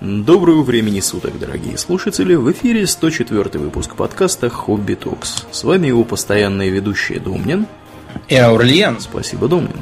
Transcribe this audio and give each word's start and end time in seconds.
Доброго 0.00 0.62
времени 0.62 1.00
суток, 1.00 1.38
дорогие 1.38 1.78
слушатели! 1.78 2.34
В 2.34 2.52
эфире 2.52 2.86
104 2.86 3.58
выпуск 3.58 3.96
подкаста 3.96 4.50
«Хобби 4.50 4.92
Токс». 4.92 5.46
С 5.50 5.64
вами 5.64 5.86
его 5.86 6.04
постоянные 6.04 6.68
ведущие 6.68 7.18
Домнин 7.18 7.66
и 8.28 8.36
Аурлиен. 8.36 9.00
Спасибо, 9.00 9.48
Домнин. 9.48 9.80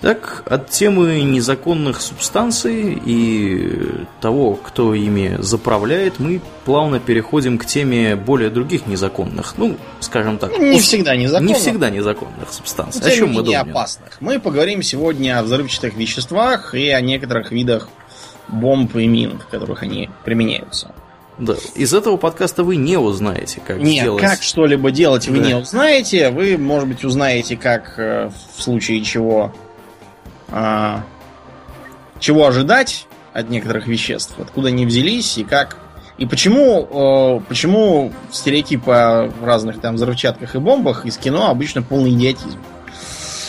Так, 0.00 0.44
от 0.46 0.70
темы 0.70 1.20
незаконных 1.22 2.00
субстанций 2.00 2.96
и 3.04 4.06
того, 4.20 4.54
кто 4.54 4.94
ими 4.94 5.36
заправляет, 5.40 6.20
мы 6.20 6.40
плавно 6.64 7.00
переходим 7.00 7.58
к 7.58 7.66
теме 7.66 8.14
более 8.14 8.50
других 8.50 8.86
незаконных, 8.86 9.54
ну, 9.58 9.76
скажем 9.98 10.38
так... 10.38 10.56
Не 10.56 10.78
всегда 10.78 11.16
незаконных. 11.16 11.56
Не 11.56 11.60
всегда 11.60 11.90
незаконных 11.90 12.52
субстанций. 12.52 13.02
о 13.02 13.10
чем 13.10 13.32
мы 13.32 13.42
думаем? 13.42 13.68
опасных. 13.68 14.16
Мы 14.20 14.38
поговорим 14.38 14.82
сегодня 14.84 15.40
о 15.40 15.42
взрывчатых 15.42 15.96
веществах 15.96 16.74
и 16.74 16.88
о 16.90 17.00
некоторых 17.00 17.50
видах 17.50 17.88
бомб 18.50 18.94
и 18.96 19.06
мин, 19.06 19.38
в 19.38 19.46
которых 19.46 19.82
они 19.82 20.10
применяются. 20.24 20.94
Да. 21.38 21.54
Из 21.74 21.94
этого 21.94 22.18
подкаста 22.18 22.64
вы 22.64 22.76
не 22.76 22.98
узнаете, 22.98 23.62
как 23.66 23.78
Нет, 23.78 24.02
сделать... 24.02 24.22
как 24.22 24.42
что-либо 24.42 24.90
делать 24.90 25.26
вы 25.28 25.40
да. 25.40 25.46
не 25.46 25.54
узнаете. 25.54 26.30
Вы, 26.30 26.58
может 26.58 26.88
быть, 26.88 27.02
узнаете, 27.02 27.56
как 27.56 27.94
э, 27.98 28.30
в 28.56 28.62
случае 28.62 29.02
чего 29.02 29.54
а, 30.48 31.02
чего 32.18 32.46
ожидать 32.46 33.06
от 33.32 33.48
некоторых 33.48 33.86
веществ, 33.86 34.34
откуда 34.38 34.68
они 34.68 34.86
взялись 34.86 35.38
и 35.38 35.44
как. 35.44 35.78
И 36.18 36.26
почему, 36.26 37.38
э, 37.40 37.40
почему 37.48 38.12
стереотипы 38.30 38.92
о 38.92 39.32
разных 39.42 39.80
там 39.80 39.94
взрывчатках 39.94 40.54
и 40.54 40.58
бомбах 40.58 41.06
из 41.06 41.16
кино 41.16 41.48
обычно 41.48 41.80
полный 41.80 42.10
идиотизм. 42.10 42.58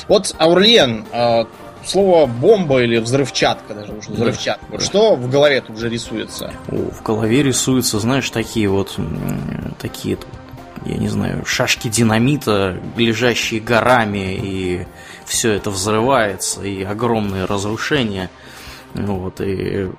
Вот, 0.08 0.34
Аурлиен, 0.38 1.06
э, 1.12 1.44
слово 1.86 2.26
бомба 2.26 2.82
или 2.84 2.98
взрывчатка, 2.98 3.74
даже 3.74 3.94
уже 3.94 4.12
взрывчатка. 4.12 4.66
Да. 4.72 4.80
Что 4.80 5.16
в 5.16 5.30
голове 5.30 5.62
тут 5.62 5.78
же 5.78 5.90
рисуется? 5.90 6.54
О, 6.70 6.76
в 6.76 7.04
голове 7.04 7.44
рисуются, 7.44 8.00
знаешь, 8.00 8.30
такие 8.30 8.68
вот 8.70 8.98
такие, 9.80 10.18
я 10.86 10.98
не 10.98 11.10
знаю, 11.10 11.46
шашки 11.46 11.88
динамита, 11.88 12.78
лежащие 12.96 13.60
горами 13.60 14.36
и 14.36 14.88
все 15.26 15.52
это 15.52 15.70
взрывается, 15.70 16.64
и 16.64 16.84
огромные 16.84 17.46
разрушения. 17.46 18.30
Вот, 18.94 19.40
и 19.40 19.90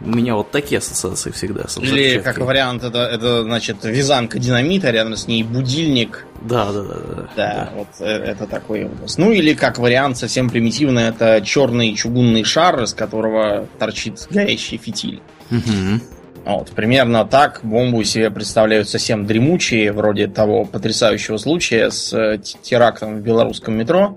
у 0.00 0.08
меня 0.08 0.34
вот 0.34 0.50
такие 0.50 0.78
ассоциации 0.78 1.30
всегда 1.30 1.64
Или, 1.80 2.20
как 2.20 2.38
вариант, 2.38 2.84
это, 2.84 3.00
это, 3.00 3.42
значит, 3.42 3.84
вязанка 3.84 4.38
динамита, 4.38 4.90
рядом 4.90 5.16
с 5.16 5.26
ней 5.26 5.42
будильник. 5.42 6.26
Да, 6.42 6.72
да, 6.72 6.82
да. 6.82 6.94
Да, 6.94 7.04
да, 7.04 7.26
да. 7.36 7.70
вот 7.74 7.88
э, 8.00 8.06
это 8.06 8.46
такой 8.46 8.86
образ. 8.86 9.18
Ну, 9.18 9.30
или, 9.30 9.54
как 9.54 9.78
вариант, 9.78 10.16
совсем 10.16 10.48
примитивный, 10.48 11.04
это 11.04 11.42
черный 11.44 11.94
чугунный 11.94 12.44
шар, 12.44 12.82
из 12.82 12.94
которого 12.94 13.66
торчит 13.78 14.26
горящий 14.30 14.78
фитиль. 14.78 15.20
Угу. 15.50 16.00
Вот, 16.46 16.70
примерно 16.70 17.26
так 17.26 17.60
бомбу 17.62 18.02
себе 18.04 18.30
представляют 18.30 18.88
совсем 18.88 19.26
дремучие, 19.26 19.92
вроде 19.92 20.26
того 20.26 20.64
потрясающего 20.64 21.36
случая 21.36 21.90
с 21.90 22.14
э, 22.14 22.38
терактом 22.62 23.16
в 23.16 23.20
белорусском 23.20 23.76
метро 23.76 24.16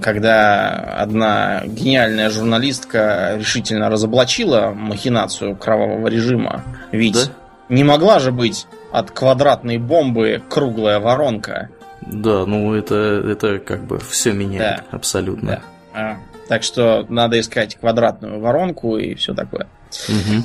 когда 0.00 0.96
одна 0.98 1.62
гениальная 1.64 2.30
журналистка 2.30 3.34
решительно 3.36 3.90
разоблачила 3.90 4.72
махинацию 4.74 5.56
кровавого 5.56 6.08
режима. 6.08 6.62
Ведь 6.92 7.14
да? 7.14 7.32
не 7.68 7.84
могла 7.84 8.18
же 8.18 8.32
быть 8.32 8.66
от 8.92 9.10
квадратной 9.10 9.78
бомбы 9.78 10.42
круглая 10.48 11.00
воронка. 11.00 11.70
Да, 12.00 12.44
ну 12.46 12.74
это, 12.74 12.94
это 12.94 13.58
как 13.58 13.84
бы 13.84 13.98
все 13.98 14.32
меняет 14.32 14.84
да. 14.90 14.96
абсолютно. 14.96 15.62
Да. 15.94 16.00
А, 16.00 16.16
так 16.48 16.62
что 16.62 17.06
надо 17.08 17.40
искать 17.40 17.76
квадратную 17.76 18.40
воронку 18.40 18.96
и 18.96 19.14
все 19.14 19.34
такое. 19.34 19.66
Угу. 20.08 20.42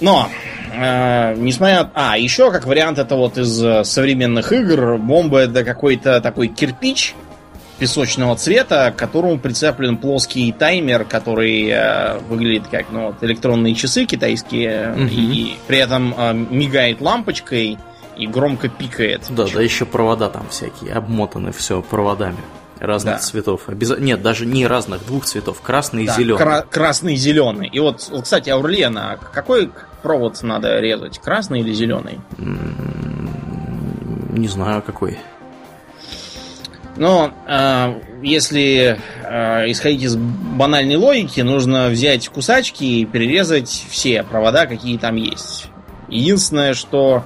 Но, 0.00 0.28
э, 0.74 1.34
несмотря... 1.36 1.90
А, 1.94 2.18
еще 2.18 2.50
как 2.50 2.66
вариант 2.66 2.98
это 2.98 3.14
вот 3.14 3.38
из 3.38 3.62
э, 3.62 3.84
современных 3.84 4.52
игр, 4.52 4.98
бомба 4.98 5.38
это 5.38 5.64
какой-то 5.64 6.20
такой 6.20 6.48
кирпич, 6.48 7.14
песочного 7.82 8.36
цвета, 8.36 8.92
к 8.92 8.96
которому 8.96 9.40
прицеплен 9.40 9.96
плоский 9.96 10.52
таймер, 10.52 11.04
который 11.04 11.68
э, 11.68 12.18
выглядит 12.28 12.68
как 12.70 12.92
ну, 12.92 13.06
вот, 13.06 13.16
электронные 13.22 13.74
часы 13.74 14.04
китайские, 14.04 14.92
угу. 14.92 15.08
и, 15.10 15.56
при 15.66 15.78
этом 15.78 16.14
э, 16.16 16.32
мигает 16.32 17.00
лампочкой 17.00 17.78
и 18.16 18.26
громко 18.28 18.68
пикает. 18.68 19.22
Да, 19.30 19.46
да, 19.52 19.60
еще 19.60 19.84
провода 19.84 20.28
там 20.28 20.46
всякие, 20.48 20.92
обмотаны 20.92 21.50
все 21.50 21.82
проводами 21.82 22.38
разных 22.78 23.14
да. 23.14 23.20
цветов. 23.20 23.68
Обяз... 23.68 23.98
Нет, 23.98 24.22
даже 24.22 24.46
не 24.46 24.64
разных, 24.64 25.04
двух 25.04 25.24
цветов, 25.24 25.60
красный 25.60 26.06
да, 26.06 26.12
и 26.12 26.16
зеленый. 26.18 26.38
Кра- 26.38 26.62
красный 26.62 27.14
и 27.14 27.16
зеленый. 27.16 27.66
И 27.66 27.80
вот, 27.80 28.08
кстати, 28.22 28.48
Аурлиена, 28.48 29.18
какой 29.32 29.72
провод 30.02 30.40
надо 30.44 30.78
резать, 30.78 31.18
красный 31.18 31.62
или 31.62 31.72
зеленый? 31.72 32.20
Не 32.38 33.26
знаю, 34.46 34.82
какой. 34.82 35.18
Но 36.96 37.32
э, 37.46 38.00
если 38.22 38.98
э, 39.24 39.70
исходить 39.70 40.02
из 40.02 40.16
банальной 40.16 40.96
логики, 40.96 41.40
нужно 41.40 41.88
взять 41.88 42.28
кусачки 42.28 42.84
и 42.84 43.04
перерезать 43.06 43.86
все 43.88 44.22
провода, 44.22 44.66
какие 44.66 44.98
там 44.98 45.16
есть. 45.16 45.66
Единственное, 46.08 46.74
что 46.74 47.24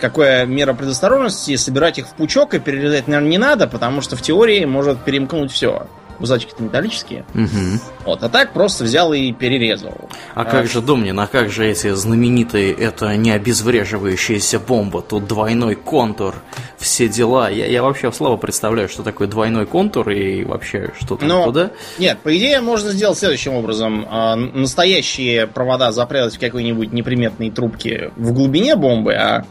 какая 0.00 0.46
мера 0.46 0.72
предосторожности, 0.72 1.56
собирать 1.56 1.98
их 1.98 2.08
в 2.08 2.14
пучок 2.14 2.54
и 2.54 2.58
перерезать, 2.58 3.06
наверное, 3.06 3.30
не 3.30 3.38
надо, 3.38 3.66
потому 3.66 4.00
что 4.00 4.16
в 4.16 4.22
теории 4.22 4.64
может 4.64 4.98
перемкнуть 5.04 5.52
все 5.52 5.86
кусачки-то 6.18 6.62
металлические. 6.62 7.24
Угу. 7.34 7.80
Вот, 8.06 8.22
а 8.22 8.28
так 8.28 8.52
просто 8.52 8.84
взял 8.84 9.12
и 9.12 9.32
перерезал. 9.32 9.94
А, 10.34 10.42
а 10.42 10.44
как 10.44 10.66
же, 10.66 10.80
Домнин, 10.80 11.18
а 11.18 11.26
как 11.26 11.50
же 11.50 11.66
эти 11.66 11.94
знаменитые, 11.94 12.72
это 12.72 13.16
не 13.16 13.30
обезвреживающаяся 13.30 14.58
бомба, 14.58 15.02
тут 15.02 15.26
двойной 15.26 15.74
контур, 15.74 16.34
все 16.78 17.08
дела. 17.08 17.50
Я, 17.50 17.66
я 17.66 17.82
вообще 17.82 18.12
слабо 18.12 18.36
представляю, 18.36 18.88
что 18.88 19.02
такое 19.02 19.28
двойной 19.28 19.66
контур 19.66 20.10
и 20.10 20.44
вообще 20.44 20.92
что 21.00 21.16
там 21.16 21.28
Но, 21.28 21.44
куда. 21.44 21.70
Нет, 21.98 22.18
по 22.20 22.36
идее 22.36 22.60
можно 22.60 22.92
сделать 22.92 23.18
следующим 23.18 23.54
образом. 23.54 24.06
А, 24.10 24.36
настоящие 24.36 25.46
провода 25.46 25.92
запрятать 25.92 26.36
в 26.36 26.40
какой-нибудь 26.40 26.92
неприметной 26.92 27.50
трубке 27.50 28.12
в 28.16 28.32
глубине 28.32 28.76
бомбы, 28.76 29.14
а 29.14 29.44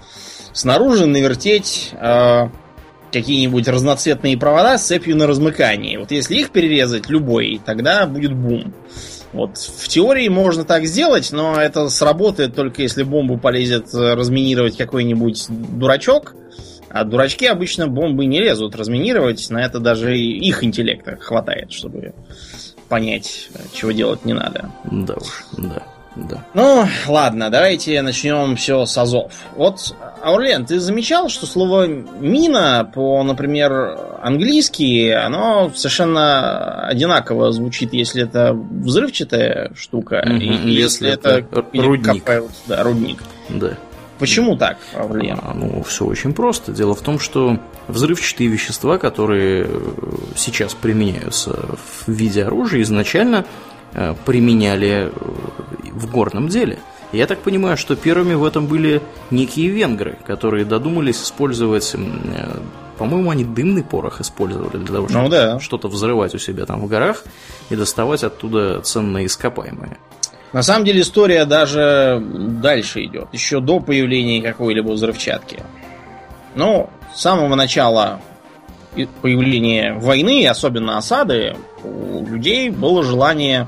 снаружи 0.53 1.05
навертеть 1.05 1.91
а, 1.93 2.49
какие-нибудь 3.13 3.67
разноцветные 3.67 4.37
провода 4.37 4.77
с 4.77 4.87
цепью 4.87 5.15
на 5.15 5.27
размыкании. 5.27 5.95
Вот 5.97 6.11
если 6.11 6.35
их 6.35 6.49
перерезать 6.49 7.07
любой, 7.09 7.61
тогда 7.63 8.05
будет 8.05 8.33
бум. 8.33 8.73
Вот 9.31 9.57
в 9.57 9.87
теории 9.87 10.27
можно 10.27 10.63
так 10.63 10.85
сделать, 10.85 11.31
но 11.31 11.55
это 11.55 11.89
сработает 11.89 12.55
только 12.55 12.81
если 12.81 13.03
бомбу 13.03 13.37
полезет 13.37 13.93
разминировать 13.93 14.77
какой-нибудь 14.77 15.45
дурачок. 15.49 16.35
А 16.89 17.03
дурачки 17.03 17.47
обычно 17.47 17.87
бомбы 17.87 18.25
не 18.27 18.39
лезут 18.39 18.75
разминировать, 18.75 19.49
на 19.49 19.65
это 19.65 19.79
даже 19.79 20.15
их 20.15 20.63
интеллекта 20.63 21.15
хватает, 21.15 21.71
чтобы 21.71 22.13
понять, 22.87 23.49
чего 23.73 23.91
делать 23.91 24.25
не 24.25 24.33
надо. 24.33 24.69
Да 24.91 25.15
уж, 25.15 25.45
да. 25.57 25.81
Да. 26.15 26.45
Ну, 26.53 26.85
ладно, 27.07 27.49
давайте 27.49 28.01
начнем 28.01 28.55
все 28.55 28.85
с 28.85 28.97
азов. 28.97 29.31
Вот, 29.55 29.95
Аурлен, 30.21 30.65
ты 30.65 30.79
замечал, 30.79 31.29
что 31.29 31.45
слово 31.45 31.87
мина 31.87 32.89
по, 32.93 33.23
например, 33.23 33.97
английски, 34.21 35.09
оно 35.09 35.71
совершенно 35.75 36.85
одинаково 36.87 37.51
звучит, 37.51 37.93
если 37.93 38.23
это 38.23 38.53
взрывчатая 38.53 39.71
штука, 39.75 40.23
угу, 40.25 40.35
и 40.35 40.45
если, 40.45 40.69
если 40.69 41.11
это, 41.11 41.29
это 41.39 41.65
рудник. 41.73 42.23
Капают, 42.23 42.51
да, 42.67 42.83
рудник. 42.83 43.23
Да. 43.49 43.77
Почему 44.19 44.55
так, 44.55 44.77
Аурлен? 44.93 45.39
А, 45.41 45.53
ну, 45.53 45.83
все 45.83 46.05
очень 46.05 46.33
просто. 46.33 46.71
Дело 46.71 46.93
в 46.95 47.01
том, 47.01 47.19
что 47.19 47.59
взрывчатые 47.87 48.47
вещества, 48.47 48.97
которые 48.97 49.67
сейчас 50.35 50.75
применяются 50.75 51.51
в 52.05 52.07
виде 52.07 52.43
оружия, 52.43 52.81
изначально 52.83 53.45
применяли 54.25 55.09
э, 55.09 55.11
в 55.91 56.11
горном 56.11 56.47
деле. 56.47 56.79
Я 57.11 57.27
так 57.27 57.39
понимаю, 57.39 57.77
что 57.77 57.95
первыми 57.95 58.33
в 58.33 58.43
этом 58.43 58.65
были 58.65 59.01
некие 59.29 59.69
венгры, 59.69 60.17
которые 60.25 60.65
додумались 60.65 61.21
использовать, 61.21 61.93
э, 61.93 61.97
по-моему, 62.97 63.29
они 63.29 63.45
дымный 63.45 63.83
порох 63.83 64.19
использовали 64.19 64.77
для 64.77 64.93
того, 64.95 65.07
чтобы 65.07 65.23
ну, 65.25 65.29
да. 65.29 65.59
что-то 65.59 65.87
взрывать 65.87 66.33
у 66.33 66.39
себя 66.39 66.65
там 66.65 66.81
в 66.81 66.87
горах 66.87 67.23
и 67.69 67.75
доставать 67.75 68.23
оттуда 68.23 68.81
ценные 68.81 69.27
ископаемые. 69.27 69.97
На 70.53 70.63
самом 70.63 70.85
деле 70.85 71.01
история 71.01 71.45
даже 71.45 72.19
дальше 72.21 73.05
идет, 73.05 73.27
еще 73.31 73.59
до 73.59 73.79
появления 73.79 74.41
какой-либо 74.41 74.91
взрывчатки. 74.91 75.63
Ну, 76.55 76.89
с 77.13 77.21
самого 77.21 77.53
начала 77.55 78.21
появления 79.21 79.93
войны, 79.93 80.47
особенно 80.47 80.97
осады, 80.97 81.55
у 81.83 82.25
людей 82.25 82.69
было 82.69 83.03
желание 83.03 83.67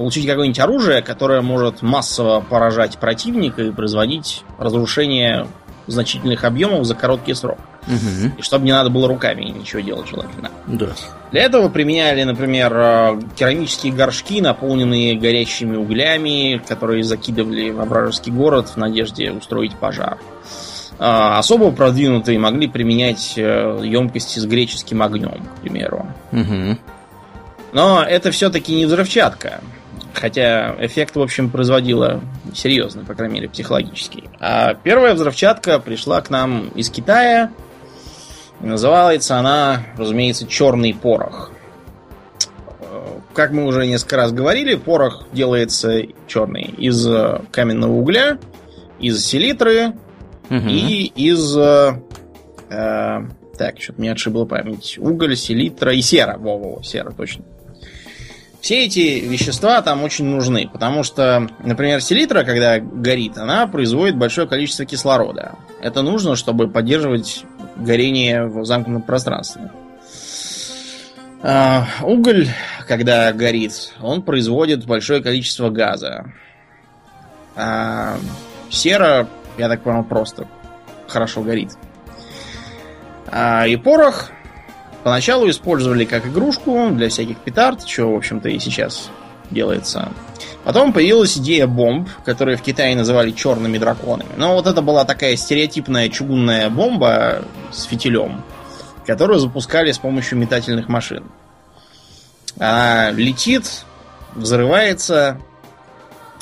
получить 0.00 0.26
какое-нибудь 0.26 0.58
оружие, 0.58 1.02
которое 1.02 1.42
может 1.42 1.82
массово 1.82 2.40
поражать 2.40 2.96
противника 2.96 3.60
и 3.60 3.70
производить 3.70 4.44
разрушение 4.58 5.46
значительных 5.88 6.44
объемов 6.44 6.86
за 6.86 6.94
короткий 6.94 7.34
срок. 7.34 7.58
Угу. 7.86 8.38
И 8.38 8.42
чтобы 8.42 8.64
не 8.64 8.72
надо 8.72 8.88
было 8.88 9.06
руками 9.06 9.44
ничего 9.44 9.82
делать 9.82 10.08
желательно. 10.08 10.50
Да. 10.66 10.86
Для 11.32 11.42
этого 11.42 11.68
применяли, 11.68 12.22
например, 12.22 12.72
э, 12.74 13.20
керамические 13.36 13.92
горшки, 13.92 14.40
наполненные 14.40 15.16
горящими 15.16 15.76
углями, 15.76 16.62
которые 16.66 17.02
закидывали 17.02 17.68
в 17.68 17.84
вражеский 17.84 18.32
город 18.32 18.68
в 18.68 18.78
надежде 18.78 19.30
устроить 19.30 19.74
пожар. 19.76 20.16
А, 20.98 21.38
особо 21.38 21.72
продвинутые 21.72 22.38
могли 22.38 22.68
применять 22.68 23.34
э, 23.36 23.80
емкости 23.84 24.38
с 24.38 24.46
греческим 24.46 25.02
огнем, 25.02 25.44
к 25.44 25.60
примеру. 25.60 26.06
Угу. 26.32 26.78
Но 27.74 28.02
это 28.02 28.30
все-таки 28.30 28.74
не 28.74 28.86
взрывчатка. 28.86 29.60
Хотя 30.14 30.74
эффект, 30.78 31.16
в 31.16 31.20
общем, 31.20 31.50
производила 31.50 32.20
серьезный, 32.54 33.04
по 33.04 33.14
крайней 33.14 33.34
мере, 33.34 33.48
психологический. 33.48 34.24
А 34.38 34.74
первая 34.74 35.14
взрывчатка 35.14 35.78
пришла 35.78 36.20
к 36.20 36.30
нам 36.30 36.68
из 36.74 36.90
Китая. 36.90 37.52
Называется 38.60 39.38
она, 39.38 39.86
разумеется, 39.96 40.46
черный 40.46 40.94
порох. 40.94 41.52
Как 43.32 43.52
мы 43.52 43.64
уже 43.64 43.86
несколько 43.86 44.16
раз 44.16 44.32
говорили, 44.32 44.74
порох 44.74 45.26
делается 45.32 46.02
черный 46.26 46.64
из 46.64 47.06
каменного 47.52 47.92
угля, 47.92 48.38
из 48.98 49.24
селитры 49.24 49.92
угу. 50.50 50.68
и 50.68 51.04
из... 51.14 51.56
Э, 51.56 53.22
так, 53.56 53.80
что-то 53.80 54.00
мне 54.00 54.12
отшибла 54.12 54.44
память. 54.46 54.98
Уголь, 54.98 55.36
селитра 55.36 55.92
и 55.92 56.00
сера. 56.00 56.36
Во-во, 56.38 56.82
сера, 56.82 57.12
точно. 57.12 57.44
Все 58.60 58.84
эти 58.84 59.20
вещества 59.20 59.80
там 59.80 60.04
очень 60.04 60.26
нужны, 60.26 60.68
потому 60.70 61.02
что, 61.02 61.48
например, 61.64 62.02
селитра, 62.02 62.44
когда 62.44 62.78
горит, 62.78 63.38
она 63.38 63.66
производит 63.66 64.16
большое 64.16 64.46
количество 64.46 64.84
кислорода. 64.84 65.54
Это 65.80 66.02
нужно, 66.02 66.36
чтобы 66.36 66.68
поддерживать 66.68 67.44
горение 67.76 68.46
в 68.46 68.64
замкнутом 68.66 69.02
пространстве. 69.02 69.70
А, 71.42 71.86
уголь, 72.02 72.48
когда 72.86 73.32
горит, 73.32 73.94
он 74.02 74.22
производит 74.22 74.84
большое 74.84 75.22
количество 75.22 75.70
газа. 75.70 76.30
А 77.56 78.18
сера, 78.68 79.26
я 79.56 79.68
так 79.68 79.82
понял, 79.82 80.04
просто 80.04 80.46
хорошо 81.08 81.40
горит. 81.42 81.70
А, 83.26 83.66
и 83.66 83.76
порох 83.76 84.30
Поначалу 85.02 85.48
использовали 85.48 86.04
как 86.04 86.26
игрушку 86.26 86.90
для 86.90 87.08
всяких 87.08 87.38
петард, 87.38 87.86
что, 87.86 88.12
в 88.12 88.16
общем-то, 88.16 88.48
и 88.48 88.58
сейчас 88.58 89.10
делается. 89.50 90.10
Потом 90.64 90.92
появилась 90.92 91.38
идея 91.38 91.66
бомб, 91.66 92.08
которые 92.24 92.56
в 92.56 92.62
Китае 92.62 92.94
называли 92.94 93.30
черными 93.30 93.78
драконами. 93.78 94.30
Но 94.36 94.54
вот 94.54 94.66
это 94.66 94.82
была 94.82 95.04
такая 95.04 95.36
стереотипная 95.36 96.08
чугунная 96.08 96.68
бомба 96.68 97.42
с 97.72 97.84
фитилем, 97.84 98.42
которую 99.06 99.40
запускали 99.40 99.90
с 99.90 99.98
помощью 99.98 100.38
метательных 100.38 100.88
машин. 100.88 101.24
Она 102.58 103.10
летит, 103.10 103.84
взрывается 104.34 105.38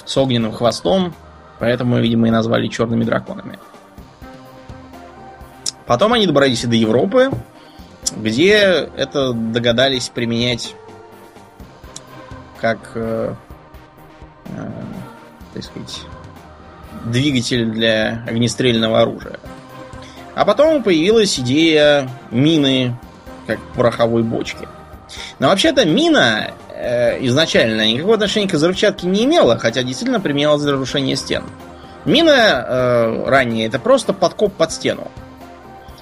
с 0.04 0.16
огненным 0.16 0.52
хвостом, 0.52 1.14
поэтому, 1.60 1.98
видимо, 2.00 2.26
и 2.28 2.30
назвали 2.30 2.66
черными 2.66 3.04
драконами. 3.04 3.58
Потом 5.86 6.12
они 6.12 6.26
добрались 6.26 6.64
и 6.64 6.66
до 6.66 6.76
Европы, 6.76 7.30
где 8.16 8.88
это 8.96 9.32
догадались 9.32 10.08
применять 10.08 10.74
как, 12.60 12.78
э, 12.94 13.34
э, 14.46 14.70
так 15.54 15.64
сказать, 15.64 16.00
двигатель 17.04 17.66
для 17.66 18.24
огнестрельного 18.26 19.00
оружия. 19.00 19.38
А 20.34 20.44
потом 20.44 20.82
появилась 20.82 21.38
идея 21.38 22.08
мины 22.30 22.96
как 23.46 23.58
пороховой 23.74 24.22
бочки. 24.22 24.68
Но 25.38 25.48
вообще-то 25.48 25.84
мина 25.84 26.52
э, 26.70 27.24
изначально 27.26 27.90
никакого 27.90 28.14
отношения 28.14 28.48
к 28.48 28.54
взрывчатке 28.54 29.06
не 29.06 29.24
имела, 29.24 29.58
хотя 29.58 29.82
действительно 29.82 30.20
применялась 30.20 30.62
для 30.62 30.72
разрушения 30.72 31.16
стен. 31.16 31.44
Мина 32.04 32.64
э, 32.66 33.24
ранее 33.26 33.66
это 33.66 33.78
просто 33.78 34.12
подкоп 34.12 34.52
под 34.54 34.72
стену. 34.72 35.10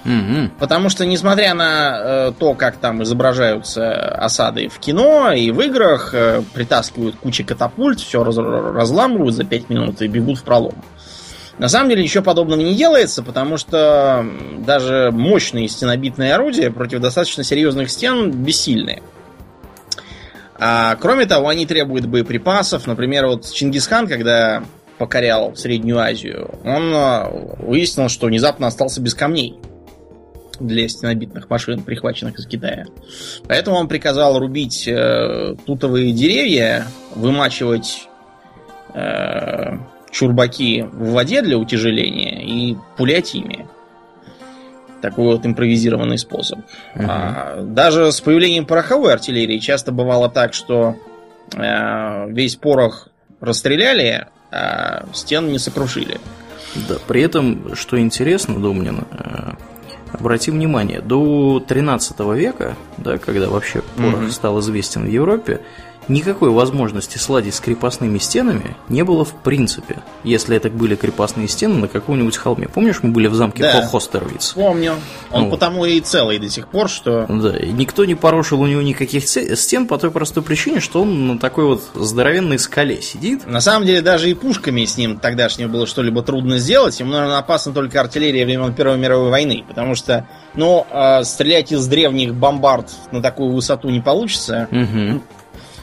Угу. 0.07 0.51
Потому 0.59 0.87
что, 0.87 1.05
несмотря 1.05 1.53
на 1.53 1.97
э, 1.99 2.31
то, 2.39 2.53
как 2.53 2.77
там 2.77 3.03
изображаются 3.03 3.91
осады 4.15 4.69
в 4.69 4.79
кино 4.79 5.33
и 5.33 5.51
в 5.51 5.59
играх, 5.59 6.13
э, 6.13 6.41
притаскивают 6.53 7.17
кучи 7.17 7.43
катапульт, 7.43 7.99
все 7.99 8.23
раз, 8.23 8.37
разламывают 8.37 9.35
за 9.35 9.43
5 9.43 9.69
минут 9.69 10.01
и 10.01 10.07
бегут 10.07 10.39
в 10.39 10.43
пролом. 10.43 10.75
На 11.57 11.67
самом 11.67 11.89
деле 11.89 12.03
ничего 12.03 12.23
подобного 12.23 12.61
не 12.61 12.73
делается, 12.75 13.21
потому 13.21 13.57
что 13.57 14.25
даже 14.59 15.09
мощные 15.11 15.67
стенобитные 15.67 16.35
орудия 16.35 16.71
против 16.71 17.01
достаточно 17.01 17.43
серьезных 17.43 17.89
стен 17.89 18.31
бессильные. 18.31 19.01
А 20.57 20.95
кроме 20.95 21.25
того, 21.25 21.49
они 21.49 21.65
требуют 21.65 22.05
боеприпасов. 22.05 22.87
Например, 22.87 23.27
вот 23.27 23.51
Чингисхан, 23.51 24.07
когда 24.07 24.63
покорял 24.99 25.53
Среднюю 25.55 25.99
Азию, 25.99 26.49
он 26.63 26.93
э, 26.93 27.65
выяснил, 27.65 28.07
что 28.07 28.27
внезапно 28.27 28.67
остался 28.67 29.01
без 29.01 29.13
камней 29.13 29.59
для 30.59 30.87
стенобитных 30.89 31.49
машин, 31.49 31.83
прихваченных 31.83 32.39
из 32.39 32.47
Китая. 32.47 32.85
Поэтому 33.47 33.77
он 33.77 33.87
приказал 33.87 34.39
рубить 34.39 34.87
э, 34.87 35.55
тутовые 35.65 36.11
деревья, 36.11 36.87
вымачивать 37.15 38.07
э, 38.93 39.77
чурбаки 40.11 40.81
в 40.91 41.11
воде 41.11 41.41
для 41.41 41.57
утяжеления 41.57 42.43
и 42.43 42.75
пулять 42.97 43.35
ими. 43.35 43.67
Такой 45.01 45.25
вот 45.25 45.45
импровизированный 45.45 46.17
способ. 46.17 46.59
Uh-huh. 46.59 47.05
А, 47.07 47.61
даже 47.61 48.11
с 48.11 48.19
появлением 48.19 48.65
пороховой 48.65 49.13
артиллерии 49.13 49.59
часто 49.59 49.91
бывало 49.91 50.27
так, 50.27 50.53
что 50.53 50.95
э, 51.55 52.31
весь 52.31 52.55
порох 52.55 53.09
расстреляли, 53.39 54.27
а 54.51 55.05
стен 55.13 55.51
не 55.51 55.59
сокрушили. 55.59 56.19
Да, 56.87 56.95
при 57.07 57.21
этом, 57.21 57.75
что 57.75 57.99
интересно, 57.99 58.59
Домнин, 58.59 59.05
э, 60.13 60.17
Обрати 60.17 60.51
внимание, 60.51 61.01
до 61.01 61.59
13 61.65 62.19
века, 62.35 62.75
да, 62.97 63.17
когда 63.17 63.49
вообще 63.49 63.81
порох 63.95 64.21
mm-hmm. 64.21 64.31
стал 64.31 64.59
известен 64.59 65.05
в 65.05 65.09
Европе, 65.09 65.61
никакой 66.07 66.49
возможности 66.49 67.17
сладить 67.17 67.55
с 67.55 67.59
крепостными 67.59 68.17
стенами 68.17 68.75
не 68.89 69.03
было 69.03 69.25
в 69.25 69.33
принципе, 69.33 69.97
если 70.23 70.55
это 70.55 70.69
были 70.69 70.95
крепостные 70.95 71.47
стены 71.47 71.75
на 71.75 71.87
каком-нибудь 71.87 72.37
холме. 72.37 72.67
Помнишь, 72.67 72.99
мы 73.01 73.11
были 73.11 73.27
в 73.27 73.35
замке 73.35 73.63
да, 73.63 73.85
Хостервиц? 73.85 74.53
Помню. 74.53 74.95
Он 75.31 75.43
ну, 75.43 75.49
потому 75.49 75.85
и 75.85 75.99
целый 75.99 76.39
до 76.39 76.49
сих 76.49 76.67
пор, 76.67 76.89
что... 76.89 77.25
Да, 77.27 77.57
и 77.57 77.71
никто 77.71 78.05
не 78.05 78.15
порушил 78.15 78.61
у 78.61 78.67
него 78.67 78.81
никаких 78.81 79.27
стен 79.27 79.87
по 79.87 79.97
той 79.97 80.11
простой 80.11 80.43
причине, 80.43 80.79
что 80.79 81.01
он 81.01 81.27
на 81.27 81.39
такой 81.39 81.65
вот 81.65 81.83
здоровенной 81.93 82.59
скале 82.59 83.01
сидит. 83.01 83.45
На 83.45 83.61
самом 83.61 83.85
деле, 83.85 84.01
даже 84.01 84.29
и 84.29 84.33
пушками 84.33 84.85
с 84.85 84.97
ним 84.97 85.17
тогдашнего 85.17 85.67
было 85.67 85.87
что-либо 85.87 86.21
трудно 86.21 86.57
сделать. 86.57 86.99
Ему, 86.99 87.11
наверное, 87.11 87.37
опасна 87.37 87.73
только 87.73 87.99
артиллерия 87.99 88.45
времен 88.45 88.73
Первой 88.73 88.97
мировой 88.97 89.29
войны, 89.29 89.63
потому 89.67 89.95
что, 89.95 90.27
ну, 90.55 90.85
э, 90.89 91.23
стрелять 91.23 91.71
из 91.71 91.85
древних 91.87 92.33
бомбард 92.33 92.91
на 93.11 93.21
такую 93.21 93.51
высоту 93.51 93.89
не 93.89 94.01
получится. 94.01 94.67
Угу. 94.71 95.21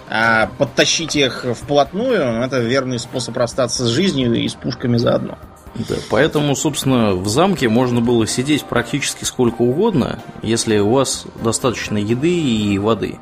А 0.08 0.50
подтащить 0.58 1.16
их 1.16 1.46
вплотную 1.54 2.42
это 2.42 2.60
верный 2.60 2.98
способ 2.98 3.36
расстаться 3.36 3.86
с 3.86 3.88
жизнью 3.88 4.34
и 4.34 4.48
с 4.48 4.54
пушками 4.54 4.96
заодно. 4.96 5.38
Да, 5.74 5.96
поэтому, 6.08 6.54
собственно, 6.54 7.14
в 7.14 7.26
замке 7.28 7.68
можно 7.68 8.00
было 8.00 8.26
сидеть 8.26 8.64
практически 8.64 9.24
сколько 9.24 9.62
угодно, 9.62 10.20
если 10.42 10.78
у 10.78 10.90
вас 10.90 11.24
достаточно 11.42 11.98
еды 11.98 12.32
и 12.32 12.78
воды. 12.78 13.18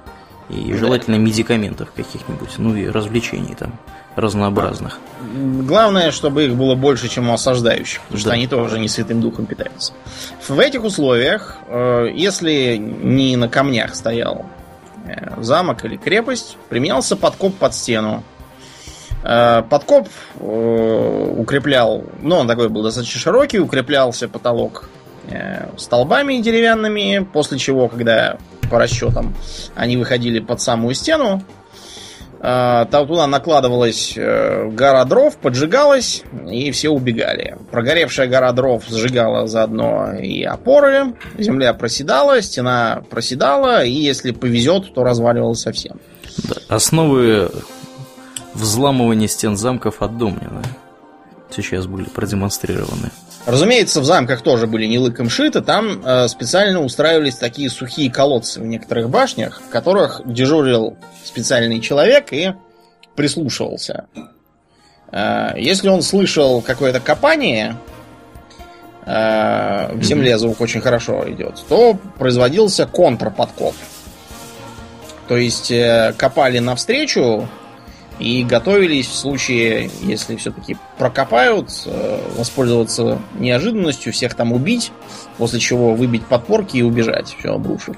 И 0.51 0.75
желательно 0.75 1.15
медикаментов 1.15 1.93
каких-нибудь, 1.93 2.51
ну 2.59 2.77
и 2.77 2.87
развлечений 2.87 3.55
там 3.55 3.79
разнообразных. 4.17 4.99
Главное, 5.35 6.11
чтобы 6.11 6.45
их 6.45 6.55
было 6.55 6.75
больше, 6.75 7.09
чем 7.09 7.31
у 7.31 7.33
осаждающих, 7.33 8.03
потому 8.03 8.17
да. 8.17 8.21
что 8.21 8.31
они 8.33 8.47
тоже 8.47 8.79
не 8.79 8.89
святым 8.89 9.23
духом 9.23 9.47
питаются. 9.47 9.95
В 10.47 10.59
этих 10.59 10.85
условиях, 10.85 11.57
э, 11.69 12.09
если 12.15 12.77
не 12.77 13.37
на 13.37 13.49
камнях 13.49 13.95
стоял 13.95 14.45
Э, 15.07 15.43
замок 15.43 15.85
или 15.85 15.97
крепость, 15.97 16.57
применялся 16.69 17.17
подкоп 17.17 17.55
под 17.57 17.75
стену. 17.75 18.23
Э, 19.25 19.63
подкоп 19.69 20.09
э, 20.39 21.35
укреплял, 21.37 22.05
ну, 22.21 22.37
он 22.37 22.49
такой 22.49 22.69
был 22.69 22.83
достаточно 22.83 23.21
широкий, 23.21 23.59
укреплялся 23.59 24.29
потолок 24.29 24.89
столбами 25.77 26.39
деревянными, 26.39 27.25
после 27.33 27.57
чего, 27.57 27.87
когда 27.87 28.39
по 28.69 28.81
расчетам 28.81 29.33
они 29.77 29.97
выходили 29.97 30.41
под 30.41 30.61
самую 30.61 30.97
стену, 30.97 31.45
там 32.43 33.07
туда 33.07 33.29
накладывалась 33.29 34.15
э, 34.17 34.69
гора 34.71 35.05
дров, 35.05 35.37
поджигалась, 35.37 36.25
и 36.51 36.73
все 36.73 36.89
убегали. 36.91 37.57
Прогоревшая 37.71 38.27
гора 38.27 38.51
дров 38.51 38.83
сжигала 38.89 39.47
заодно 39.47 40.15
и 40.15 40.43
опоры, 40.43 41.15
земля 41.39 41.73
проседала, 41.73 42.43
стена 42.43 43.05
проседала, 43.09 43.85
и 43.85 43.93
если 43.93 44.33
повезет, 44.33 44.93
то 44.93 45.05
разваливалась 45.05 45.61
совсем. 45.61 46.01
Да, 46.49 46.57
основы 46.75 47.49
взламывания 48.55 49.29
стен 49.29 49.57
замков 49.57 50.03
от 50.03 50.19
Домнина 50.19 50.63
сейчас 51.55 51.87
были 51.87 52.09
продемонстрированы. 52.09 53.11
Разумеется, 53.45 54.01
в 54.01 54.05
замках 54.05 54.43
тоже 54.43 54.69
были 54.69 54.87
не 54.87 54.99
лыком 54.99 55.29
шиты, 55.29 55.63
там 55.63 56.01
э, 56.05 56.29
специально 56.29 56.81
устраивались 56.81 57.35
такие 57.35 57.69
сухие 57.71 58.11
колодцы 58.11 58.61
в 58.61 58.65
некоторых 58.65 59.11
башнях, 59.11 59.61
в 59.61 59.69
которых 59.69 60.23
дежурил 60.25 60.97
специальный 61.25 61.81
человек 61.81 62.33
и 62.33 62.55
прислушивался. 63.17 64.07
Э, 65.11 65.55
если 65.57 65.89
он 65.89 66.03
слышал 66.03 66.63
какое-то 66.63 67.01
копание, 67.01 67.77
э, 69.07 69.93
в 69.93 70.03
земле 70.05 70.39
звук 70.39 70.61
очень 70.61 70.81
хорошо 70.81 71.29
идет, 71.29 71.65
то 71.69 71.99
производился 72.19 72.87
контрподкоп. 72.87 73.75
То 75.27 75.37
есть 75.37 75.73
э, 75.73 76.15
копали 76.17 76.61
навстречу 76.61 77.49
и 78.23 78.45
готовились 78.45 79.09
в 79.09 79.15
случае, 79.15 79.91
если 80.03 80.37
все-таки 80.37 80.77
прокопают, 80.97 81.71
э, 81.87 82.21
воспользоваться 82.37 83.19
неожиданностью, 83.35 84.13
всех 84.13 84.35
там 84.35 84.53
убить, 84.53 84.93
после 85.39 85.59
чего 85.59 85.95
выбить 85.95 86.25
подпорки 86.27 86.77
и 86.77 86.83
убежать, 86.83 87.35
все 87.37 87.55
обрушив. 87.55 87.97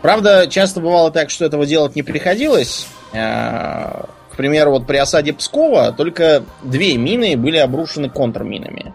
Правда, 0.00 0.46
часто 0.48 0.80
бывало 0.80 1.10
так, 1.10 1.28
что 1.28 1.44
этого 1.44 1.66
делать 1.66 1.94
не 1.94 2.02
приходилось. 2.02 2.86
Э, 3.12 4.04
к 4.30 4.36
примеру, 4.36 4.70
вот 4.70 4.86
при 4.86 4.96
осаде 4.96 5.34
Пскова 5.34 5.92
только 5.92 6.42
две 6.62 6.96
мины 6.96 7.36
были 7.36 7.58
обрушены 7.58 8.08
контрминами. 8.08 8.94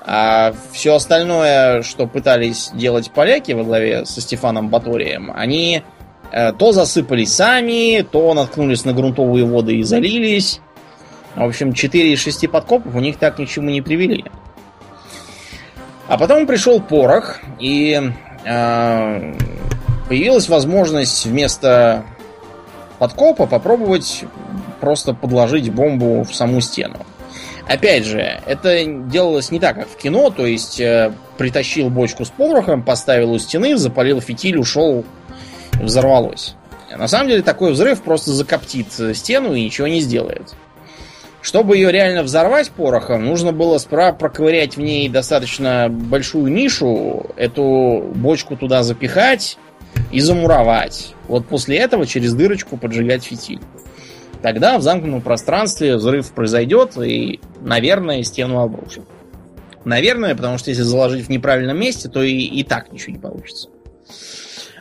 А 0.00 0.54
все 0.72 0.94
остальное, 0.94 1.82
что 1.82 2.06
пытались 2.06 2.70
делать 2.72 3.10
поляки 3.10 3.52
во 3.52 3.64
главе 3.64 4.06
со 4.06 4.22
Стефаном 4.22 4.70
Баторием, 4.70 5.30
они 5.36 5.82
то 6.30 6.72
засыпались 6.72 7.32
сами, 7.32 8.02
то 8.02 8.34
наткнулись 8.34 8.84
на 8.84 8.92
грунтовые 8.92 9.44
воды 9.44 9.76
и 9.76 9.82
залились. 9.82 10.60
В 11.34 11.44
общем, 11.44 11.72
4 11.72 12.12
из 12.12 12.20
6 12.20 12.50
подкопов 12.50 12.94
у 12.94 13.00
них 13.00 13.16
так 13.16 13.38
ни 13.38 13.44
к 13.44 13.48
чему 13.48 13.70
не 13.70 13.80
привели. 13.80 14.24
А 16.08 16.16
потом 16.16 16.46
пришел 16.46 16.80
порох, 16.80 17.38
и 17.60 18.12
э, 18.44 19.34
появилась 20.08 20.48
возможность 20.48 21.26
вместо 21.26 22.04
подкопа 22.98 23.46
попробовать 23.46 24.24
просто 24.80 25.12
подложить 25.12 25.70
бомбу 25.70 26.24
в 26.24 26.34
саму 26.34 26.60
стену. 26.60 26.96
Опять 27.68 28.06
же, 28.06 28.40
это 28.46 28.84
делалось 28.84 29.50
не 29.50 29.60
так, 29.60 29.76
как 29.76 29.88
в 29.88 29.96
кино, 29.96 30.30
то 30.30 30.46
есть 30.46 30.80
э, 30.80 31.12
притащил 31.36 31.90
бочку 31.90 32.24
с 32.24 32.30
порохом, 32.30 32.82
поставил 32.82 33.32
у 33.32 33.38
стены, 33.38 33.76
запалил 33.76 34.22
фитиль, 34.22 34.56
ушел 34.56 35.04
взорвалось. 35.80 36.54
На 36.96 37.08
самом 37.08 37.28
деле 37.28 37.42
такой 37.42 37.72
взрыв 37.72 38.02
просто 38.02 38.32
закоптит 38.32 38.86
стену 39.14 39.54
и 39.54 39.64
ничего 39.64 39.88
не 39.88 40.00
сделает. 40.00 40.54
Чтобы 41.40 41.76
ее 41.76 41.92
реально 41.92 42.22
взорвать 42.22 42.70
порохом, 42.70 43.24
нужно 43.24 43.52
было 43.52 43.78
справа 43.78 44.14
проковырять 44.14 44.76
в 44.76 44.80
ней 44.80 45.08
достаточно 45.08 45.88
большую 45.88 46.52
нишу, 46.52 47.26
эту 47.36 48.10
бочку 48.14 48.56
туда 48.56 48.82
запихать 48.82 49.56
и 50.10 50.20
замуровать. 50.20 51.14
Вот 51.28 51.46
после 51.46 51.78
этого 51.78 52.06
через 52.06 52.34
дырочку 52.34 52.76
поджигать 52.76 53.24
фитиль. 53.24 53.60
Тогда 54.42 54.78
в 54.78 54.82
замкнутом 54.82 55.20
пространстве 55.20 55.96
взрыв 55.96 56.32
произойдет 56.32 56.96
и, 56.96 57.40
наверное, 57.60 58.22
стену 58.22 58.60
обрушит. 58.60 59.04
Наверное, 59.84 60.34
потому 60.34 60.58
что 60.58 60.70
если 60.70 60.82
заложить 60.82 61.26
в 61.26 61.28
неправильном 61.28 61.78
месте, 61.78 62.08
то 62.08 62.22
и, 62.22 62.32
и 62.32 62.62
так 62.62 62.92
ничего 62.92 63.12
не 63.12 63.18
получится. 63.18 63.68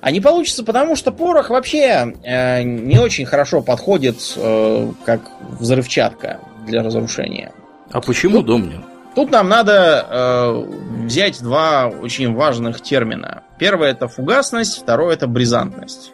А 0.01 0.11
не 0.11 0.21
получится, 0.21 0.63
потому 0.63 0.95
что 0.95 1.11
порох 1.11 1.49
вообще 1.49 2.13
э, 2.23 2.63
не 2.63 2.99
очень 2.99 3.25
хорошо 3.25 3.61
подходит 3.61 4.17
э, 4.35 4.91
как 5.05 5.21
взрывчатка 5.59 6.39
для 6.65 6.83
разрушения. 6.83 7.51
А 7.91 8.01
почему, 8.01 8.37
тут, 8.37 8.45
Домнин? 8.47 8.83
Тут 9.15 9.31
нам 9.31 9.49
надо 9.49 10.05
э, 10.09 11.05
взять 11.05 11.41
два 11.41 11.87
очень 11.87 12.33
важных 12.33 12.81
термина. 12.81 13.43
Первое 13.57 13.91
это 13.91 14.07
фугасность, 14.07 14.79
второе 14.79 15.15
это 15.15 15.27
бризантность. 15.27 16.11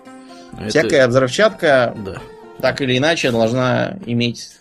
Это... 0.58 0.70
Всякая 0.70 1.08
взрывчатка 1.08 1.96
да. 2.06 2.18
так 2.62 2.82
или 2.82 2.98
иначе 2.98 3.32
должна 3.32 3.98
иметь 4.06 4.52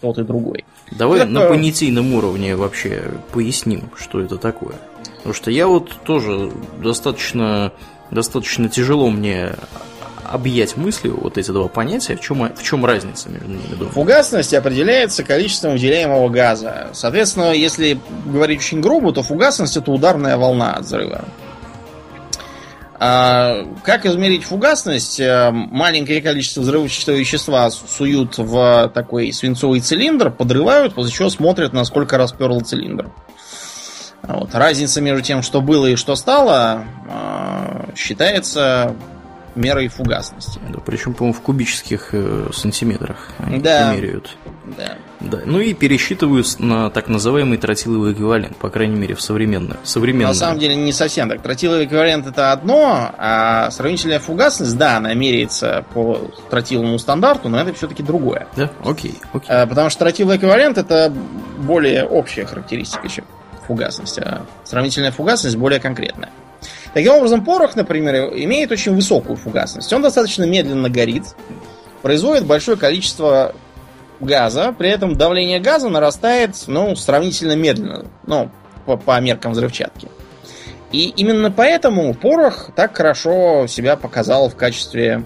тот 0.00 0.18
и 0.18 0.22
другой. 0.22 0.64
Давай 0.92 1.20
это... 1.20 1.30
на 1.30 1.48
понятийном 1.48 2.14
уровне 2.14 2.54
вообще 2.54 3.02
поясним, 3.32 3.90
что 3.96 4.20
это 4.20 4.36
такое. 4.36 4.76
Потому 5.16 5.34
что 5.34 5.50
я 5.50 5.66
вот 5.66 5.90
тоже 6.04 6.52
достаточно 6.82 7.72
достаточно 8.10 8.68
тяжело 8.68 9.10
мне 9.10 9.52
объять 10.24 10.76
мыслью 10.76 11.18
вот 11.20 11.38
эти 11.38 11.50
два 11.50 11.68
понятия. 11.68 12.16
В 12.16 12.20
чем, 12.20 12.52
в 12.54 12.62
чем 12.62 12.84
разница 12.84 13.30
между 13.30 13.48
ними? 13.48 13.62
Думаю? 13.70 13.90
Фугасность 13.90 14.52
определяется 14.54 15.24
количеством 15.24 15.72
выделяемого 15.72 16.28
газа. 16.28 16.88
Соответственно, 16.92 17.52
если 17.52 17.98
говорить 18.26 18.60
очень 18.60 18.80
грубо, 18.80 19.12
то 19.12 19.22
фугасность 19.22 19.76
это 19.76 19.90
ударная 19.90 20.36
волна 20.36 20.74
от 20.74 20.84
взрыва. 20.84 21.24
А 23.00 23.64
как 23.84 24.06
измерить 24.06 24.42
фугасность? 24.42 25.20
Э, 25.20 25.50
маленькое 25.52 26.20
количество 26.20 26.62
взрывчатого 26.62 27.14
вещества 27.14 27.70
суют 27.70 28.38
в 28.38 28.90
такой 28.92 29.32
свинцовый 29.32 29.80
цилиндр, 29.80 30.30
подрывают, 30.30 30.94
после 30.94 31.12
чего 31.12 31.30
смотрят, 31.30 31.72
насколько 31.72 32.18
расперл 32.18 32.60
цилиндр. 32.60 33.08
Вот. 34.22 34.54
Разница 34.54 35.00
между 35.00 35.22
тем, 35.22 35.42
что 35.42 35.60
было 35.60 35.86
и 35.86 35.96
что 35.96 36.14
стало, 36.16 36.84
а, 37.08 37.88
считается 37.96 38.94
мерой 39.58 39.88
фугасности. 39.88 40.60
Да, 40.68 40.78
причем, 40.84 41.14
по-моему, 41.14 41.38
в 41.38 41.42
кубических 41.42 42.10
э, 42.12 42.48
сантиметрах 42.52 43.30
они 43.38 43.58
да. 43.58 43.92
меряют. 43.94 44.36
Да. 44.76 44.94
да. 45.20 45.40
Ну 45.44 45.60
и 45.60 45.74
пересчитывают 45.74 46.46
на 46.58 46.90
так 46.90 47.08
называемый 47.08 47.58
тротиловый 47.58 48.12
эквивалент, 48.12 48.56
по 48.56 48.70
крайней 48.70 48.96
мере, 48.96 49.14
в 49.14 49.20
современных. 49.20 49.78
современном. 49.82 50.28
На 50.28 50.34
самом 50.34 50.58
деле 50.58 50.76
не 50.76 50.92
совсем 50.92 51.28
так. 51.28 51.42
Тротиловый 51.42 51.86
эквивалент 51.86 52.26
это 52.26 52.52
одно, 52.52 53.10
а 53.18 53.70
сравнительная 53.70 54.20
фугасность, 54.20 54.76
да, 54.76 54.98
она 54.98 55.12
меряется 55.14 55.84
по 55.92 56.30
тротиловому 56.50 56.98
стандарту, 56.98 57.48
но 57.48 57.60
это 57.60 57.72
все-таки 57.74 58.02
другое. 58.02 58.46
Да, 58.56 58.70
окей. 58.84 59.14
окей. 59.32 59.48
А, 59.48 59.66
потому 59.66 59.90
что 59.90 60.00
тротиловый 60.00 60.36
эквивалент 60.36 60.78
это 60.78 61.12
более 61.58 62.04
общая 62.04 62.46
характеристика, 62.46 63.08
чем 63.08 63.24
фугасность, 63.68 64.18
а 64.18 64.46
сравнительная 64.64 65.12
фугасность 65.12 65.56
более 65.56 65.78
конкретная. 65.78 66.30
Таким 66.94 67.12
образом, 67.12 67.44
порох, 67.44 67.76
например, 67.76 68.32
имеет 68.34 68.72
очень 68.72 68.94
высокую 68.94 69.36
фугасность. 69.36 69.92
Он 69.92 70.02
достаточно 70.02 70.44
медленно 70.44 70.88
горит, 70.88 71.24
производит 72.02 72.44
большое 72.46 72.76
количество 72.76 73.54
газа, 74.20 74.74
при 74.76 74.90
этом 74.90 75.16
давление 75.16 75.60
газа 75.60 75.88
нарастает, 75.88 76.56
ну, 76.66 76.96
сравнительно 76.96 77.54
медленно, 77.54 78.06
ну, 78.26 78.50
по, 78.86 78.96
по 78.96 79.20
меркам 79.20 79.52
взрывчатки. 79.52 80.08
И 80.90 81.10
именно 81.16 81.50
поэтому 81.50 82.14
порох 82.14 82.70
так 82.74 82.96
хорошо 82.96 83.66
себя 83.68 83.96
показал 83.96 84.48
в 84.48 84.56
качестве 84.56 85.22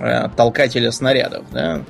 э, 0.00 0.28
толкателя 0.36 0.90
снарядов. 0.90 1.44
Да? 1.52 1.82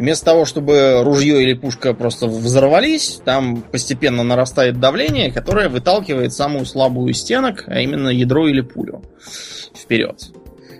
Вместо 0.00 0.24
того, 0.24 0.46
чтобы 0.46 1.02
ружье 1.04 1.42
или 1.42 1.52
пушка 1.52 1.92
просто 1.92 2.26
взорвались, 2.26 3.20
там 3.22 3.60
постепенно 3.60 4.22
нарастает 4.22 4.80
давление, 4.80 5.30
которое 5.30 5.68
выталкивает 5.68 6.32
самую 6.32 6.64
слабую 6.64 7.12
стенок, 7.12 7.64
а 7.66 7.80
именно 7.80 8.08
ядро 8.08 8.48
или 8.48 8.62
пулю 8.62 9.02
вперед. 9.76 10.18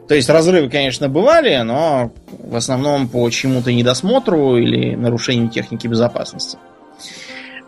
То 0.08 0.14
есть 0.14 0.30
разрывы, 0.30 0.70
конечно, 0.70 1.10
бывали, 1.10 1.54
но 1.58 2.12
в 2.38 2.56
основном 2.56 3.08
по 3.08 3.28
чему-то 3.28 3.70
недосмотру 3.74 4.56
или 4.56 4.94
нарушению 4.94 5.50
техники 5.50 5.86
безопасности. 5.86 6.56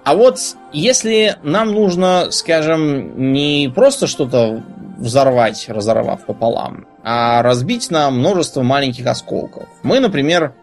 А 0.05 0.15
вот 0.15 0.39
если 0.73 1.37
нам 1.43 1.73
нужно, 1.73 2.29
скажем, 2.31 3.31
не 3.31 3.71
просто 3.75 4.07
что-то 4.07 4.63
взорвать, 4.97 5.67
разорвав 5.69 6.25
пополам, 6.25 6.87
а 7.05 7.43
разбить 7.43 7.91
на 7.91 8.11
множество 8.11 8.63
маленьких 8.63 9.07
осколков. 9.07 9.69
Мы, 9.83 10.01
например, 10.01 10.55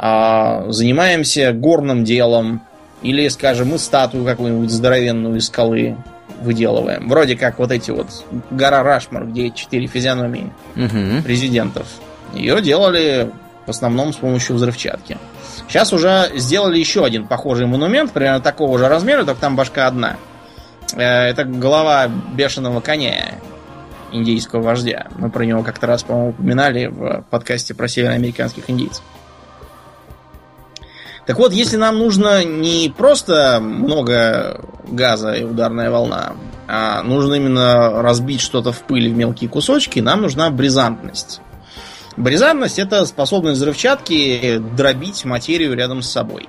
занимаемся 0.00 1.52
горным 1.52 2.04
делом, 2.04 2.62
или, 3.02 3.28
скажем, 3.28 3.68
мы 3.68 3.78
статую 3.78 4.24
какую-нибудь 4.24 4.70
здоровенную 4.70 5.36
из 5.36 5.46
скалы 5.46 5.96
выделываем. 6.42 7.08
Вроде 7.08 7.36
как 7.36 7.58
вот 7.58 7.70
эти 7.70 7.90
вот 7.90 8.08
гора 8.50 8.82
Рашмар, 8.82 9.26
где 9.26 9.50
четыре 9.50 9.86
физиономии 9.86 10.50
угу. 10.76 11.22
президентов. 11.22 11.86
Ее 12.34 12.60
делали 12.62 13.30
в 13.66 13.70
основном 13.70 14.12
с 14.12 14.16
помощью 14.16 14.56
взрывчатки. 14.56 15.18
Сейчас 15.68 15.92
уже 15.92 16.30
сделали 16.34 16.78
еще 16.78 17.04
один 17.04 17.26
похожий 17.26 17.66
монумент, 17.66 18.12
примерно 18.12 18.40
такого 18.40 18.78
же 18.78 18.88
размера, 18.88 19.24
только 19.24 19.40
там 19.40 19.56
башка 19.56 19.86
одна. 19.86 20.16
Э, 20.94 21.28
это 21.28 21.44
голова 21.44 22.08
бешеного 22.08 22.80
коня 22.80 23.34
индийского 24.12 24.62
вождя. 24.62 25.06
Мы 25.16 25.30
про 25.30 25.44
него 25.44 25.62
как-то 25.62 25.86
раз, 25.86 26.02
по-моему, 26.02 26.30
упоминали 26.30 26.86
в 26.86 27.24
подкасте 27.30 27.74
про 27.74 27.86
североамериканских 27.86 28.68
индейцев. 28.68 29.02
Так 31.30 31.38
вот, 31.38 31.52
если 31.52 31.76
нам 31.76 31.96
нужно 31.96 32.44
не 32.44 32.88
просто 32.88 33.60
много 33.60 34.64
газа 34.88 35.30
и 35.30 35.44
ударная 35.44 35.88
волна, 35.88 36.32
а 36.66 37.04
нужно 37.04 37.34
именно 37.34 38.02
разбить 38.02 38.40
что-то 38.40 38.72
в 38.72 38.80
пыль 38.80 39.08
в 39.08 39.16
мелкие 39.16 39.48
кусочки, 39.48 40.00
нам 40.00 40.22
нужна 40.22 40.50
бризантность. 40.50 41.40
Бризантность 42.16 42.80
это 42.80 43.06
способность 43.06 43.58
взрывчатки 43.58 44.60
дробить 44.76 45.24
материю 45.24 45.76
рядом 45.76 46.02
с 46.02 46.10
собой. 46.10 46.48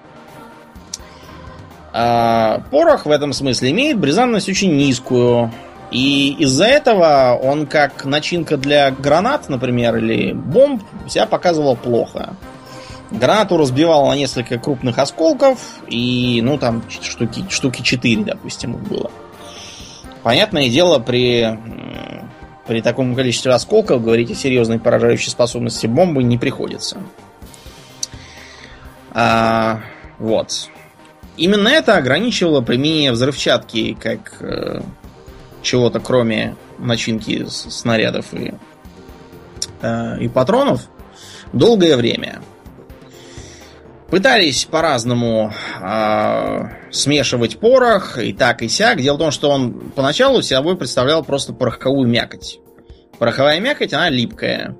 А 1.93 2.63
порох 2.71 3.05
в 3.05 3.11
этом 3.11 3.33
смысле 3.33 3.69
имеет 3.69 3.99
бризанность 3.99 4.49
очень 4.49 4.75
низкую. 4.75 5.51
И 5.91 6.37
из-за 6.39 6.65
этого 6.65 7.39
он 7.39 7.67
как 7.67 8.03
начинка 8.05 8.57
для 8.57 8.89
гранат, 8.89 9.47
например, 9.47 9.97
или 9.97 10.33
бомб, 10.33 10.81
себя 11.07 11.27
показывал 11.27 11.75
плохо. 11.75 12.35
Гранату 13.11 13.57
разбивал 13.57 14.07
на 14.07 14.15
несколько 14.15 14.57
крупных 14.57 14.97
осколков, 14.97 15.59
и, 15.87 16.39
ну, 16.41 16.57
там, 16.57 16.83
штуки, 16.89 17.45
штуки 17.49 17.81
4, 17.81 18.23
допустим, 18.23 18.73
было. 18.77 19.11
Понятное 20.23 20.69
дело, 20.69 20.99
при, 20.99 21.59
при 22.67 22.81
таком 22.81 23.13
количестве 23.15 23.51
осколков 23.51 24.03
говорить 24.03 24.31
о 24.31 24.35
серьезной 24.35 24.79
поражающей 24.79 25.29
способности 25.29 25.87
бомбы 25.87 26.23
не 26.23 26.37
приходится. 26.37 26.99
А, 29.11 29.81
вот. 30.17 30.69
Именно 31.35 31.69
это 31.69 31.97
ограничивало 31.97 32.61
применение 32.61 33.11
взрывчатки 33.11 33.97
как 33.99 34.37
э, 34.41 34.81
чего-то 35.61 35.99
кроме 35.99 36.55
начинки 36.77 37.45
снарядов 37.47 38.33
и, 38.33 38.53
э, 39.81 40.19
и 40.19 40.27
патронов 40.27 40.87
долгое 41.51 41.97
время. 41.97 42.41
Пытались 44.11 44.65
по-разному 44.65 45.53
э, 45.81 46.63
смешивать 46.91 47.57
порох 47.59 48.17
и 48.17 48.33
так 48.33 48.61
и 48.61 48.67
сяк. 48.67 48.99
Дело 48.99 49.15
в 49.15 49.19
том, 49.19 49.31
что 49.31 49.49
он 49.49 49.91
поначалу 49.95 50.41
собой 50.41 50.75
представлял 50.75 51.23
просто 51.23 51.53
пороховую 51.53 52.09
мякоть. 52.09 52.59
Пороховая 53.19 53.61
мякоть, 53.61 53.93
она 53.93 54.09
липкая. 54.09 54.75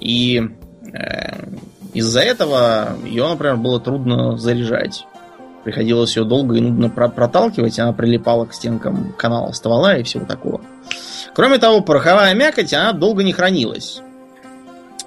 И 0.00 0.42
э, 0.92 1.46
из-за 1.94 2.22
этого 2.22 2.98
ее, 3.04 3.28
например, 3.28 3.56
было 3.56 3.78
трудно 3.78 4.36
заряжать. 4.36 5.06
Приходилось 5.62 6.16
ее 6.16 6.24
долго 6.24 6.56
и 6.56 6.60
нудно 6.60 6.88
проталкивать, 6.88 7.78
она 7.78 7.92
прилипала 7.92 8.46
к 8.46 8.54
стенкам 8.54 9.12
канала 9.16 9.52
ствола 9.52 9.96
и 9.96 10.02
всего 10.02 10.24
такого. 10.24 10.60
Кроме 11.34 11.58
того, 11.58 11.82
пороховая 11.82 12.34
мякоть, 12.34 12.74
она 12.74 12.92
долго 12.94 13.22
не 13.22 13.32
хранилась 13.32 14.02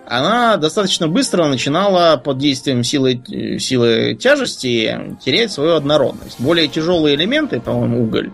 она 0.06 0.58
достаточно 0.58 1.08
быстро 1.08 1.48
начинала 1.48 2.18
под 2.18 2.38
действием 2.38 2.84
силы, 2.84 3.22
силы 3.60 4.16
тяжести 4.20 5.16
терять 5.24 5.52
свою 5.52 5.76
однородность. 5.76 6.40
Более 6.40 6.68
тяжелые 6.68 7.16
элементы, 7.16 7.60
по-моему, 7.60 8.04
уголь, 8.04 8.32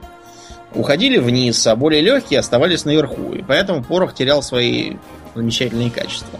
уходили 0.73 1.17
вниз, 1.17 1.65
а 1.67 1.75
более 1.75 2.01
легкие 2.01 2.39
оставались 2.39 2.85
наверху. 2.85 3.33
И 3.33 3.43
поэтому 3.43 3.83
порох 3.83 4.15
терял 4.15 4.41
свои 4.41 4.93
замечательные 5.35 5.91
качества. 5.91 6.39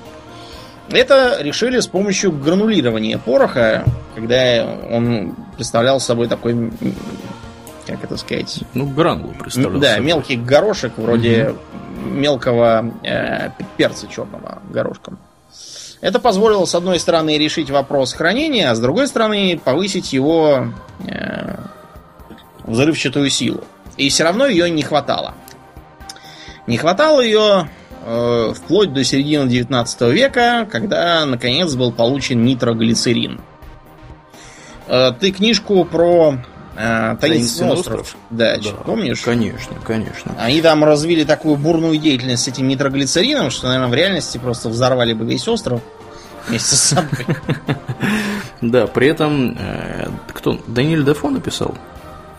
Это 0.90 1.38
решили 1.42 1.80
с 1.80 1.88
помощью 1.88 2.32
гранулирования 2.32 3.20
пороха, 3.20 3.86
когда 4.16 4.66
он 4.90 5.36
представлял 5.56 6.00
собой 6.00 6.28
такой, 6.28 6.72
как 7.86 8.04
это 8.04 8.18
сказать... 8.18 8.62
Ну, 8.74 8.88
гранулу 8.88 9.36
представлял 9.38 9.80
Да, 9.80 9.90
собой. 9.94 10.06
мелкий 10.06 10.36
горошек, 10.36 10.94
вроде 10.98 11.50
угу 11.50 11.79
мелкого 12.00 12.94
э, 13.04 13.50
перца 13.78 14.08
черного 14.08 14.62
горошком. 14.70 15.20
Это 16.02 16.20
позволило, 16.20 16.66
с 16.66 16.76
одной 16.76 17.00
стороны, 17.00 17.38
решить 17.38 17.70
вопрос 17.70 18.14
хранения, 18.14 18.72
а 18.72 18.76
с 18.76 18.80
другой 18.80 19.08
стороны, 19.08 19.60
повысить 19.64 20.14
его 20.14 20.68
э, 21.06 21.58
взрывчатую 22.64 23.30
силу. 23.30 23.64
И 23.98 24.08
все 24.10 24.24
равно 24.24 24.46
ее 24.46 24.70
не 24.70 24.82
хватало. 24.82 25.34
Не 26.68 26.78
хватало 26.78 27.20
ее 27.20 27.70
э, 28.06 28.54
вплоть 28.56 28.94
до 28.94 29.04
середины 29.04 29.50
19 29.50 30.02
века, 30.14 30.68
когда, 30.72 31.26
наконец, 31.26 31.76
был 31.76 31.92
получен 31.92 32.46
нитроглицерин. 32.46 33.42
Э, 34.88 35.12
ты 35.20 35.32
книжку 35.32 35.84
про 35.84 36.36
а, 36.82 37.18
Таинственный 37.18 37.74
остров. 37.74 38.02
остров. 38.02 38.18
Да, 38.30 38.56
да, 38.58 38.72
помнишь? 38.86 39.22
Конечно, 39.22 39.76
конечно. 39.86 40.34
Они 40.40 40.62
там 40.62 40.86
развили 40.86 41.26
такую 41.26 41.58
бурную 41.58 41.98
деятельность 41.98 42.44
с 42.44 42.48
этим 42.48 42.70
нитроглицерином, 42.70 43.50
что, 43.52 43.68
наверное, 43.68 43.90
в 43.90 43.94
реальности 43.94 44.38
просто 44.38 44.70
взорвали 44.70 45.12
бы 45.12 45.26
весь 45.26 45.46
остров 45.50 45.82
вместе 46.48 46.76
с 46.76 46.80
собой. 46.80 47.26
Да, 48.62 48.88
при 48.88 49.08
этом 49.08 49.56
э, 49.58 50.10
кто? 50.34 50.60
Даниэль 50.68 51.06
Дефо 51.06 51.30
написал? 51.30 51.76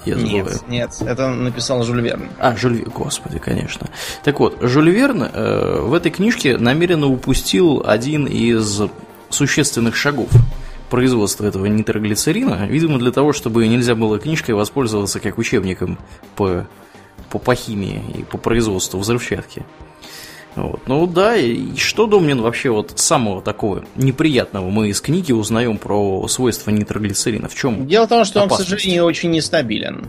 Я 0.05 0.17
забываю. 0.19 0.45
Нет, 0.45 0.61
нет, 0.69 0.91
это 1.01 1.29
написал 1.31 1.83
Жюль 1.83 2.03
Верн. 2.03 2.29
А, 2.39 2.55
Жюль 2.57 2.75
Верн, 2.75 2.91
господи, 2.91 3.39
конечно. 3.39 3.87
Так 4.23 4.39
вот, 4.39 4.59
Жюль 4.61 4.91
Верн 4.91 5.23
э, 5.23 5.81
в 5.81 5.95
этой 5.95 6.11
книжке 6.11 6.59
намеренно 6.59 7.07
упустил 7.07 7.83
один 7.87 8.26
из 8.26 8.83
существенных 9.31 9.97
шагов 9.97 10.29
производства 10.91 11.47
этого 11.47 11.67
нитроглицерина, 11.67 12.67
видимо, 12.67 12.99
для 12.99 13.13
того, 13.13 13.33
чтобы 13.33 13.67
нельзя 13.67 13.95
было 13.95 14.19
книжкой 14.19 14.55
воспользоваться 14.55 15.21
как 15.21 15.39
учебником 15.39 15.99
по, 16.37 16.67
по, 17.31 17.39
по 17.39 17.55
химии 17.55 18.03
и 18.19 18.23
по 18.25 18.37
производству 18.37 19.00
взрывчатки. 19.00 19.65
Вот. 20.57 20.81
Ну 20.87 21.07
да, 21.07 21.37
и 21.37 21.76
что, 21.76 22.07
Домнин, 22.07 22.43
вообще 22.43 22.71
вот 22.71 22.93
самого 22.97 23.41
такого 23.41 23.85
неприятного 23.95 24.69
мы 24.69 24.89
из 24.89 25.00
книги 25.00 25.33
узнаем 25.33 25.79
про 25.79 26.26
свойства 26.29 26.71
нитроглицерина? 26.71 27.49
В 27.49 27.55
чем? 27.55 27.87
Дело 27.87 28.07
в 28.07 28.09
том, 28.09 28.25
что 28.25 28.43
опасность? 28.43 28.71
он, 28.71 28.76
к 28.76 28.81
сожалению, 28.81 29.05
очень 29.05 29.31
нестабилен. 29.31 30.09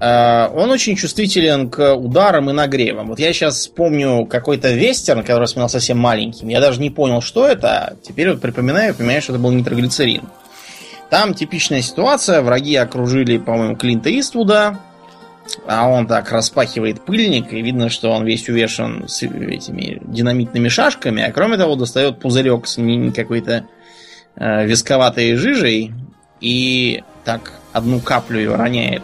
Э, 0.00 0.48
он 0.54 0.70
очень 0.70 0.96
чувствителен 0.96 1.70
к 1.70 1.94
ударам 1.94 2.50
и 2.50 2.52
нагревам. 2.52 3.08
Вот 3.08 3.18
я 3.18 3.32
сейчас 3.32 3.56
вспомню 3.56 4.26
какой-то 4.26 4.72
вестерн, 4.72 5.22
который 5.22 5.48
сменил 5.48 5.68
совсем 5.68 5.98
маленьким. 5.98 6.48
Я 6.48 6.60
даже 6.60 6.80
не 6.80 6.90
понял, 6.90 7.20
что 7.20 7.46
это. 7.46 7.68
А 7.68 7.96
теперь 8.02 8.30
вот 8.30 8.40
припоминаю, 8.40 8.94
понимаю, 8.94 9.22
что 9.22 9.32
это 9.32 9.42
был 9.42 9.52
нитроглицерин. 9.52 10.22
Там 11.10 11.34
типичная 11.34 11.82
ситуация. 11.82 12.42
Враги 12.42 12.74
окружили, 12.76 13.38
по-моему, 13.38 13.76
Клинта 13.76 14.10
Иствуда. 14.18 14.78
А 15.66 15.88
он 15.88 16.06
так 16.06 16.32
распахивает 16.32 17.04
пыльник, 17.04 17.52
и 17.52 17.60
видно, 17.60 17.90
что 17.90 18.10
он 18.10 18.24
весь 18.24 18.48
увешан 18.48 19.06
с 19.06 19.22
этими 19.22 20.00
динамитными 20.02 20.68
шашками. 20.68 21.22
А 21.22 21.32
кроме 21.32 21.58
того, 21.58 21.76
достает 21.76 22.18
пузырек 22.18 22.66
с 22.66 22.78
какой-то 23.14 23.66
э, 24.36 24.66
висковатой 24.66 25.34
жижей. 25.34 25.92
И 26.40 27.04
так 27.24 27.52
одну 27.72 28.00
каплю 28.00 28.40
его 28.40 28.56
роняет 28.56 29.02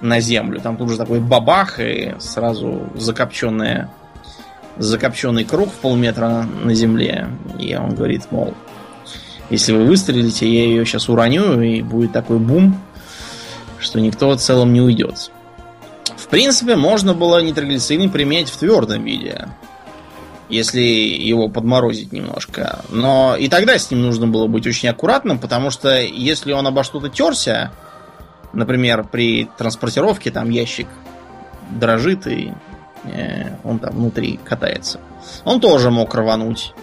на 0.00 0.20
землю. 0.20 0.60
Там 0.60 0.76
тут 0.76 0.90
же 0.90 0.96
такой 0.96 1.20
бабах 1.20 1.80
и 1.80 2.14
сразу 2.18 2.88
закопченная 2.94 3.90
закопченный 4.78 5.44
круг 5.44 5.70
в 5.70 5.76
полметра 5.76 6.46
на 6.62 6.74
земле. 6.74 7.28
И 7.58 7.74
он 7.74 7.94
говорит, 7.94 8.30
мол, 8.30 8.54
если 9.50 9.72
вы 9.72 9.84
выстрелите, 9.84 10.48
я 10.48 10.64
ее 10.64 10.84
сейчас 10.84 11.08
уроню, 11.08 11.60
и 11.60 11.82
будет 11.82 12.12
такой 12.12 12.38
бум, 12.38 12.80
что 13.78 14.00
никто 14.00 14.30
в 14.30 14.36
целом 14.36 14.72
не 14.72 14.80
уйдет. 14.80 15.30
В 16.16 16.28
принципе, 16.28 16.76
можно 16.76 17.14
было 17.14 17.42
нитроглицерин 17.42 18.10
применять 18.10 18.50
в 18.50 18.56
твердом 18.56 19.04
виде, 19.04 19.48
если 20.48 20.80
его 20.80 21.48
подморозить 21.48 22.12
немножко. 22.12 22.80
Но 22.90 23.36
и 23.36 23.48
тогда 23.48 23.78
с 23.78 23.90
ним 23.90 24.02
нужно 24.02 24.26
было 24.26 24.46
быть 24.46 24.66
очень 24.66 24.88
аккуратным, 24.88 25.38
потому 25.38 25.70
что 25.70 25.98
если 26.00 26.52
он 26.52 26.66
обо 26.66 26.84
что-то 26.84 27.08
терся, 27.08 27.72
Например, 28.52 29.04
при 29.04 29.48
транспортировке 29.56 30.30
там 30.30 30.50
ящик 30.50 30.88
дрожит 31.70 32.26
и 32.26 32.52
э, 33.04 33.56
он 33.64 33.78
там 33.78 33.94
внутри 33.94 34.38
катается. 34.42 35.00
Он 35.44 35.60
тоже 35.60 35.90
мог 35.90 36.14
рвануть. 36.14 36.74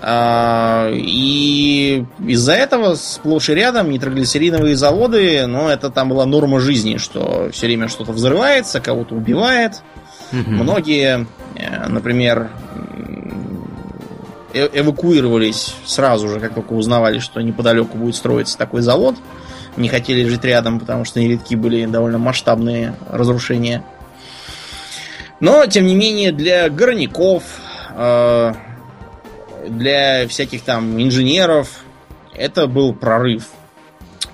А, 0.00 0.90
и 0.92 2.04
из-за 2.24 2.52
этого 2.52 2.94
сплошь 2.94 3.50
и 3.50 3.54
рядом 3.54 3.90
нитроглицериновые 3.90 4.76
заводы, 4.76 5.46
ну, 5.46 5.68
это 5.68 5.90
там 5.90 6.10
была 6.10 6.24
норма 6.24 6.60
жизни, 6.60 6.98
что 6.98 7.50
все 7.52 7.66
время 7.66 7.88
что-то 7.88 8.12
взрывается, 8.12 8.80
кого-то 8.80 9.16
убивает. 9.16 9.82
Угу. 10.32 10.50
Многие, 10.50 11.26
э, 11.56 11.88
например, 11.88 12.50
э 14.54 14.68
эвакуировались 14.72 15.74
сразу 15.84 16.28
же, 16.28 16.40
как 16.40 16.54
только 16.54 16.72
узнавали, 16.72 17.18
что 17.18 17.40
неподалеку 17.40 17.98
будет 17.98 18.14
строиться 18.14 18.56
такой 18.56 18.82
завод 18.82 19.16
не 19.78 19.88
хотели 19.88 20.28
жить 20.28 20.44
рядом, 20.44 20.80
потому 20.80 21.04
что 21.04 21.20
нередки 21.20 21.54
были 21.54 21.86
довольно 21.86 22.18
масштабные 22.18 22.94
разрушения. 23.10 23.84
Но, 25.40 25.66
тем 25.66 25.86
не 25.86 25.94
менее, 25.94 26.32
для 26.32 26.68
горняков, 26.68 27.44
э, 27.94 28.54
для 29.68 30.28
всяких 30.28 30.62
там 30.62 31.00
инженеров 31.00 31.84
это 32.34 32.66
был 32.66 32.92
прорыв. 32.92 33.48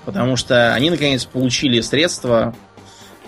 Потому 0.03 0.35
что 0.35 0.73
они, 0.73 0.89
наконец, 0.89 1.25
получили 1.25 1.81
средства, 1.81 2.55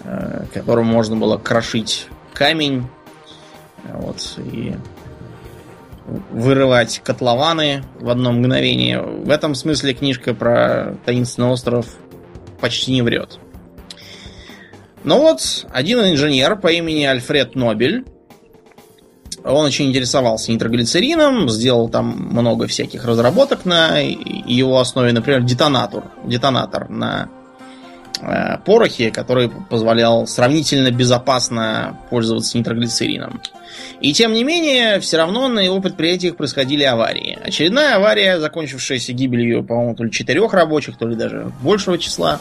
э, 0.03 0.45
которым 0.53 0.87
можно 0.87 1.15
было 1.15 1.37
крошить 1.37 2.07
камень. 2.33 2.87
Вот, 3.83 4.37
и 4.37 4.75
вырывать 6.31 7.01
котлованы 7.03 7.83
в 7.99 8.09
одно 8.09 8.31
мгновение. 8.31 9.01
В 9.01 9.29
этом 9.29 9.55
смысле 9.55 9.93
книжка 9.93 10.33
про 10.33 10.95
таинственный 11.05 11.49
остров 11.49 11.85
почти 12.59 12.91
не 12.91 13.01
врет. 13.01 13.39
Но 15.03 15.19
вот 15.19 15.65
один 15.71 15.99
инженер 15.99 16.57
по 16.57 16.67
имени 16.67 17.05
Альфред 17.05 17.55
Нобель 17.55 18.05
Он 19.43 19.65
очень 19.65 19.87
интересовался 19.87 20.51
нитроглицерином, 20.51 21.49
сделал 21.49 21.87
там 21.87 22.07
много 22.07 22.67
всяких 22.67 23.05
разработок 23.05 23.63
на 23.65 23.99
его 23.99 24.79
основе, 24.79 25.13
например, 25.13 25.43
детонатор, 25.43 26.11
детонатор 26.25 26.89
на 26.89 27.29
порохе, 28.65 29.11
который 29.11 29.49
позволял 29.49 30.27
сравнительно 30.27 30.91
безопасно 30.91 31.97
пользоваться 32.09 32.57
нитроглицерином. 32.57 33.41
И 33.99 34.13
тем 34.13 34.33
не 34.33 34.43
менее, 34.43 34.99
все 34.99 35.17
равно 35.17 35.47
на 35.47 35.59
его 35.59 35.79
предприятиях 35.79 36.35
происходили 36.35 36.83
аварии. 36.83 37.37
Очередная 37.43 37.95
авария, 37.95 38.39
закончившаяся 38.39 39.13
гибелью, 39.13 39.63
по-моему, 39.63 39.95
то 39.95 40.03
ли 40.03 40.11
четырех 40.11 40.53
рабочих, 40.53 40.97
то 40.97 41.07
ли 41.07 41.15
даже 41.15 41.51
большего 41.61 41.97
числа, 41.97 42.39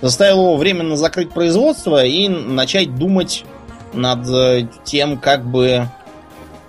заставила 0.00 0.42
его 0.42 0.56
временно 0.56 0.96
закрыть 0.96 1.30
производство 1.30 2.04
и 2.04 2.28
начать 2.28 2.94
думать 2.96 3.44
над 3.92 4.28
э, 4.28 4.68
тем, 4.84 5.18
как 5.18 5.44
бы 5.44 5.88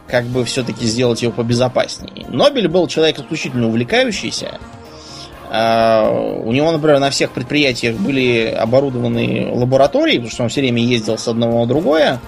как 0.07 0.23
бы 0.25 0.45
все-таки 0.45 0.85
сделать 0.85 1.21
его 1.21 1.33
побезопаснее. 1.33 2.25
Нобель 2.29 2.69
был 2.69 2.87
человек 2.87 3.19
исключительно 3.19 3.67
увлекающийся. 3.67 4.57
А, 5.49 6.09
у 6.11 6.51
него, 6.51 6.71
например, 6.71 6.99
на 6.99 7.09
всех 7.09 7.31
предприятиях 7.31 7.95
были 7.95 8.45
оборудованы 8.47 9.49
лаборатории, 9.51 10.15
потому 10.15 10.31
что 10.31 10.43
он 10.43 10.49
все 10.49 10.61
время 10.61 10.81
ездил 10.83 11.17
с 11.17 11.27
одного 11.27 11.61
на 11.61 11.65
другое 11.67 12.19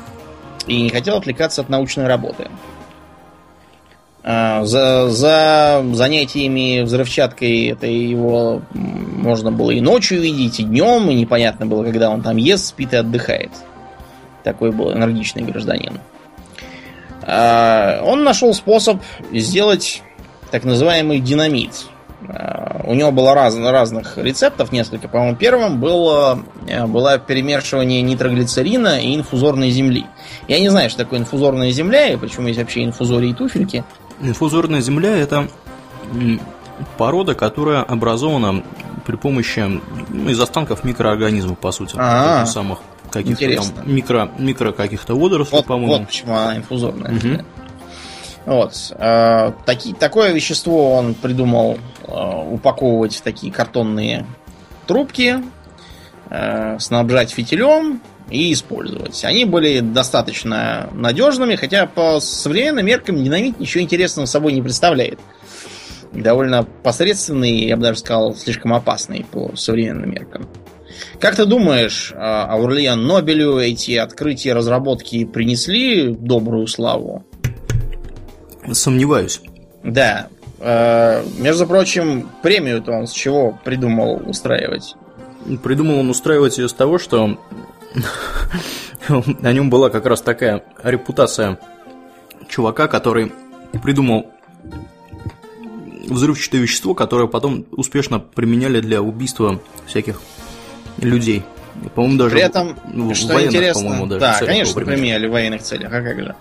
и 0.68 0.82
не 0.82 0.90
хотел 0.90 1.18
отвлекаться 1.18 1.62
от 1.62 1.70
научной 1.70 2.08
работы. 2.08 2.48
А, 4.24 4.64
за, 4.66 5.10
за 5.10 5.84
занятиями 5.94 6.82
взрывчаткой 6.82 7.68
это 7.68 7.88
его 7.88 8.62
можно 8.74 9.52
было 9.52 9.72
и 9.72 9.82
ночью 9.82 10.22
видеть, 10.22 10.60
и 10.60 10.64
днем, 10.64 11.10
и 11.10 11.14
непонятно 11.14 11.66
было, 11.66 11.84
когда 11.84 12.10
он 12.10 12.22
там 12.22 12.38
ест, 12.38 12.68
спит 12.68 12.94
и 12.94 12.98
отдыхает. 12.98 13.52
Такой 14.44 14.72
был 14.72 14.94
энергичный 14.94 15.44
гражданин. 15.44 16.00
А, 17.24 18.02
он 18.04 18.24
нашел 18.24 18.54
способ 18.54 19.02
сделать 19.32 20.04
так 20.52 20.64
называемый 20.64 21.20
динамит. 21.20 21.88
А, 22.28 22.82
у 22.86 22.94
него 22.94 23.12
было 23.12 23.34
раз, 23.34 23.56
разных 23.58 24.18
рецептов, 24.18 24.72
несколько. 24.72 25.08
По-моему, 25.08 25.36
первым 25.38 25.80
было, 25.80 26.44
э, 26.68 26.86
было 26.86 27.18
перемешивание 27.18 28.02
нитроглицерина 28.02 29.02
и 29.02 29.16
инфузорной 29.16 29.70
земли. 29.70 30.06
Я 30.48 30.60
не 30.60 30.70
знаю, 30.70 30.90
что 30.90 31.04
такое 31.04 31.20
инфузорная 31.20 31.72
земля, 31.72 32.14
и 32.14 32.18
почему 32.18 32.48
есть 32.48 32.60
вообще 32.60 32.84
инфузории 32.84 33.30
и 33.30 33.34
туфельки. 33.34 33.84
Инфузорная 34.22 34.82
земля– 34.82 35.16
это 35.18 35.48
порода, 36.98 37.36
которая 37.36 37.84
образована 37.84 38.64
при 39.06 39.16
помощи 39.16 39.60
ну, 40.10 40.30
из 40.30 40.40
останков 40.40 40.84
микроорганизмов, 40.84 41.58
по 41.58 41.72
сути, 41.72 41.96
А-а-а. 41.98 42.46
самых 42.46 42.80
каких-то 43.12 43.56
там 43.56 43.66
микро, 43.86 44.30
микро 44.38 44.72
каких-то 44.72 45.16
водорослей, 45.16 45.58
вот, 45.58 45.66
по-моему. 45.66 45.98
Вот 45.98 46.08
почему 46.08 46.36
она 46.36 46.58
инфузорная. 46.58 47.16
Угу. 47.16 47.46
Вот. 48.46 48.94
Э, 48.98 49.52
таки, 49.66 49.94
такое 49.94 50.32
вещество 50.32 50.94
он 50.94 51.14
придумал 51.14 51.78
э, 52.08 52.12
упаковывать 52.52 53.16
в 53.16 53.22
такие 53.22 53.52
картонные 53.52 54.26
трубки, 54.88 55.38
э, 56.30 56.80
снабжать 56.80 57.32
фитилем 57.32 58.02
и 58.30 58.54
использовать. 58.54 59.24
Они 59.26 59.46
были 59.46 59.82
достаточно 59.82 60.90
надежными, 60.94 61.56
хотя 61.56 61.86
по 61.86 62.20
современным 62.20 62.86
меркам 62.86 63.24
динамит 63.24 63.60
ничего 63.60 63.84
интересного 63.84 64.26
собой 64.26 64.54
не 64.54 64.62
представляет. 64.62 65.20
Довольно 66.12 66.64
посредственный, 66.64 67.66
я 67.66 67.76
бы 67.76 67.84
даже 67.84 68.00
сказал, 68.00 68.36
слишком 68.36 68.74
опасный 68.74 69.26
по 69.32 69.56
современным 69.56 70.10
меркам. 70.10 70.48
Как 71.20 71.36
ты 71.36 71.46
думаешь, 71.46 72.12
Аурлиан 72.18 73.06
Нобелю 73.06 73.60
эти 73.60 73.92
открытия, 73.92 74.54
разработки 74.54 75.24
принесли 75.26 76.10
добрую 76.10 76.66
славу? 76.66 77.29
Сомневаюсь. 78.74 79.42
Да. 79.84 80.28
Э, 80.60 81.24
между 81.38 81.66
прочим, 81.66 82.30
премию-то 82.42 82.92
он 82.92 83.08
с 83.08 83.12
чего 83.12 83.58
придумал 83.64 84.22
устраивать? 84.26 84.96
Придумал 85.64 86.00
он 86.00 86.10
устраивать 86.10 86.58
ее 86.58 86.68
с 86.68 86.74
того, 86.74 86.98
что 86.98 87.40
на 89.08 89.54
нем 89.54 89.70
была 89.70 89.90
как 89.90 90.06
раз 90.06 90.22
такая 90.22 90.64
репутация 90.84 91.58
чувака, 92.48 92.88
который 92.88 93.32
придумал 93.84 94.28
взрывчатое 96.08 96.62
вещество, 96.62 96.94
которое 96.94 97.28
потом 97.28 97.66
успешно 97.72 98.20
применяли 98.20 98.82
для 98.82 99.02
убийства 99.02 99.62
всяких 99.86 100.22
людей. 100.98 101.44
По-моему, 101.96 102.18
даже 102.18 102.36
При 102.36 102.44
этом, 102.44 102.76
в 102.86 103.16
что 103.16 103.34
военных, 103.34 103.54
интересно, 103.54 104.08
даже 104.08 104.20
да, 104.20 104.40
конечно, 104.40 104.82
применяли 104.82 105.28
в 105.28 105.32
военных 105.32 105.62
целях, 105.62 105.94
а 105.94 106.02
как 106.02 106.20
же. 106.20 106.36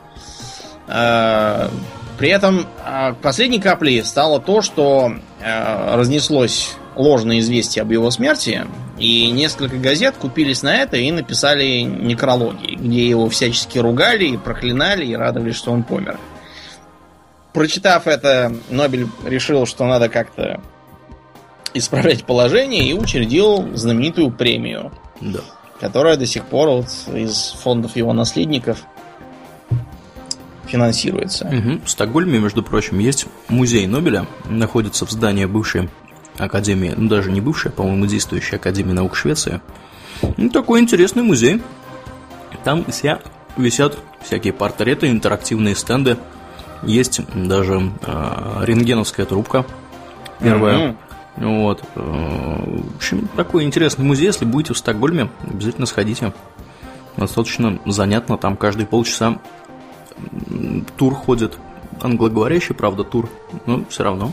При 2.18 2.30
этом 2.30 2.66
э, 2.84 3.14
последней 3.22 3.60
каплей 3.60 4.04
стало 4.04 4.40
то, 4.40 4.60
что 4.60 5.12
э, 5.40 5.94
разнеслось 5.94 6.74
ложное 6.96 7.38
известие 7.38 7.82
об 7.82 7.92
его 7.92 8.10
смерти, 8.10 8.66
и 8.98 9.30
несколько 9.30 9.76
газет 9.76 10.16
купились 10.18 10.62
на 10.62 10.74
это 10.78 10.96
и 10.96 11.12
написали 11.12 11.82
некрологи, 11.82 12.74
где 12.74 13.08
его 13.08 13.28
всячески 13.28 13.78
ругали 13.78 14.24
и 14.24 14.36
проклинали 14.36 15.06
и 15.06 15.14
радовались, 15.14 15.54
что 15.54 15.70
он 15.70 15.84
помер. 15.84 16.18
Прочитав 17.52 18.08
это, 18.08 18.52
Нобель 18.68 19.06
решил, 19.24 19.64
что 19.64 19.86
надо 19.86 20.08
как-то 20.08 20.60
исправлять 21.72 22.24
положение 22.24 22.84
и 22.84 22.94
учредил 22.94 23.76
знаменитую 23.76 24.32
премию, 24.32 24.92
да. 25.20 25.40
которая 25.80 26.16
до 26.16 26.26
сих 26.26 26.44
пор 26.44 26.68
вот 26.68 26.88
из 27.14 27.54
фондов 27.62 27.94
его 27.94 28.12
наследников 28.12 28.84
финансируется. 30.68 31.46
Угу. 31.46 31.84
В 31.84 31.90
Стокгольме, 31.90 32.38
между 32.38 32.62
прочим, 32.62 32.98
есть 32.98 33.26
музей 33.48 33.86
Нобеля, 33.86 34.26
находится 34.48 35.06
в 35.06 35.10
здании 35.10 35.46
бывшей 35.46 35.88
Академии, 36.36 36.94
ну 36.96 37.08
даже 37.08 37.32
не 37.32 37.40
бывшая, 37.40 37.70
по-моему, 37.70 38.06
действующая 38.06 38.56
Академия 38.56 38.92
наук 38.94 39.16
Швеции. 39.16 39.60
Ну, 40.36 40.50
такой 40.50 40.80
интересный 40.80 41.22
музей. 41.22 41.60
Там 42.64 42.84
вся, 42.90 43.20
висят 43.56 43.98
всякие 44.22 44.52
портреты, 44.52 45.08
интерактивные 45.08 45.74
стенды. 45.74 46.16
Есть 46.82 47.20
даже 47.34 47.90
э, 48.02 48.64
рентгеновская 48.64 49.26
трубка 49.26 49.64
первая. 50.40 50.78
Mm-hmm. 50.78 50.96
Вот. 51.60 51.84
Э, 51.94 52.00
в 52.00 52.96
общем, 52.96 53.28
такой 53.36 53.64
интересный 53.64 54.04
музей. 54.04 54.26
Если 54.26 54.44
будете 54.44 54.74
в 54.74 54.78
Стокгольме, 54.78 55.30
обязательно 55.42 55.86
сходите. 55.86 56.32
Достаточно 57.16 57.80
занятно. 57.86 58.38
Там 58.38 58.56
каждые 58.56 58.86
полчаса 58.86 59.38
тур 60.96 61.14
ходит. 61.14 61.58
Англоговорящий, 62.00 62.74
правда, 62.74 63.04
тур. 63.04 63.28
Но 63.66 63.84
все 63.88 64.04
равно. 64.04 64.32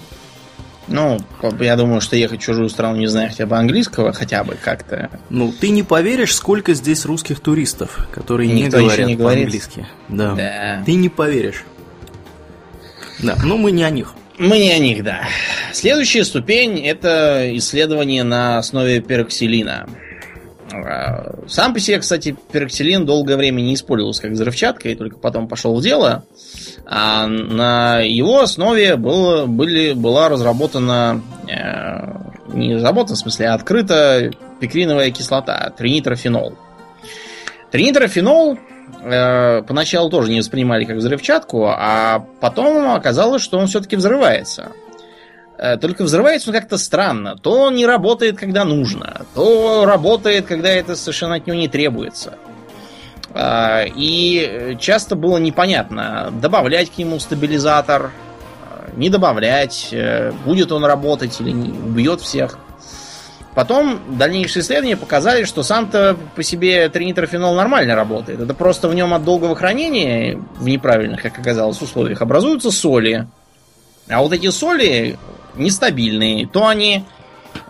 Ну, 0.88 1.20
я 1.60 1.76
думаю, 1.76 2.00
что 2.00 2.16
ехать 2.16 2.42
в 2.42 2.44
чужую 2.44 2.70
страну, 2.70 2.98
не 2.98 3.08
зная 3.08 3.30
хотя 3.30 3.48
бы 3.48 3.58
английского, 3.58 4.14
хотя 4.14 4.44
бы 4.44 4.56
как-то. 4.56 5.10
Ну, 5.30 5.52
ты 5.52 5.70
не 5.70 5.82
поверишь, 5.82 6.36
сколько 6.36 6.74
здесь 6.74 7.06
русских 7.06 7.40
туристов, 7.40 8.08
которые 8.14 8.52
Никто 8.52 8.80
не 8.80 8.86
говорят 8.86 9.08
не 9.08 9.16
по-английски. 9.16 9.88
Да. 10.10 10.36
да. 10.36 10.84
Ты 10.86 10.94
не 10.94 11.10
поверишь. 11.10 11.64
Да, 13.20 13.36
но 13.44 13.58
мы 13.58 13.72
не 13.72 13.84
о 13.84 13.90
них. 13.90 14.14
Мы 14.38 14.60
не 14.60 14.72
о 14.72 14.80
них, 14.80 15.04
да. 15.04 15.22
Следующая 15.72 16.26
ступень 16.26 16.86
это 16.86 17.50
исследование 17.58 18.24
на 18.24 18.58
основе 18.58 19.00
пероксилина. 19.00 19.88
А, 20.84 21.36
сам 21.48 21.74
по 21.74 21.80
себе, 21.80 22.00
кстати, 22.00 22.36
пероксилин 22.52 23.06
долгое 23.06 23.38
время 23.38 23.62
не 23.62 23.74
использовался 23.76 24.24
как 24.24 24.32
взрывчатка 24.32 24.90
и 24.90 24.96
только 24.96 25.18
потом 25.18 25.48
пошел 25.48 25.76
в 25.76 25.82
дело. 25.82 26.26
А 26.86 27.28
на 27.28 28.00
его 28.00 28.42
основе 28.42 28.96
было, 28.96 29.46
были, 29.46 29.94
была 29.94 30.30
разработана, 30.30 31.22
э, 31.48 32.56
не 32.56 32.76
разработана, 32.76 33.16
в 33.16 33.20
смысле, 33.20 33.48
а 33.48 33.54
открыта 33.56 34.32
пикриновая 34.60 35.12
кислота, 35.12 35.72
тринитрофенол. 35.78 36.56
Тринитрофенол 37.72 38.58
э, 39.04 39.62
поначалу 39.64 40.10
тоже 40.10 40.32
не 40.32 40.40
воспринимали 40.40 40.86
как 40.86 40.98
взрывчатку, 40.98 41.68
а 41.68 42.26
потом 42.40 42.92
оказалось, 42.92 43.42
что 43.42 43.58
он 43.58 43.68
все-таки 43.68 43.96
взрывается. 43.96 44.72
Э, 45.58 45.78
только 45.78 46.04
взрывается 46.04 46.50
он 46.50 46.56
как-то 46.56 46.78
странно. 46.78 47.38
То 47.38 47.52
он 47.52 47.76
не 47.76 47.86
работает, 47.86 48.38
когда 48.38 48.66
нужно, 48.66 49.26
то 49.34 49.86
работает, 49.86 50.46
когда 50.46 50.70
это 50.70 50.96
совершенно 50.96 51.36
от 51.36 51.48
него 51.48 51.58
не 51.58 51.68
требуется. 51.68 52.38
А, 53.34 53.84
и 53.84 54.78
часто 54.80 55.16
было 55.16 55.38
непонятно, 55.38 56.34
добавлять 56.42 56.90
к 56.90 56.98
нему 56.98 57.20
стабилизатор, 57.20 58.12
а, 58.64 58.90
не 58.96 59.10
добавлять, 59.10 59.90
э, 59.92 60.32
будет 60.46 60.72
он 60.72 60.86
работать 60.86 61.40
или 61.42 61.52
не, 61.52 61.70
убьет 61.70 62.22
всех. 62.22 62.58
Потом 63.54 64.18
дальнейшие 64.18 64.64
исследования 64.64 64.98
показали, 64.98 65.46
что 65.46 65.64
сам-то 65.64 66.18
по 66.36 66.44
себе 66.44 66.90
тринитрофенол 66.90 67.56
нормально 67.56 67.96
работает. 67.96 68.42
Это 68.42 68.54
просто 68.54 68.90
в 68.90 68.96
нем 68.96 69.14
от 69.14 69.24
долгого 69.24 69.56
хранения 69.56 70.38
в 70.58 70.68
неправильных, 70.68 71.22
как 71.22 71.40
оказалось, 71.40 71.82
условиях 71.82 72.22
образуются 72.22 72.70
соли. 72.72 73.28
А 74.10 74.22
вот 74.22 74.34
эти 74.34 74.50
соли 74.50 75.18
нестабильные. 75.58 76.48
То 76.48 76.68
они 76.68 77.04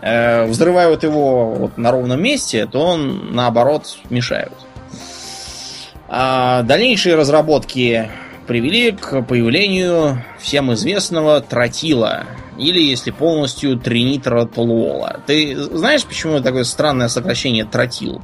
э, 0.00 0.46
взрывают 0.46 1.02
его 1.02 1.54
вот 1.54 1.78
на 1.78 1.90
ровном 1.90 2.22
месте, 2.22 2.66
то 2.66 2.80
он 2.80 3.34
наоборот 3.34 3.98
мешают. 4.10 4.52
А 6.08 6.62
дальнейшие 6.62 7.16
разработки 7.16 8.08
привели 8.46 8.92
к 8.92 9.22
появлению 9.22 10.22
всем 10.38 10.72
известного 10.72 11.40
тротила, 11.40 12.24
или, 12.56 12.80
если 12.80 13.10
полностью, 13.10 13.76
тринитротолуола. 13.78 15.20
Ты 15.26 15.56
знаешь, 15.56 16.04
почему 16.04 16.40
такое 16.40 16.64
странное 16.64 17.08
сокращение 17.08 17.64
тротил? 17.64 18.22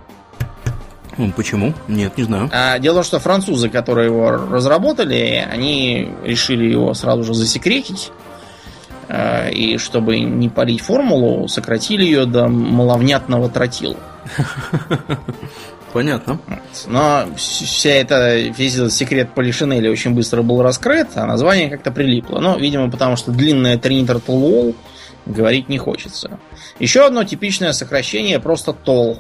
Почему? 1.37 1.75
Нет, 1.89 2.17
не 2.17 2.25
знаю. 2.25 2.49
А, 2.53 2.79
дело 2.79 2.95
в 2.95 2.97
том, 2.97 3.05
что 3.05 3.21
французы, 3.21 3.69
которые 3.69 4.07
его 4.07 4.31
разработали, 4.31 5.47
они 5.51 6.11
решили 6.25 6.71
его 6.71 6.95
сразу 6.95 7.23
же 7.25 7.35
засекретить. 7.35 8.11
А, 9.09 9.49
и 9.49 9.79
чтобы 9.79 10.21
не 10.21 10.49
парить 10.49 10.81
формулу, 10.81 11.49
сократили 11.49 12.05
ее 12.05 12.27
до 12.27 12.49
маловнятного 12.49 13.49
тротил. 13.49 13.97
Понятно. 15.93 16.41
Но 16.87 17.27
вся 17.37 17.91
эта, 17.91 18.39
весь 18.39 18.75
этот 18.77 18.93
секрет 18.95 19.35
Полишинеля 19.35 19.91
очень 19.91 20.15
быстро 20.15 20.43
был 20.43 20.63
раскрыт, 20.63 21.09
а 21.17 21.27
название 21.27 21.69
как-то 21.69 21.91
прилипло. 21.91 22.41
Но, 22.41 22.57
видимо, 22.57 22.91
потому 22.91 23.17
что 23.17 23.31
длинное 23.31 23.77
Тринитертолуол 23.77 24.75
говорить 25.27 25.69
не 25.69 25.77
хочется. 25.77 26.39
Еще 26.79 27.05
одно 27.05 27.25
типичное 27.25 27.73
сокращение 27.73 28.41
просто 28.41 28.73
ТОЛ. 28.73 29.19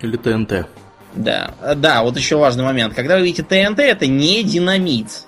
Или 0.00 0.16
ТНТ. 0.16 0.66
Да, 1.14 1.52
да, 1.76 2.02
вот 2.02 2.18
еще 2.18 2.36
важный 2.36 2.64
момент. 2.64 2.94
Когда 2.94 3.16
вы 3.16 3.22
видите 3.22 3.42
ТНТ, 3.42 3.80
это 3.80 4.06
не 4.06 4.42
динамит. 4.42 5.24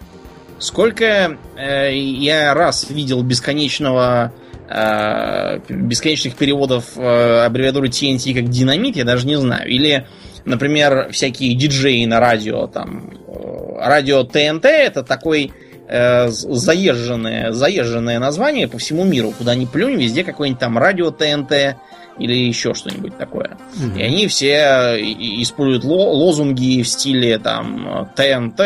Сколько 0.60 1.38
э, 1.56 1.96
я 1.96 2.54
раз 2.54 2.88
видел 2.90 3.22
бесконечного 3.22 4.32
э, 4.68 5.58
бесконечных 5.68 6.36
переводов 6.36 6.96
э, 6.96 7.44
аббревиатуры 7.44 7.88
TNT 7.88 8.34
как 8.34 8.48
динамит, 8.48 8.96
я 8.96 9.04
даже 9.04 9.26
не 9.26 9.36
знаю. 9.36 9.68
Или 9.68 10.06
например, 10.44 11.10
всякие 11.12 11.54
диджеи 11.54 12.04
на 12.04 12.20
радио, 12.20 12.66
там, 12.66 13.10
э, 13.26 13.76
радио 13.78 14.24
ТНТ, 14.24 14.64
это 14.66 15.02
такой 15.02 15.52
э, 15.88 16.28
заезженное, 16.28 17.52
заезженное 17.52 18.18
название 18.18 18.68
по 18.68 18.78
всему 18.78 19.04
миру, 19.04 19.32
куда 19.36 19.54
ни 19.54 19.64
плюнь, 19.64 20.00
везде 20.00 20.24
какое-нибудь 20.24 20.60
там 20.60 20.78
радио 20.78 21.10
ТНТ 21.10 21.76
или 22.20 22.34
еще 22.34 22.74
что-нибудь 22.74 23.16
такое. 23.16 23.56
Mm-hmm. 23.74 23.98
И 23.98 24.02
они 24.02 24.26
все 24.28 24.96
используют 25.42 25.84
лозунги 25.84 26.82
в 26.82 26.88
стиле 26.88 27.38
там 27.38 28.08
ТНТ, 28.14 28.60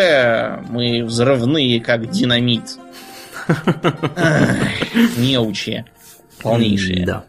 мы 0.71 1.05
взрывные, 1.05 1.81
как 1.81 2.11
динамит. 2.11 2.77
Неучи. 5.17 5.85
Полнейшие. 6.43 7.07
Да. 7.07 7.25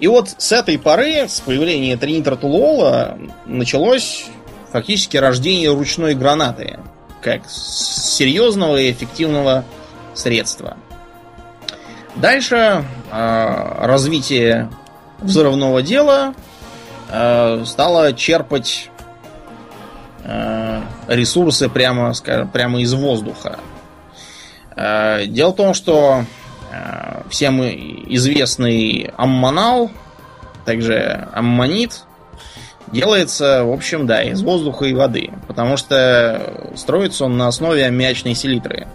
И 0.00 0.06
вот 0.06 0.34
с 0.38 0.52
этой 0.52 0.78
поры, 0.78 1.28
с 1.28 1.40
появления 1.40 1.96
тринитротулола, 1.96 3.18
началось 3.46 4.26
фактически 4.72 5.16
рождение 5.16 5.72
ручной 5.72 6.14
гранаты, 6.14 6.78
как 7.20 7.42
серьезного 7.48 8.76
и 8.76 8.90
эффективного 8.90 9.64
средства. 10.14 10.76
Дальше 12.16 12.84
э, 13.12 13.86
развитие 13.86 14.70
взрывного 15.18 15.82
дела 15.82 16.34
э, 17.10 17.64
стало 17.66 18.12
черпать 18.12 18.90
э, 20.24 20.80
ресурсы 21.08 21.68
прямо, 21.68 22.12
скажем, 22.14 22.48
прямо 22.48 22.80
из 22.80 22.92
воздуха. 22.94 23.58
Э, 24.76 25.26
дело 25.26 25.52
в 25.52 25.56
том, 25.56 25.74
что 25.74 26.24
Э, 26.70 27.22
всем 27.30 27.62
известный 27.62 29.10
аммонал, 29.16 29.90
также 30.64 31.28
аммонит, 31.32 32.04
делается, 32.88 33.64
в 33.64 33.72
общем, 33.72 34.06
да, 34.06 34.22
из 34.22 34.42
воздуха 34.42 34.84
и 34.84 34.92
воды, 34.92 35.30
потому 35.46 35.76
что 35.76 36.70
строится 36.74 37.24
он 37.24 37.38
на 37.38 37.48
основе 37.48 37.84
аммиачной 37.86 38.34
селитры. 38.34 38.86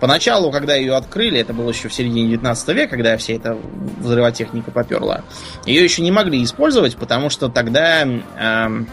Поначалу, 0.00 0.50
когда 0.50 0.74
ее 0.74 0.94
открыли, 0.94 1.40
это 1.40 1.52
было 1.52 1.70
еще 1.70 1.88
в 1.88 1.94
середине 1.94 2.28
19 2.28 2.68
века, 2.68 2.90
когда 2.96 3.16
вся 3.16 3.34
эта 3.34 3.56
взрывотехника 3.98 4.70
поперла, 4.70 5.22
ее 5.64 5.82
еще 5.82 6.02
не 6.02 6.10
могли 6.10 6.42
использовать, 6.44 6.96
потому 6.96 7.30
что 7.30 7.48
тогда 7.48 8.04
э, 8.04 8.84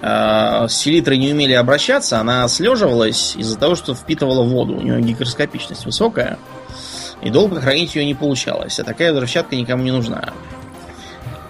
э, 0.00 0.66
с 0.68 0.86
не 0.86 1.32
умели 1.32 1.52
обращаться, 1.52 2.18
она 2.18 2.48
слеживалась 2.48 3.36
из-за 3.36 3.58
того, 3.58 3.74
что 3.74 3.94
впитывала 3.94 4.42
воду. 4.42 4.76
У 4.76 4.80
нее 4.80 5.00
гигроскопичность 5.02 5.84
высокая. 5.84 6.38
И 7.20 7.30
долго 7.30 7.60
хранить 7.60 7.94
ее 7.94 8.04
не 8.04 8.14
получалось. 8.14 8.78
А 8.78 8.84
такая 8.84 9.12
взрывчатка 9.12 9.56
никому 9.56 9.82
не 9.82 9.90
нужна. 9.90 10.32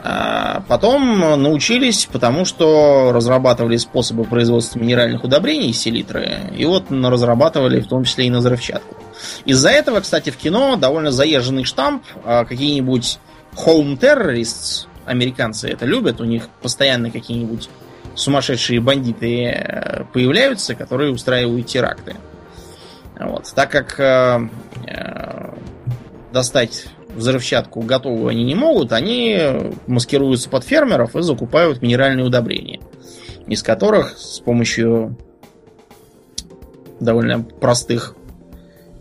А 0.01 0.63
потом 0.69 1.19
научились, 1.43 2.07
потому 2.11 2.45
что 2.45 3.11
разрабатывали 3.13 3.77
способы 3.77 4.25
производства 4.25 4.79
минеральных 4.79 5.25
удобрений 5.25 5.71
из 5.71 5.81
селитры. 5.81 6.53
И 6.57 6.65
вот 6.65 6.91
разрабатывали 6.91 7.81
в 7.81 7.89
том 7.89 8.05
числе 8.05 8.27
и 8.27 8.31
на 8.31 8.39
взрывчатку. 8.39 8.97
Из-за 9.45 9.71
этого, 9.71 10.01
кстати, 10.01 10.31
в 10.31 10.37
кино 10.37 10.77
довольно 10.77 11.11
заезженный 11.11 11.65
штамп. 11.65 12.05
А 12.25 12.45
какие-нибудь 12.45 13.19
home 13.57 13.99
terrorists, 13.99 14.87
американцы 15.05 15.69
это 15.69 15.85
любят, 15.85 16.21
у 16.21 16.25
них 16.25 16.49
постоянно 16.63 17.11
какие-нибудь 17.11 17.69
сумасшедшие 18.15 18.81
бандиты 18.81 19.45
э, 19.47 20.05
появляются, 20.13 20.75
которые 20.75 21.13
устраивают 21.13 21.67
теракты. 21.67 22.17
Вот. 23.19 23.53
Так 23.55 23.71
как 23.71 23.99
э, 23.99 24.49
э, 24.87 25.55
достать 26.33 26.87
взрывчатку 27.15 27.81
готовую 27.81 28.29
они 28.29 28.45
не 28.45 28.55
могут, 28.55 28.93
они 28.93 29.39
маскируются 29.87 30.49
под 30.49 30.65
фермеров 30.65 31.17
и 31.17 31.23
закупают 31.23 31.83
минеральные 31.83 32.27
удобрения, 32.27 32.81
из 33.47 33.63
которых 33.63 34.17
с 34.19 34.41
помощью 34.41 35.17
довольно 37.01 37.43
простых 37.43 38.17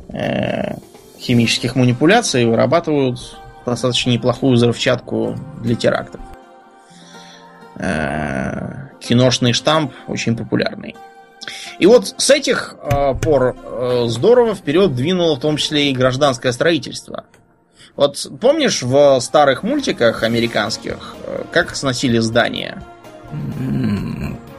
э, 0.09 0.75
химических 1.19 1.75
манипуляций 1.75 2.45
вырабатывают 2.45 3.37
достаточно 3.65 4.11
неплохую 4.11 4.53
взрывчатку 4.53 5.35
для 5.61 5.75
терактов. 5.75 6.21
Э, 7.75 8.89
киношный 8.99 9.53
штамп 9.53 9.93
очень 10.07 10.35
популярный. 10.35 10.95
И 11.79 11.85
вот 11.85 12.15
с 12.17 12.29
этих 12.29 12.75
э, 12.81 13.13
пор 13.15 13.55
э, 13.55 14.05
здорово 14.07 14.55
вперед 14.55 14.95
двинуло 14.95 15.35
в 15.35 15.39
том 15.39 15.57
числе 15.57 15.91
и 15.91 15.93
гражданское 15.93 16.51
строительство. 16.51 17.25
Вот 17.97 18.25
помнишь 18.39 18.81
в 18.81 19.19
старых 19.19 19.63
мультиках 19.63 20.23
американских, 20.23 21.15
э, 21.25 21.43
как 21.51 21.75
сносили 21.75 22.19
здания? 22.19 22.81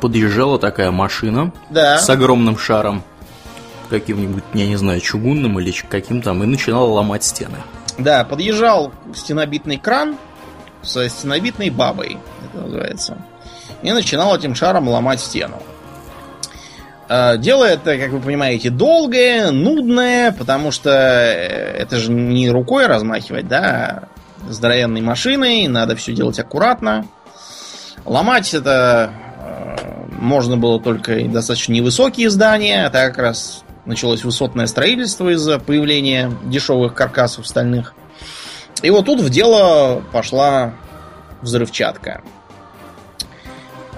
Подъезжала 0.03 0.59
такая 0.59 0.91
машина 0.91 1.53
да. 1.71 1.99
с 1.99 2.11
огромным 2.11 2.59
шаром, 2.59 3.03
каким-нибудь, 3.89 4.45
я 4.53 4.67
не 4.67 4.77
знаю, 4.77 5.01
чугунным 5.01 5.59
или 5.59 5.73
каким 5.89 6.21
там, 6.21 6.43
и 6.43 6.47
начинала 6.47 6.87
ломать 6.87 7.25
стены. 7.25 7.57
Да, 7.97 8.25
подъезжал 8.25 8.93
стенобитный 9.15 9.79
кран 9.79 10.19
со 10.83 11.09
стенобитной 11.09 11.71
бабой, 11.71 12.19
это 12.45 12.63
называется 12.63 13.17
и 13.83 13.93
начинал 13.93 14.37
этим 14.37 14.55
шаром 14.55 14.89
ломать 14.89 15.21
стену. 15.21 15.63
Э, 17.09 17.39
дело 17.39 17.65
это, 17.65 17.97
как 17.97 18.11
вы 18.11 18.21
понимаете, 18.21 18.71
долгое, 18.71 19.51
нудное, 19.51 20.33
потому 20.33 20.71
что 20.71 20.91
э, 20.91 21.77
это 21.79 21.97
же 21.97 22.13
не 22.13 22.51
рукой 22.51 22.87
размахивать, 22.87 23.49
да, 23.49 24.09
а 24.47 24.51
здоровенной 24.51 25.01
машиной, 25.01 25.67
надо 25.69 25.97
все 25.97 26.13
делать 26.13 26.39
аккуратно. 26.39 27.07
Ломать 28.05 28.53
это 28.53 29.13
э, 29.39 29.77
можно 30.19 30.57
было 30.57 30.81
только 30.81 31.25
достаточно 31.25 31.73
невысокие 31.73 32.31
здания, 32.31 32.87
а 32.87 32.91
так 32.91 33.15
как 33.15 33.25
раз 33.25 33.65
началось 33.87 34.23
высотное 34.23 34.67
строительство 34.67 35.31
из-за 35.31 35.59
появления 35.59 36.31
дешевых 36.45 36.95
каркасов 36.95 37.47
стальных. 37.47 37.95
И 38.83 38.91
вот 38.91 39.07
тут 39.07 39.21
в 39.21 39.31
дело 39.31 40.03
пошла 40.13 40.75
взрывчатка. 41.41 42.21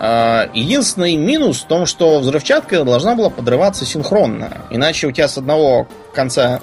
А, 0.03 0.49
единственный 0.55 1.17
минус 1.17 1.61
в 1.61 1.67
том, 1.67 1.85
что 1.85 2.21
взрывчатка 2.21 2.85
должна 2.85 3.15
была 3.15 3.29
подрываться 3.29 3.85
синхронно. 3.85 4.63
Иначе 4.71 5.07
у 5.07 5.13
тебя 5.13 5.29
с 5.29 5.37
одного 5.37 5.89
конца 6.15 6.63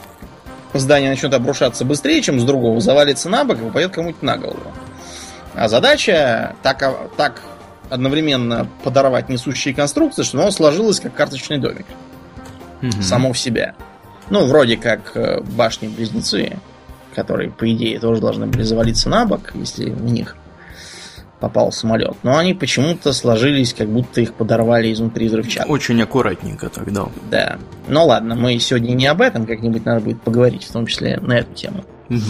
здание 0.74 1.12
начнет 1.12 1.36
обрушаться 1.36 1.86
быстрее, 1.86 2.24
чем 2.24 2.40
с 2.40 2.44
другого, 2.44 2.82
завалится 2.82 3.30
на 3.30 3.44
бок 3.44 3.60
и 3.60 3.62
попадет 3.62 3.92
кому-нибудь 3.92 4.24
на 4.24 4.38
голову. 4.38 4.74
А 5.54 5.68
задача 5.68 6.56
так, 6.64 6.84
так 7.16 7.44
одновременно 7.92 8.68
подорвать 8.84 9.30
несущие 9.30 9.76
конструкции, 9.76 10.24
чтобы 10.24 10.42
оно 10.42 10.52
сложилось 10.52 11.00
как 11.00 11.14
карточный 11.14 11.60
домик. 11.60 11.86
Угу. 12.82 13.04
Само 13.04 13.34
в 13.34 13.38
себя. 13.38 13.76
Ну, 14.32 14.48
вроде 14.48 14.78
как 14.78 15.16
э, 15.16 15.42
башни-близнецы, 15.42 16.58
которые, 17.14 17.52
по 17.52 17.72
идее, 17.72 18.00
тоже 18.00 18.20
должны 18.20 18.48
были 18.48 18.64
завалиться 18.64 19.10
на 19.10 19.26
бок, 19.26 19.52
если 19.54 19.92
в 19.92 20.06
них 20.06 20.36
попал 21.40 21.72
самолет. 21.72 22.16
Но 22.24 22.38
они 22.38 22.54
почему-то 22.54 23.14
сложились, 23.14 23.74
как 23.74 23.90
будто 23.90 24.22
их 24.22 24.34
подорвали 24.34 24.92
изнутри 24.92 25.28
взрывчатки. 25.28 25.70
Очень 25.70 26.02
аккуратненько 26.02 26.70
тогда. 26.70 27.08
Да. 27.30 27.58
Ну 27.88 28.06
ладно, 28.06 28.36
мы 28.36 28.58
сегодня 28.60 28.94
не 28.94 29.08
об 29.08 29.22
этом, 29.22 29.46
как-нибудь 29.46 29.86
надо 29.86 30.02
будет 30.02 30.22
поговорить, 30.22 30.64
в 30.64 30.72
том 30.72 30.86
числе 30.88 31.18
на 31.20 31.40
эту 31.40 31.54
тему. 31.54 31.84
Угу. 32.10 32.22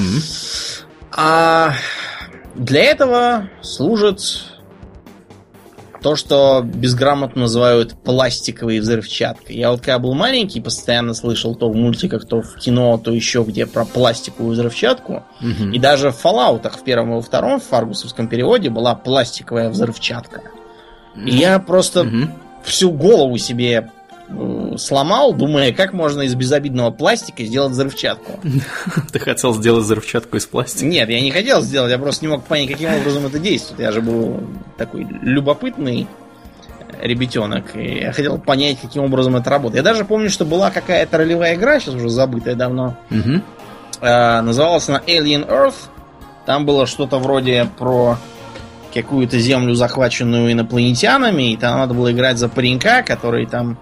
А 1.12 1.74
для 2.56 2.84
этого 2.84 3.50
служит 3.62 4.20
то, 6.02 6.16
что 6.16 6.62
безграмотно 6.64 7.42
называют 7.42 7.94
пластиковой 8.04 8.80
взрывчаткой. 8.80 9.56
Я 9.56 9.72
вот 9.72 9.82
когда 9.82 10.00
был 10.00 10.14
маленький, 10.14 10.62
постоянно 10.62 11.14
слышал 11.14 11.56
то 11.56 11.70
в 11.70 11.76
мультиках, 11.76 12.28
то 12.28 12.42
в 12.42 12.56
кино, 12.56 12.98
то 12.98 13.12
еще 13.12 13.44
где 13.44 13.66
про 13.66 13.86
пластиковую 13.86 14.54
взрывчатку. 14.54 15.24
Угу. 15.42 15.72
И 15.74 15.80
даже 15.80 16.12
в 16.12 16.24
Fallout 16.24 16.70
в 16.70 16.84
первом 16.84 17.12
и 17.12 17.16
во 17.16 17.22
втором 17.22 17.60
в 17.60 17.64
фаргусовском 17.64 18.28
переводе 18.28 18.70
была 18.70 18.96
пластиковая 18.96 19.70
взрывчатка. 19.70 20.42
И 21.26 21.32
я 21.32 21.60
просто 21.60 22.02
угу. 22.02 22.30
всю 22.64 22.92
голову 22.92 23.38
себе 23.38 23.90
сломал, 24.78 25.34
думая, 25.34 25.74
как 25.74 25.94
можно 25.94 26.22
из 26.22 26.36
безобидного 26.36 26.92
пластика 26.92 27.44
сделать 27.44 27.72
взрывчатку. 27.72 28.40
Ты 29.12 29.20
хотел 29.20 29.54
сделать 29.54 29.86
взрывчатку 29.86 30.38
из 30.38 30.46
пластика? 30.46 30.86
Нет, 30.86 31.10
я 31.10 31.22
не 31.22 31.32
хотел 31.32 31.62
сделать, 31.62 31.92
я 31.92 31.98
просто 31.98 32.26
не 32.26 32.32
мог 32.32 32.44
понять, 32.44 32.70
каким 32.70 32.94
образом 32.94 33.26
это 33.26 33.40
действует. 33.40 33.80
Я 33.80 33.92
же 33.92 34.02
был 34.02 34.42
такой 34.78 35.08
любопытный 35.22 36.08
ребятенок, 37.02 37.76
и 37.76 38.00
я 38.00 38.12
хотел 38.12 38.38
понять, 38.38 38.80
каким 38.82 39.04
образом 39.04 39.36
это 39.36 39.50
работает. 39.50 39.86
Я 39.86 39.92
даже 39.92 40.06
помню, 40.06 40.30
что 40.30 40.46
была 40.46 40.72
какая-то 40.72 41.18
ролевая 41.18 41.56
игра, 41.56 41.80
сейчас 41.80 41.96
уже 41.96 42.10
забытая 42.10 42.56
давно. 42.56 42.98
Угу. 43.12 43.42
называлась 44.02 44.90
она 44.90 45.02
Alien 45.06 45.48
Earth. 45.48 45.90
Там 46.46 46.66
было 46.66 46.86
что-то 46.86 47.18
вроде 47.20 47.68
про 47.78 48.18
какую-то 48.94 49.38
землю, 49.38 49.74
захваченную 49.76 50.52
инопланетянами, 50.52 51.52
и 51.52 51.58
там 51.58 51.78
надо 51.78 51.94
было 51.94 52.12
играть 52.12 52.38
за 52.38 52.50
паренька, 52.50 53.04
который 53.04 53.46
там 53.46 53.78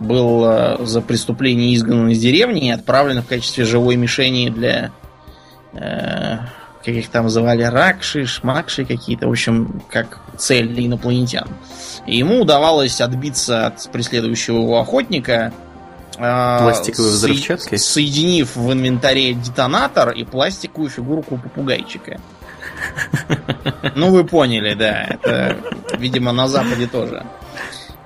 был 0.00 0.84
за 0.86 1.00
преступление 1.00 1.74
изгнан 1.74 2.08
из 2.08 2.18
деревни 2.18 2.68
и 2.68 2.70
отправлен 2.70 3.22
в 3.22 3.26
качестве 3.26 3.64
живой 3.64 3.96
мишени 3.96 4.48
для 4.48 4.90
э, 5.74 6.38
как 6.84 6.94
их 6.94 7.08
там 7.10 7.28
звали, 7.28 7.62
ракши, 7.62 8.24
шмакши 8.26 8.84
какие-то, 8.84 9.28
в 9.28 9.30
общем, 9.30 9.82
как 9.90 10.20
цель 10.38 10.68
для 10.68 10.86
инопланетян. 10.86 11.46
И 12.06 12.16
ему 12.16 12.40
удавалось 12.40 13.00
отбиться 13.00 13.66
от 13.66 13.90
преследующего 13.92 14.58
его 14.58 14.80
охотника 14.80 15.52
э, 16.16 16.58
пластиковой 16.62 17.10
взрывчаткой, 17.10 17.78
со- 17.78 17.92
соединив 17.92 18.56
в 18.56 18.72
инвентаре 18.72 19.34
детонатор 19.34 20.10
и 20.10 20.24
пластиковую 20.24 20.88
фигурку 20.90 21.36
попугайчика. 21.36 22.20
Ну, 23.94 24.10
вы 24.10 24.24
поняли, 24.24 24.74
да. 24.74 25.02
Это, 25.02 25.56
видимо, 25.98 26.32
на 26.32 26.48
Западе 26.48 26.86
тоже. 26.86 27.24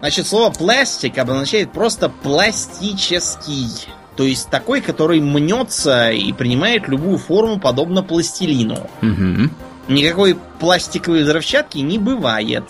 Значит, 0.04 0.26
слово 0.26 0.50
пластик 0.52 1.16
обозначает 1.16 1.72
просто 1.72 2.10
пластический. 2.10 3.70
То 4.16 4.24
есть 4.24 4.50
такой, 4.50 4.82
который 4.82 5.18
мнется 5.18 6.10
и 6.10 6.30
принимает 6.34 6.88
любую 6.88 7.16
форму, 7.16 7.58
подобно 7.58 8.02
пластилину. 8.02 8.86
Угу. 9.00 9.50
Никакой 9.88 10.36
пластиковой 10.60 11.22
взрывчатки 11.22 11.78
не 11.78 11.98
бывает. 11.98 12.64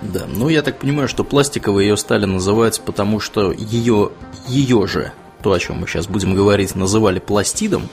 Да, 0.00 0.22
ну 0.26 0.48
я 0.48 0.62
так 0.62 0.78
понимаю, 0.78 1.08
что 1.08 1.24
пластиковой 1.24 1.84
ее 1.84 1.98
стали 1.98 2.24
называть, 2.24 2.80
потому 2.80 3.20
что 3.20 3.52
ее, 3.52 4.12
ее 4.48 4.86
же, 4.86 5.12
то, 5.42 5.52
о 5.52 5.58
чем 5.58 5.80
мы 5.80 5.86
сейчас 5.86 6.06
будем 6.06 6.34
говорить, 6.34 6.74
называли 6.74 7.18
пластидом. 7.18 7.90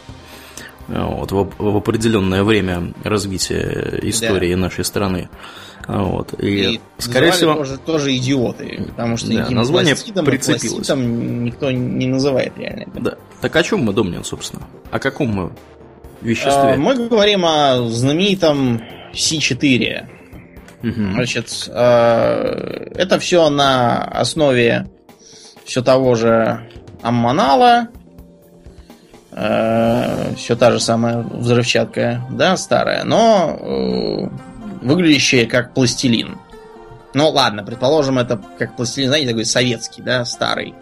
Вот, 0.88 1.32
в, 1.32 1.50
в 1.58 1.78
определенное 1.78 2.43
время 2.43 2.93
развития 3.04 4.00
истории 4.02 4.54
да. 4.54 4.62
нашей 4.62 4.84
страны. 4.84 5.30
Вот. 5.88 6.34
И, 6.41 6.76
и 6.76 6.82
скорее 6.98 7.32
всего 7.32 7.56
тоже, 7.56 7.78
тоже 7.78 8.15
идиоты, 8.15 8.86
потому 8.89 9.17
что 9.17 9.34
да, 9.34 9.50
название 9.50 9.96
прицепилось. 9.96 10.89
никто 10.89 11.72
не 11.72 12.08
называет 12.08 12.54
реально. 12.58 12.86
Да. 12.96 13.15
Так 13.41 13.56
о 13.56 13.63
чем 13.63 13.82
мы 13.84 13.93
думаем, 13.93 14.24
собственно? 14.24 14.63
О 14.91 15.00
каком 15.00 15.30
мы 15.30 15.52
веществе? 16.22 16.74
А, 16.74 16.76
мы 16.78 16.96
говорим 16.96 17.46
о 17.46 17.89
знаменитом 17.89 18.82
С4. 19.13 20.08
Угу. 20.84 20.91
Значит, 21.13 21.69
э, 21.69 22.91
это 22.96 23.19
все 23.19 23.50
на 23.50 24.04
основе 24.04 24.88
все 25.65 25.82
того 25.82 26.15
же 26.15 26.69
аммонала, 27.02 27.88
э, 29.36 30.36
все 30.36 30.56
та 30.56 30.72
же 30.72 30.80
самая 30.80 31.19
взрывчатка, 31.19 32.22
да, 32.30 32.58
старая, 32.58 33.04
но 33.04 33.58
э, 33.60 34.86
выглядящее 34.86 35.46
как 35.46 35.74
пластилин. 35.74 36.38
Ну 37.13 37.30
ладно, 37.30 37.63
предположим, 37.63 38.19
это 38.19 38.41
как 38.58 38.76
пластилин, 38.76 39.10
знаете, 39.10 39.30
такой 39.30 39.46
советский, 39.46 40.02
да, 40.02 40.26
старый. 40.26 40.74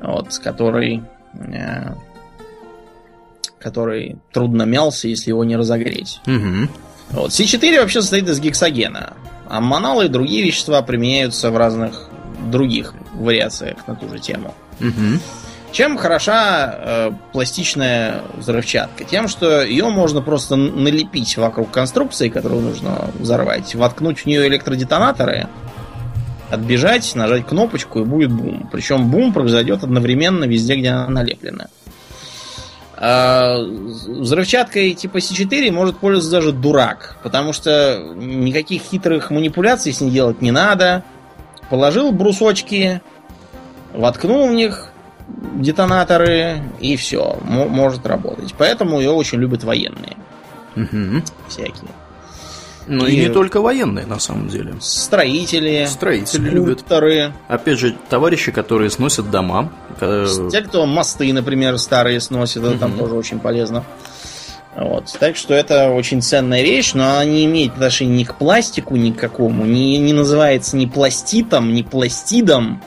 Вот, 0.00 0.36
который... 0.38 1.02
Э, 1.34 1.94
который 3.58 4.18
трудно 4.32 4.62
мялся, 4.62 5.08
если 5.08 5.30
его 5.30 5.42
не 5.42 5.56
разогреть. 5.56 6.20
Угу. 6.26 6.68
Вот. 7.10 7.30
С4 7.30 7.80
вообще 7.80 8.00
состоит 8.00 8.28
из 8.28 8.38
гексогена. 8.38 9.14
А 9.48 9.60
моналы 9.60 10.06
и 10.06 10.08
другие 10.08 10.44
вещества 10.44 10.80
применяются 10.82 11.50
в 11.50 11.56
разных 11.56 12.08
других 12.50 12.94
вариациях 13.14 13.78
на 13.86 13.96
ту 13.96 14.08
же 14.08 14.18
тему. 14.18 14.54
Угу. 14.80 15.20
Чем 15.70 15.98
хороша 15.98 16.74
э, 16.78 17.10
пластичная 17.32 18.22
взрывчатка? 18.36 19.04
Тем, 19.04 19.28
что 19.28 19.62
ее 19.62 19.88
можно 19.88 20.22
просто 20.22 20.56
налепить 20.56 21.36
вокруг 21.36 21.70
конструкции, 21.70 22.30
которую 22.30 22.62
нужно 22.62 23.10
взорвать, 23.18 23.74
воткнуть 23.74 24.20
в 24.20 24.26
нее 24.26 24.48
электродетонаторы, 24.48 25.48
отбежать, 26.50 27.14
нажать 27.14 27.46
кнопочку 27.46 28.00
и 28.00 28.04
будет 28.04 28.32
бум. 28.32 28.68
Причем 28.72 29.10
бум 29.10 29.32
произойдет 29.32 29.84
одновременно 29.84 30.44
везде, 30.44 30.76
где 30.76 30.88
она 30.88 31.08
налеплена. 31.08 31.66
А 32.96 33.58
взрывчаткой 33.60 34.94
типа 34.94 35.18
С4 35.18 35.70
может 35.70 35.98
пользоваться 35.98 36.30
даже 36.32 36.52
дурак, 36.52 37.18
потому 37.22 37.52
что 37.52 38.12
никаких 38.16 38.82
хитрых 38.82 39.30
манипуляций 39.30 39.92
с 39.92 40.00
ней 40.00 40.10
делать 40.10 40.42
не 40.42 40.50
надо. 40.50 41.04
Положил 41.70 42.10
брусочки, 42.10 43.02
воткнул 43.92 44.48
в 44.48 44.52
них 44.52 44.90
детонаторы, 45.56 46.62
и 46.80 46.96
все, 46.96 47.38
может 47.42 48.06
работать. 48.06 48.54
Поэтому 48.56 48.98
ее 48.98 49.10
очень 49.10 49.38
любят 49.38 49.64
военные. 49.64 50.16
Угу. 50.76 51.22
Всякие. 51.48 51.90
Ну 52.86 53.06
и, 53.06 53.12
и 53.12 53.20
не 53.20 53.28
только 53.28 53.60
военные, 53.60 54.06
на 54.06 54.18
самом 54.18 54.48
деле. 54.48 54.74
Строители, 54.80 55.86
строители 55.86 56.48
скульпторы. 56.48 57.14
любят. 57.14 57.32
Опять 57.48 57.78
же, 57.78 57.94
товарищи, 58.08 58.50
которые 58.50 58.88
сносят 58.90 59.30
дома. 59.30 59.70
Те, 60.00 60.62
кто 60.62 60.86
мосты, 60.86 61.32
например, 61.32 61.78
старые 61.78 62.20
сносят, 62.20 62.64
это 62.64 62.72
угу. 62.72 62.78
там 62.78 62.98
тоже 62.98 63.14
очень 63.14 63.40
полезно. 63.40 63.84
Вот. 64.74 65.16
Так 65.18 65.36
что 65.36 65.54
это 65.54 65.90
очень 65.90 66.22
ценная 66.22 66.62
вещь, 66.62 66.92
но 66.94 67.04
она 67.04 67.24
не 67.24 67.44
имеет 67.46 67.72
отношения 67.72 68.18
ни 68.18 68.24
к 68.24 68.36
пластику 68.36 68.94
никакому, 68.94 69.64
не, 69.64 69.98
не 69.98 70.12
называется 70.12 70.76
ни 70.76 70.86
пластитом, 70.86 71.74
ни 71.74 71.82
пластидом. 71.82 72.80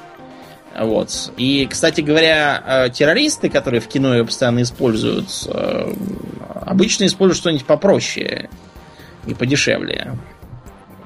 Вот. 0.81 1.31
И, 1.37 1.67
кстати 1.69 2.01
говоря, 2.01 2.63
э, 2.65 2.89
террористы, 2.89 3.49
которые 3.49 3.81
в 3.81 3.87
кино 3.87 4.15
ее 4.15 4.25
постоянно 4.25 4.63
используют, 4.63 5.27
э, 5.47 5.93
обычно 6.65 7.05
используют 7.05 7.37
что-нибудь 7.37 7.65
попроще 7.67 8.49
и 9.27 9.35
подешевле. 9.35 10.17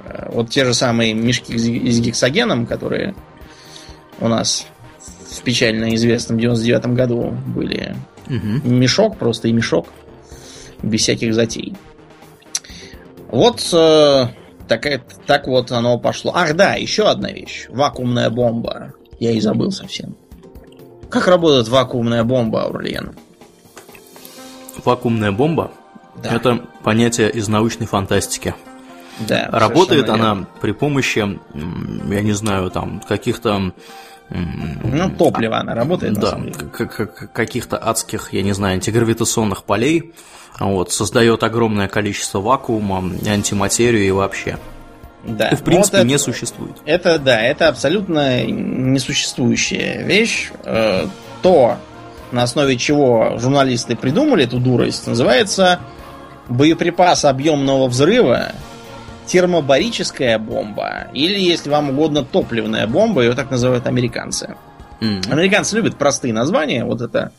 Э, 0.06 0.30
вот 0.32 0.50
те 0.50 0.64
же 0.64 0.74
самые 0.74 1.14
мешки 1.14 1.58
с 1.58 2.00
гексогеном, 2.00 2.66
которые 2.66 3.16
у 4.22 4.30
нас 4.30 4.66
в 5.30 5.42
печально 5.42 5.94
известном 5.96 6.40
99 6.40 6.96
году 6.96 7.38
были. 7.46 7.98
Угу. 8.28 8.70
Мешок, 8.70 9.18
просто 9.18 9.50
и 9.50 9.52
мешок. 9.52 9.88
Без 10.82 11.02
всяких 11.02 11.34
затей. 11.34 11.74
Вот 13.28 13.60
так, 13.60 14.86
так 15.26 15.48
вот 15.48 15.72
оно 15.72 16.00
пошло. 16.00 16.32
Ах 16.34 16.56
да, 16.56 16.76
еще 16.76 17.10
одна 17.10 17.32
вещь. 17.32 17.66
Вакуумная 17.68 18.30
бомба. 18.30 18.94
Я 19.20 19.32
и 19.32 19.40
забыл 19.40 19.72
совсем. 19.72 20.16
Как 21.10 21.28
работает 21.28 21.68
вакуумная 21.68 22.24
бомба, 22.24 22.64
Аурлиен? 22.64 23.16
Вакуумная 24.84 25.32
бомба? 25.32 25.72
Да. 26.22 26.34
Это 26.34 26.66
понятие 26.84 27.32
из 27.32 27.48
научной 27.48 27.88
фантастики. 27.88 28.56
Да, 29.20 29.48
Работает 29.52 30.10
она 30.10 30.46
при 30.62 30.72
помощи, 30.74 31.20
я 31.20 32.22
не 32.22 32.34
знаю, 32.34 32.70
там 32.70 33.02
каких-то 33.08 33.74
ну, 34.30 35.10
топливо 35.18 35.60
она 35.60 35.76
работает, 35.76 36.16
да, 36.16 36.40
каких-то 37.34 37.78
адских, 37.78 38.34
я 38.34 38.42
не 38.42 38.54
знаю, 38.54 38.76
антигравитационных 38.76 39.64
полей. 39.64 40.14
Вот, 40.60 40.92
создает 40.92 41.44
огромное 41.44 41.88
количество 41.88 42.40
вакуума, 42.40 43.04
антиматерию 43.28 44.06
и 44.06 44.12
вообще. 44.12 44.58
Да. 45.26 45.50
И 45.50 45.56
в 45.56 45.64
принципе 45.64 45.98
вот 46.00 46.08
не 46.08 46.18
существует. 46.18 46.76
Это 46.86 47.18
да, 47.18 47.42
это 47.42 47.68
абсолютно 47.68 48.46
несуществующая 48.46 50.04
вещь. 50.04 50.52
Э, 50.64 51.08
то, 51.42 51.78
на 52.32 52.44
основе 52.44 52.78
чего 52.78 53.38
журналисты 53.38 53.96
придумали 53.96 54.46
эту 54.46 54.60
дурость, 54.60 55.08
называется 55.08 55.80
боеприпас 56.48 57.26
объемного 57.26 57.88
взрыва, 57.88 58.52
термобарическая 59.26 60.38
бомба, 60.38 61.08
или, 61.14 61.40
если 61.40 61.70
вам 61.72 61.90
угодно, 61.90 62.24
топливная 62.24 62.86
бомба, 62.86 63.24
ее 63.24 63.34
так 63.34 63.50
называют 63.50 63.88
американцы. 63.88 64.56
Mm-hmm. 65.02 65.32
Американцы 65.32 65.76
любят 65.76 65.98
простые 65.98 66.34
названия, 66.34 66.86
вот 66.86 67.02
это 67.02 67.32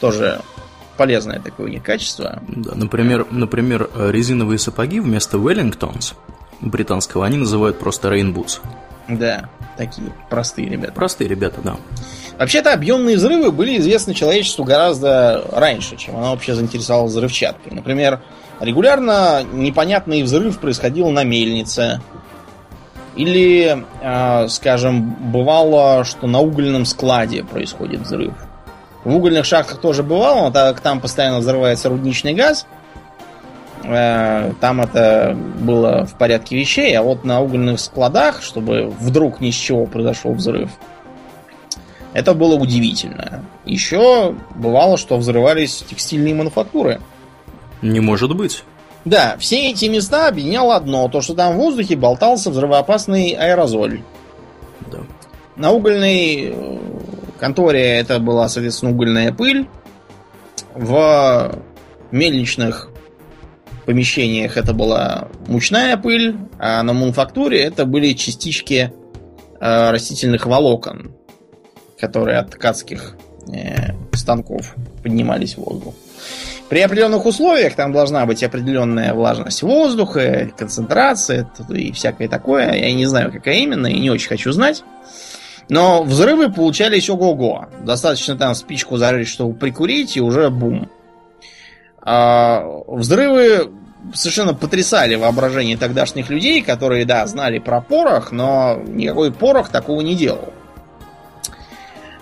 тоже 0.00 0.40
полезное 0.96 1.38
такое 1.38 1.66
у 1.66 1.70
них 1.70 1.82
качество. 1.82 2.42
Да, 2.48 2.74
например, 2.74 3.26
например, 3.30 3.88
резиновые 3.96 4.58
сапоги 4.58 4.98
вместо 4.98 5.36
Wellingtons 5.36 6.14
британского, 6.62 7.26
они 7.26 7.36
называют 7.36 7.78
просто 7.78 8.08
Rainbows. 8.08 8.60
Да, 9.08 9.48
такие 9.76 10.12
простые 10.30 10.68
ребята. 10.68 10.92
Простые 10.92 11.28
ребята, 11.28 11.60
да. 11.62 11.76
Вообще-то 12.38 12.72
объемные 12.72 13.16
взрывы 13.16 13.52
были 13.52 13.78
известны 13.78 14.14
человечеству 14.14 14.64
гораздо 14.64 15.44
раньше, 15.52 15.96
чем 15.96 16.16
оно 16.16 16.30
вообще 16.30 16.54
заинтересовалось 16.54 17.12
взрывчаткой. 17.12 17.72
Например, 17.72 18.20
регулярно 18.60 19.42
непонятный 19.52 20.22
взрыв 20.22 20.58
происходил 20.58 21.10
на 21.10 21.24
мельнице. 21.24 22.00
Или, 23.14 23.84
э, 24.00 24.48
скажем, 24.48 25.32
бывало, 25.32 26.04
что 26.04 26.26
на 26.26 26.40
угольном 26.40 26.86
складе 26.86 27.44
происходит 27.44 28.00
взрыв. 28.00 28.32
В 29.04 29.14
угольных 29.14 29.44
шахтах 29.44 29.80
тоже 29.80 30.02
бывало, 30.02 30.44
но 30.44 30.50
так 30.50 30.74
как 30.76 30.82
там 30.82 31.00
постоянно 31.00 31.40
взрывается 31.40 31.90
рудничный 31.90 32.32
газ, 32.32 32.66
там 33.82 34.80
это 34.80 35.36
было 35.60 36.06
в 36.06 36.16
порядке 36.16 36.56
вещей, 36.56 36.96
а 36.96 37.02
вот 37.02 37.24
на 37.24 37.40
угольных 37.40 37.80
складах, 37.80 38.42
чтобы 38.42 38.88
вдруг 39.00 39.40
ни 39.40 39.50
с 39.50 39.54
чего 39.54 39.86
произошел 39.86 40.32
взрыв, 40.32 40.70
это 42.12 42.34
было 42.34 42.54
удивительно. 42.54 43.44
Еще 43.64 44.34
бывало, 44.54 44.96
что 44.96 45.16
взрывались 45.16 45.84
текстильные 45.88 46.34
мануфактуры. 46.34 47.00
Не 47.80 48.00
может 48.00 48.36
быть. 48.36 48.64
Да, 49.04 49.36
все 49.38 49.70
эти 49.70 49.86
места 49.86 50.28
объединяло 50.28 50.76
одно, 50.76 51.08
то 51.08 51.20
что 51.20 51.34
там 51.34 51.54
в 51.54 51.56
воздухе 51.56 51.96
болтался 51.96 52.50
взрывоопасный 52.50 53.30
аэрозоль. 53.32 54.02
Да. 54.92 54.98
На 55.56 55.72
угольной 55.72 56.52
э, 56.54 56.78
конторе 57.40 57.98
это 57.98 58.20
была, 58.20 58.48
соответственно, 58.48 58.92
угольная 58.92 59.32
пыль. 59.32 59.68
В 60.74 61.58
мельничных 62.12 62.91
помещениях 63.84 64.56
это 64.56 64.72
была 64.72 65.28
мучная 65.46 65.96
пыль, 65.96 66.36
а 66.58 66.82
на 66.82 66.92
мануфактуре 66.92 67.60
это 67.60 67.84
были 67.84 68.12
частички 68.12 68.92
э, 69.60 69.90
растительных 69.90 70.46
волокон, 70.46 71.12
которые 71.98 72.38
от 72.38 72.50
ткацких 72.50 73.16
э, 73.52 73.92
станков 74.14 74.74
поднимались 75.02 75.54
в 75.54 75.58
воздух. 75.58 75.94
При 76.68 76.80
определенных 76.80 77.26
условиях 77.26 77.74
там 77.74 77.92
должна 77.92 78.24
быть 78.24 78.42
определенная 78.42 79.12
влажность 79.12 79.62
воздуха, 79.62 80.50
концентрация 80.56 81.46
и 81.68 81.92
всякое 81.92 82.28
такое. 82.28 82.72
Я 82.72 82.94
не 82.94 83.04
знаю, 83.04 83.30
какая 83.30 83.56
именно, 83.56 83.88
и 83.88 84.00
не 84.00 84.10
очень 84.10 84.28
хочу 84.28 84.52
знать. 84.52 84.82
Но 85.68 86.02
взрывы 86.02 86.50
получались 86.50 87.10
ого-го. 87.10 87.66
Достаточно 87.84 88.36
там 88.36 88.54
спичку 88.54 88.96
зарыть, 88.96 89.28
чтобы 89.28 89.54
прикурить, 89.54 90.16
и 90.16 90.20
уже 90.20 90.48
бум. 90.48 90.88
А, 92.04 92.64
взрывы 92.86 93.70
совершенно 94.12 94.54
потрясали 94.54 95.14
воображение 95.14 95.76
тогдашних 95.76 96.30
людей, 96.30 96.62
которые, 96.62 97.04
да, 97.04 97.26
знали 97.26 97.58
про 97.58 97.80
порох, 97.80 98.32
но 98.32 98.80
никакой 98.86 99.32
порох 99.32 99.68
такого 99.68 100.00
не 100.00 100.14
делал. 100.14 100.52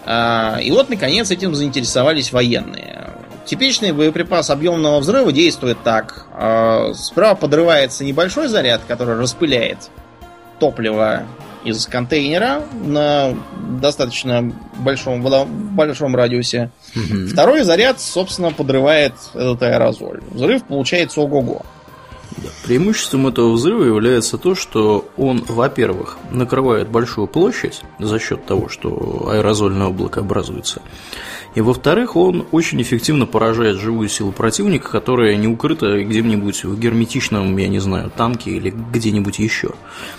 А, 0.05 0.59
и 0.63 0.71
вот, 0.71 0.91
наконец, 0.91 1.31
этим 1.31 1.55
заинтересовались 1.55 2.33
военные. 2.33 3.11
Типичный 3.47 3.93
боеприпас 3.93 4.51
объемного 4.51 5.01
взрыва 5.01 5.33
действует 5.33 5.79
так. 5.83 6.27
А, 6.35 6.93
справа 6.95 7.35
подрывается 7.35 8.05
небольшой 8.05 8.49
заряд, 8.49 8.83
который 8.87 9.19
распыляет 9.19 9.91
топливо 10.59 11.25
из 11.65 11.87
контейнера 11.87 12.63
на 12.85 13.35
достаточно 13.81 14.53
большом, 14.79 15.23
большом 15.75 16.17
радиусе. 16.17 16.71
Угу. 16.95 17.29
Второй 17.33 17.63
заряд, 17.63 18.01
собственно, 18.01 18.53
подрывает 18.53 19.15
этот 19.35 19.63
аэрозоль. 19.63 20.21
Взрыв 20.31 20.65
получается 20.65 21.21
ого-го. 21.21 21.63
Да. 22.37 22.49
Преимуществом 22.65 23.27
этого 23.27 23.53
взрыва 23.53 23.85
является 23.85 24.39
то, 24.39 24.55
что 24.55 25.09
он, 25.17 25.45
во-первых, 25.47 26.17
накрывает 26.31 26.89
большую 26.89 27.27
площадь 27.27 27.83
за 27.99 28.19
счет 28.19 28.47
того, 28.47 28.69
что 28.69 29.29
аэрозольное 29.31 29.89
облако 29.89 30.21
образуется. 30.21 30.81
И 31.55 31.61
во-вторых, 31.61 32.15
он 32.15 32.47
очень 32.53 32.81
эффективно 32.81 33.27
поражает 33.27 33.77
живую 33.77 34.09
силу 34.09 34.31
противника, 34.31 34.89
которая 34.89 35.35
не 35.37 35.49
укрыта 35.49 36.03
где-нибудь 36.05 36.65
в 36.65 36.79
герметичном, 36.79 37.57
я 37.57 37.69
не 37.69 37.81
знаю, 37.81 38.11
танке 38.11 38.53
или 38.53 38.71
где-нибудь 38.71 39.41
еще. 39.41 39.71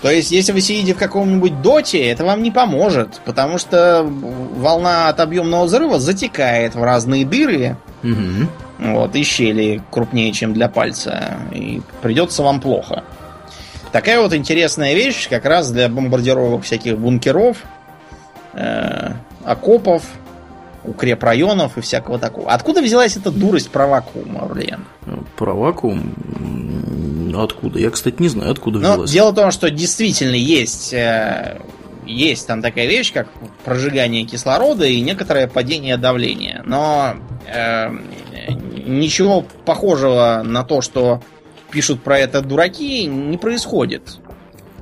То 0.02 0.12
есть, 0.12 0.32
если 0.32 0.52
вы 0.52 0.60
сидите 0.60 0.94
в 0.94 0.98
каком-нибудь 0.98 1.62
доте, 1.62 2.02
это 2.04 2.26
вам 2.26 2.44
не 2.44 2.52
поможет, 2.52 3.22
потому 3.24 3.58
что 3.58 4.04
волна 4.04 5.08
от 5.08 5.22
объемного 5.22 5.66
взрыва 5.66 6.00
затекает 6.00 6.76
в 6.76 6.84
разные 6.84 7.26
дыры. 7.26 7.78
Угу. 8.04 8.92
Вот, 8.94 9.16
и 9.16 9.24
щели 9.24 9.82
крупнее, 9.90 10.34
чем 10.34 10.54
для 10.54 10.68
пальца. 10.68 11.38
И 11.54 11.82
придется 12.02 12.44
вам 12.44 12.60
плохо. 12.60 13.04
Такая 13.92 14.20
вот 14.22 14.34
интересная 14.34 14.96
вещь 14.96 15.30
как 15.30 15.46
раз 15.46 15.72
для 15.72 15.88
бомбардировок 15.88 16.64
всяких 16.64 16.98
бункеров, 16.98 17.58
э, 18.54 19.12
окопов, 19.44 20.04
укрепрайонов 20.84 21.78
и 21.78 21.82
всякого 21.82 22.20
такого. 22.20 22.52
Откуда 22.52 22.82
взялась 22.82 23.18
эта 23.18 23.32
дурость 23.32 23.70
про 23.70 23.88
вакуум, 23.88 24.38
Орлен? 24.42 24.86
Про 25.38 25.54
вакуум? 25.54 27.34
Откуда? 27.36 27.80
Я, 27.80 27.90
кстати, 27.90 28.16
не 28.20 28.28
знаю, 28.28 28.52
откуда 28.52 28.80
Но 28.80 28.94
взялась. 28.94 29.12
Дело 29.12 29.32
в 29.32 29.36
том, 29.36 29.52
что 29.52 29.70
действительно 29.70 30.36
есть, 30.36 30.94
э, 30.94 31.60
есть 32.06 32.48
там 32.48 32.62
такая 32.62 32.88
вещь, 32.88 33.14
как 33.14 33.28
прожигание 33.64 34.26
кислорода 34.26 34.86
и 34.86 35.02
некоторое 35.02 35.48
падение 35.48 35.98
давления. 35.98 36.62
Но 36.66 37.16
э, 37.48 37.90
ничего 38.86 39.46
похожего 39.66 40.42
на 40.44 40.64
то, 40.64 40.82
что 40.82 41.22
пишут 41.72 42.04
про 42.04 42.20
это 42.20 42.42
дураки, 42.42 43.06
не 43.06 43.38
происходит. 43.38 44.20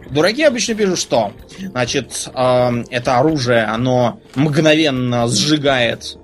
Дураки 0.09 0.43
обычно 0.43 0.75
пишут, 0.75 0.99
что 0.99 1.33
значит, 1.59 2.29
э, 2.33 2.83
это 2.89 3.19
оружие, 3.19 3.63
оно 3.63 4.19
мгновенно 4.35 5.27
сжигает 5.27 6.17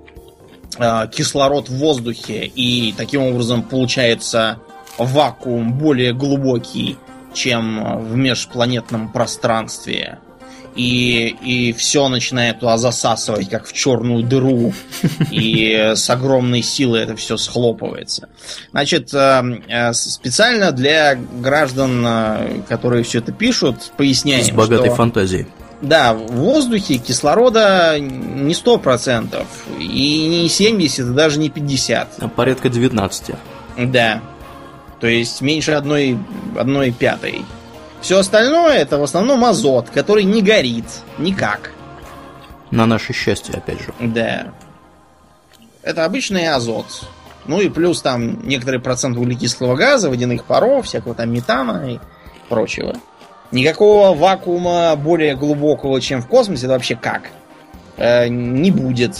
э, 0.78 1.08
кислород 1.12 1.68
в 1.68 1.76
воздухе, 1.76 2.46
и 2.46 2.92
таким 2.96 3.22
образом 3.22 3.62
получается 3.62 4.58
вакуум 4.98 5.74
более 5.74 6.12
глубокий, 6.12 6.96
чем 7.32 8.00
в 8.08 8.16
межпланетном 8.16 9.12
пространстве 9.12 10.18
и, 10.76 11.34
и 11.42 11.72
все 11.72 12.08
начинает 12.08 12.60
туда 12.60 12.76
засасывать, 12.76 13.48
как 13.48 13.66
в 13.66 13.72
черную 13.72 14.22
дыру, 14.22 14.72
и 15.30 15.92
с 15.94 16.08
огромной 16.10 16.62
силой 16.62 17.02
это 17.02 17.16
все 17.16 17.36
схлопывается. 17.36 18.28
Значит, 18.70 19.12
э, 19.14 19.42
э, 19.68 19.92
специально 19.94 20.72
для 20.72 21.14
граждан, 21.14 22.04
э, 22.06 22.62
которые 22.68 23.02
все 23.04 23.18
это 23.18 23.32
пишут, 23.32 23.92
поясняем, 23.96 24.44
С 24.44 24.50
богатой 24.50 24.88
что, 24.88 24.96
фантазией. 24.96 25.46
Да, 25.80 26.14
в 26.14 26.32
воздухе 26.32 26.96
кислорода 26.98 27.98
не 27.98 28.54
100%, 28.54 29.44
и 29.78 30.26
не 30.26 30.48
70, 30.48 30.98
и 30.98 31.14
даже 31.14 31.38
не 31.38 31.48
50. 31.48 32.16
А 32.18 32.28
порядка 32.28 32.68
19. 32.68 33.34
Да. 33.78 34.22
То 35.00 35.06
есть 35.06 35.42
меньше 35.42 35.72
одной, 35.72 36.18
одной 36.58 36.90
пятой. 36.90 37.44
Все 38.06 38.20
остальное 38.20 38.74
это 38.74 38.98
в 38.98 39.02
основном 39.02 39.44
азот, 39.44 39.90
который 39.90 40.22
не 40.22 40.40
горит 40.40 40.84
никак. 41.18 41.72
На 42.70 42.86
наше 42.86 43.12
счастье, 43.12 43.52
опять 43.56 43.80
же. 43.80 43.92
Да. 43.98 44.52
Это 45.82 46.04
обычный 46.04 46.46
азот. 46.46 46.86
Ну 47.46 47.60
и 47.60 47.68
плюс 47.68 48.02
там 48.02 48.46
некоторый 48.46 48.78
процент 48.78 49.16
углекислого 49.16 49.74
газа, 49.74 50.08
водяных 50.08 50.44
паров, 50.44 50.86
всякого 50.86 51.16
там 51.16 51.32
метана 51.32 51.94
и 51.94 51.98
прочего. 52.48 52.94
Никакого 53.50 54.14
вакуума 54.16 54.94
более 54.94 55.34
глубокого, 55.34 56.00
чем 56.00 56.22
в 56.22 56.28
космосе, 56.28 56.66
это 56.66 56.74
вообще 56.74 56.94
как? 56.94 57.30
Э, 57.96 58.28
не 58.28 58.70
будет. 58.70 59.16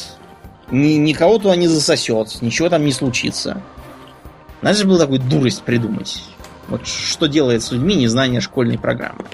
Ни, 0.70 0.90
никого 0.90 1.38
туда 1.38 1.56
не 1.56 1.66
засосет, 1.66 2.40
ничего 2.40 2.68
там 2.68 2.84
не 2.84 2.92
случится. 2.92 3.60
Надо 4.62 4.78
же 4.78 4.86
было 4.86 5.00
такую 5.00 5.18
дурость 5.18 5.62
придумать. 5.64 6.22
Вот 6.68 6.86
что 6.86 7.26
делает 7.26 7.62
с 7.62 7.72
людьми 7.72 7.94
незнание 7.94 8.40
школьной 8.40 8.78
программы. 8.78 9.24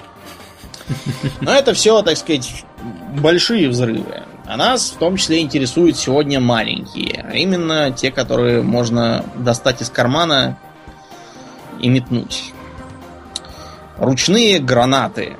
Но 1.41 1.51
это 1.51 1.73
все, 1.73 2.01
так 2.01 2.17
сказать, 2.17 2.65
большие 3.17 3.69
взрывы. 3.69 4.23
А 4.45 4.57
нас 4.57 4.91
в 4.91 4.97
том 4.97 5.17
числе 5.17 5.41
интересуют 5.41 5.97
сегодня 5.97 6.39
маленькие. 6.39 7.25
А 7.27 7.35
именно 7.35 7.91
те, 7.91 8.11
которые 8.11 8.61
можно 8.61 9.25
достать 9.35 9.81
из 9.81 9.89
кармана 9.89 10.57
и 11.79 11.89
метнуть. 11.89 12.53
Ручные 13.97 14.59
гранаты. 14.59 15.37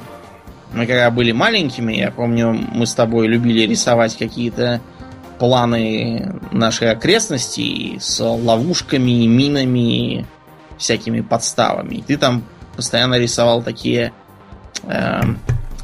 Мы 0.71 0.87
когда 0.87 1.11
были 1.11 1.31
маленькими, 1.31 1.93
я 1.93 2.11
помню, 2.11 2.53
мы 2.53 2.87
с 2.87 2.93
тобой 2.95 3.27
любили 3.27 3.67
рисовать 3.67 4.17
какие-то 4.17 4.81
планы 5.37 6.39
нашей 6.51 6.91
окрестности 6.91 7.97
с 7.99 8.23
ловушками, 8.23 9.25
минами, 9.27 10.25
всякими 10.83 11.21
подставами. 11.21 11.95
И 11.95 12.01
ты 12.01 12.17
там 12.17 12.43
постоянно 12.75 13.15
рисовал 13.15 13.63
такие 13.63 14.11
э, 14.83 15.21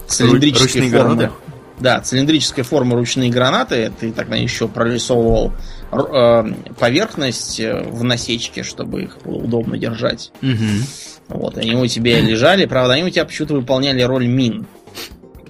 цилиндрические 0.08 0.89
формы. 0.89 1.16
Гранаты? 1.16 1.32
Да, 1.80 2.02
цилиндрической 2.02 2.66
формы 2.66 2.97
ручные 2.97 3.32
гранаты. 3.32 3.93
Ты 3.97 4.12
тогда 4.12 4.36
еще 4.36 4.68
прорисовывал 4.68 5.54
э, 5.93 6.43
поверхность 6.78 7.62
э, 7.62 7.82
в 7.84 8.04
насечке, 8.04 8.64
чтобы 8.64 9.04
их 9.04 9.20
было 9.24 9.38
удобно 9.38 9.78
держать. 9.78 10.34
Угу. 10.41 11.38
Вот, 11.39 11.58
они 11.58 11.76
у 11.76 11.88
тебя 11.88 12.20
лежали. 12.20 12.66
Правда, 12.66 12.95
они 12.95 13.06
у 13.06 13.10
тебя 13.10 13.24
почему-то 13.24 13.54
выполняли 13.54 14.02
роль 14.02 14.28
мин. 14.28 14.68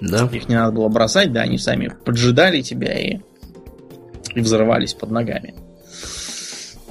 Да. 0.00 0.28
Их 0.32 0.48
не 0.48 0.54
надо 0.54 0.72
было 0.72 0.88
бросать, 0.88 1.32
да, 1.32 1.40
они 1.40 1.58
сами 1.58 1.92
поджидали 2.04 2.62
тебя 2.62 2.98
и, 2.98 3.18
и 4.34 4.40
взрывались 4.40 4.94
под 4.94 5.10
ногами. 5.10 5.54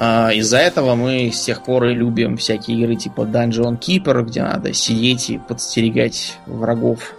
А, 0.02 0.32
из-за 0.32 0.60
этого 0.60 0.96
мы 0.96 1.30
с 1.30 1.42
тех 1.44 1.62
пор 1.62 1.88
и 1.88 1.94
любим 1.94 2.38
всякие 2.38 2.80
игры 2.80 2.96
типа 2.96 3.22
Dungeon 3.22 3.78
Keeper, 3.78 4.24
где 4.24 4.44
надо 4.44 4.74
сидеть 4.74 5.30
и 5.30 5.40
подстерегать 5.40 6.38
врагов 6.46 7.16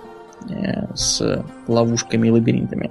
э, 0.49 0.87
с 0.95 1.45
ловушками 1.69 2.29
и 2.29 2.31
лабиринтами. 2.31 2.91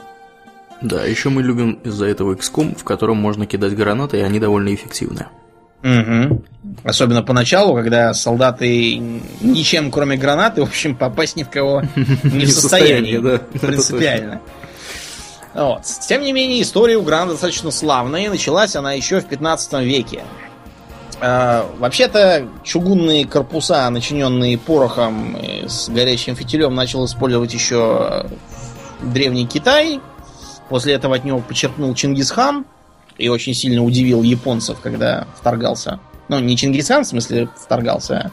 Да, 0.81 1.03
еще 1.05 1.29
мы 1.29 1.41
любим 1.41 1.79
из-за 1.83 2.05
этого 2.05 2.35
XCOM, 2.35 2.77
в 2.77 2.83
котором 2.83 3.17
можно 3.17 3.47
кидать 3.47 3.75
гранаты, 3.75 4.19
и 4.19 4.21
они 4.21 4.39
довольно 4.39 4.75
эффективны. 4.75 5.25
Угу. 5.83 6.43
Особенно 6.83 7.23
поначалу, 7.23 7.73
когда 7.73 8.13
солдаты 8.13 8.95
ничем, 9.41 9.89
кроме 9.89 10.17
гранаты, 10.17 10.61
в 10.61 10.67
общем, 10.67 10.95
попасть 10.95 11.35
ни 11.35 11.41
в 11.41 11.49
кого 11.49 11.81
не 12.23 12.45
в 12.45 12.51
состоянии. 12.51 13.17
да. 13.17 13.39
Принципиально. 13.59 14.39
Вот. 15.59 15.83
Тем 16.07 16.21
не 16.21 16.31
менее, 16.31 16.61
история 16.61 16.95
у 16.95 17.01
Грана 17.01 17.31
достаточно 17.31 17.69
славная, 17.69 18.21
и 18.21 18.29
началась 18.29 18.77
она 18.77 18.93
еще 18.93 19.19
в 19.19 19.25
15 19.25 19.73
веке. 19.83 20.23
А, 21.19 21.69
вообще-то 21.79 22.47
чугунные 22.63 23.27
корпуса, 23.27 23.89
начиненные 23.89 24.57
порохом 24.57 25.37
с 25.67 25.89
горячим 25.89 26.37
фитилем, 26.37 26.73
начал 26.75 27.03
использовать 27.03 27.53
еще 27.53 28.27
древний 29.01 29.45
Китай. 29.45 29.99
После 30.69 30.93
этого 30.93 31.17
от 31.17 31.25
него 31.25 31.39
почерпнул 31.41 31.93
Чингисхан 31.93 32.65
и 33.17 33.27
очень 33.27 33.53
сильно 33.53 33.83
удивил 33.83 34.23
японцев, 34.23 34.79
когда 34.81 35.27
вторгался. 35.35 35.99
Ну, 36.29 36.39
не 36.39 36.55
Чингисхан, 36.55 37.03
в 37.03 37.07
смысле, 37.07 37.49
вторгался, 37.57 38.31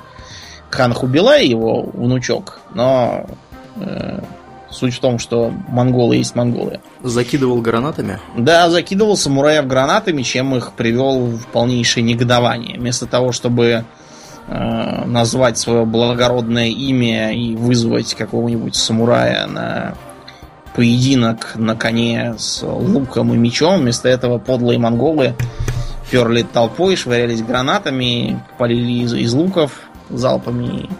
а 0.70 0.72
хан 0.72 0.94
Хубилай, 0.94 1.48
его 1.48 1.82
внучок, 1.82 2.60
но 2.72 3.26
э, 3.80 4.20
Суть 4.70 4.94
в 4.94 5.00
том, 5.00 5.18
что 5.18 5.52
монголы 5.68 6.16
есть 6.16 6.34
монголы. 6.34 6.80
Закидывал 7.02 7.60
гранатами? 7.60 8.18
Да, 8.36 8.68
закидывал 8.68 9.16
самураев 9.16 9.66
гранатами, 9.66 10.22
чем 10.22 10.54
их 10.56 10.72
привел 10.72 11.26
в 11.26 11.46
полнейшее 11.46 12.02
негодование. 12.02 12.78
Вместо 12.78 13.06
того, 13.06 13.30
чтобы 13.30 13.84
э, 14.48 15.04
назвать 15.04 15.56
свое 15.56 15.84
благородное 15.84 16.68
имя 16.68 17.32
и 17.32 17.54
вызвать 17.54 18.14
какого-нибудь 18.14 18.74
самурая 18.74 19.46
на 19.46 19.94
поединок 20.74 21.52
на 21.54 21.74
коне 21.74 22.34
с 22.36 22.62
луком 22.62 23.32
и 23.32 23.36
мечом, 23.36 23.80
вместо 23.80 24.08
этого 24.08 24.38
подлые 24.38 24.78
монголы 24.78 25.34
перли 26.10 26.42
толпой, 26.42 26.96
швырялись 26.96 27.42
гранатами, 27.42 28.42
полили 28.58 29.04
из, 29.04 29.14
из 29.14 29.32
луков 29.32 29.72
залпами 30.10 30.66
и 30.66 30.90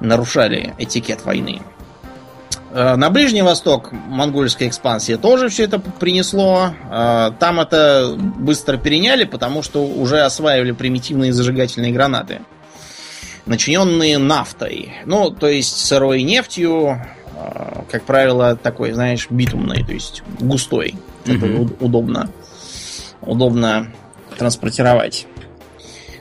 нарушали 0.00 0.74
этикет 0.78 1.24
войны. 1.24 1.60
Э, 2.72 2.96
на 2.96 3.10
Ближний 3.10 3.42
Восток 3.42 3.90
монгольская 3.92 4.68
экспансия 4.68 5.16
тоже 5.16 5.48
все 5.48 5.64
это 5.64 5.78
принесло. 5.78 6.72
Э, 6.90 7.30
там 7.38 7.60
это 7.60 8.14
быстро 8.16 8.76
переняли, 8.76 9.24
потому 9.24 9.62
что 9.62 9.84
уже 9.84 10.20
осваивали 10.20 10.72
примитивные 10.72 11.32
зажигательные 11.32 11.92
гранаты, 11.92 12.42
начиненные 13.46 14.18
нафтой. 14.18 14.92
Ну, 15.04 15.30
то 15.30 15.48
есть 15.48 15.84
сырой 15.84 16.22
нефтью, 16.22 17.00
э, 17.34 17.82
как 17.90 18.04
правило, 18.04 18.56
такой, 18.56 18.92
знаешь, 18.92 19.26
битумной, 19.30 19.84
то 19.84 19.92
есть 19.92 20.22
густой. 20.38 20.94
Это 21.24 21.46
mm 21.46 21.76
удобно. 21.80 22.30
Удобно 23.20 23.92
транспортировать. 24.38 25.26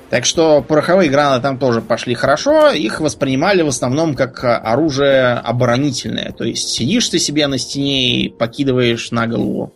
Так 0.10 0.26
что 0.26 0.64
пороховые 0.64 1.10
гранаты 1.10 1.44
там 1.44 1.60
тоже 1.60 1.82
пошли 1.82 2.16
хорошо. 2.16 2.72
Их 2.72 3.00
воспринимали 3.00 3.62
в 3.62 3.68
основном 3.68 4.16
как 4.16 4.44
оружие 4.44 5.34
оборонительное. 5.34 6.32
То 6.32 6.46
есть 6.46 6.70
сидишь 6.70 7.10
ты 7.10 7.20
себе 7.20 7.46
на 7.48 7.60
стене 7.60 8.24
и 8.24 8.30
покидываешь 8.30 9.12
на 9.12 9.28
голову 9.28 9.74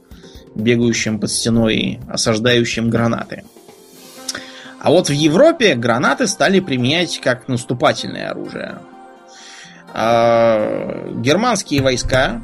бегающим 0.55 1.19
под 1.19 1.31
стеной, 1.31 1.99
осаждающим 2.09 2.89
гранаты. 2.89 3.43
А 4.79 4.89
вот 4.89 5.09
в 5.09 5.13
Европе 5.13 5.75
гранаты 5.75 6.27
стали 6.27 6.59
применять 6.59 7.19
как 7.19 7.47
наступательное 7.47 8.29
оружие. 8.29 8.79
А, 9.93 11.11
германские 11.15 11.81
войска 11.81 12.41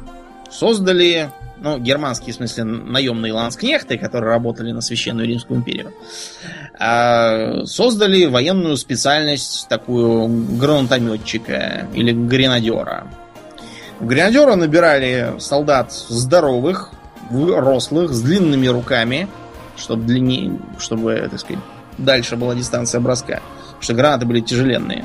создали 0.50 1.30
ну, 1.60 1.78
германские, 1.78 2.32
в 2.32 2.36
смысле, 2.36 2.64
наемные 2.64 3.32
ланскнехты, 3.32 3.98
которые 3.98 4.30
работали 4.30 4.72
на 4.72 4.80
Священную 4.80 5.28
Римскую 5.28 5.60
империю, 5.60 5.92
а, 6.78 7.64
создали 7.66 8.24
военную 8.26 8.76
специальность 8.76 9.66
такую 9.68 10.28
гранатометчика 10.56 11.86
или 11.94 12.12
гренадера. 12.12 13.06
Гренадера 14.00 14.56
набирали 14.56 15.34
солдат 15.38 15.92
здоровых, 15.92 16.90
рослых, 17.30 18.12
с 18.12 18.22
длинными 18.22 18.66
руками, 18.66 19.28
чтобы 19.76 20.04
длиннее, 20.04 20.58
чтобы, 20.78 21.28
так 21.30 21.38
сказать, 21.38 21.62
дальше 21.98 22.36
была 22.36 22.54
дистанция 22.54 23.00
броска. 23.00 23.40
Потому 23.66 23.82
что 23.82 23.94
гранаты 23.94 24.26
были 24.26 24.40
тяжеленные. 24.40 25.04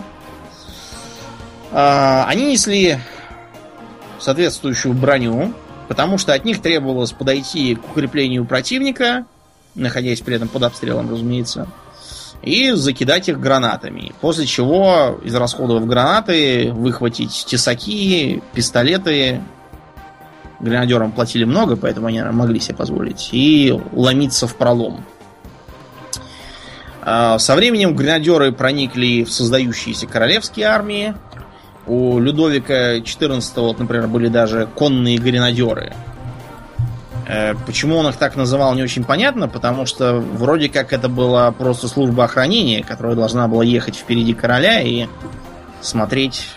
А, 1.72 2.26
они 2.28 2.52
несли 2.54 2.98
соответствующую 4.20 4.94
броню, 4.94 5.54
потому 5.88 6.18
что 6.18 6.34
от 6.34 6.46
них 6.46 6.62
требовалось 6.62 7.12
подойти 7.12 7.76
к 7.76 7.92
укреплению 7.92 8.46
противника, 8.46 9.26
находясь 9.76 10.22
при 10.22 10.36
этом 10.36 10.48
под 10.48 10.64
обстрелом, 10.64 11.10
разумеется, 11.10 11.68
и 12.42 12.72
закидать 12.72 13.28
их 13.30 13.40
гранатами. 13.40 14.14
После 14.22 14.46
чего, 14.46 15.20
израсходовав 15.24 15.86
гранаты, 15.86 16.72
выхватить 16.72 17.46
тесаки, 17.48 18.42
пистолеты. 18.54 19.42
Гренадерам 20.60 21.12
платили 21.12 21.44
много, 21.44 21.76
поэтому 21.76 22.08
они 22.08 22.22
могли 22.22 22.60
себе 22.60 22.76
позволить. 22.76 23.30
И 23.32 23.78
ломиться 23.92 24.48
в 24.48 24.56
пролом. 24.56 25.04
А, 27.02 27.38
со 27.40 27.56
временем 27.56 27.96
гренадеры 27.96 28.52
проникли 28.52 29.24
в 29.24 29.32
создающиеся 29.32 30.08
королевские 30.08 30.68
армии, 30.68 31.14
у 31.88 32.20
Людовика 32.20 32.98
XIV, 32.98 33.42
вот, 33.58 33.80
например, 33.80 34.08
были 34.08 34.28
даже 34.28 34.68
конные 34.76 35.18
гренадеры. 35.18 35.94
Э, 37.28 37.54
почему 37.66 37.98
он 37.98 38.08
их 38.08 38.18
так 38.18 38.36
называл, 38.36 38.76
не 38.76 38.84
очень 38.84 39.04
понятно, 39.04 39.48
потому 39.48 39.86
что 39.86 40.16
вроде 40.16 40.70
как 40.70 40.94
это 40.94 41.10
была 41.10 41.52
просто 41.52 41.88
служба 41.88 42.26
охранения, 42.26 42.84
которая 42.84 43.16
должна 43.16 43.48
была 43.48 43.64
ехать 43.64 43.96
впереди 43.96 44.34
короля 44.34 44.82
и 44.82 45.08
смотреть, 45.82 46.48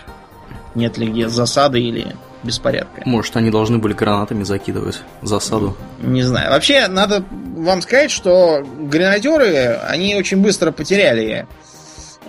нет 0.75 0.97
ли 0.97 1.07
где 1.07 1.27
засады 1.29 1.79
или 1.81 2.15
беспорядка. 2.43 3.01
Может, 3.05 3.35
они 3.35 3.49
должны 3.49 3.79
были 3.79 3.93
гранатами 3.93 4.43
закидывать 4.43 5.01
засаду? 5.21 5.75
Не 5.99 6.23
знаю. 6.23 6.51
Вообще, 6.51 6.87
надо 6.87 7.23
вам 7.57 7.81
сказать, 7.81 8.11
что 8.11 8.63
гренадеры, 8.79 9.79
они 9.87 10.15
очень 10.15 10.37
быстро 10.37 10.71
потеряли 10.71 11.47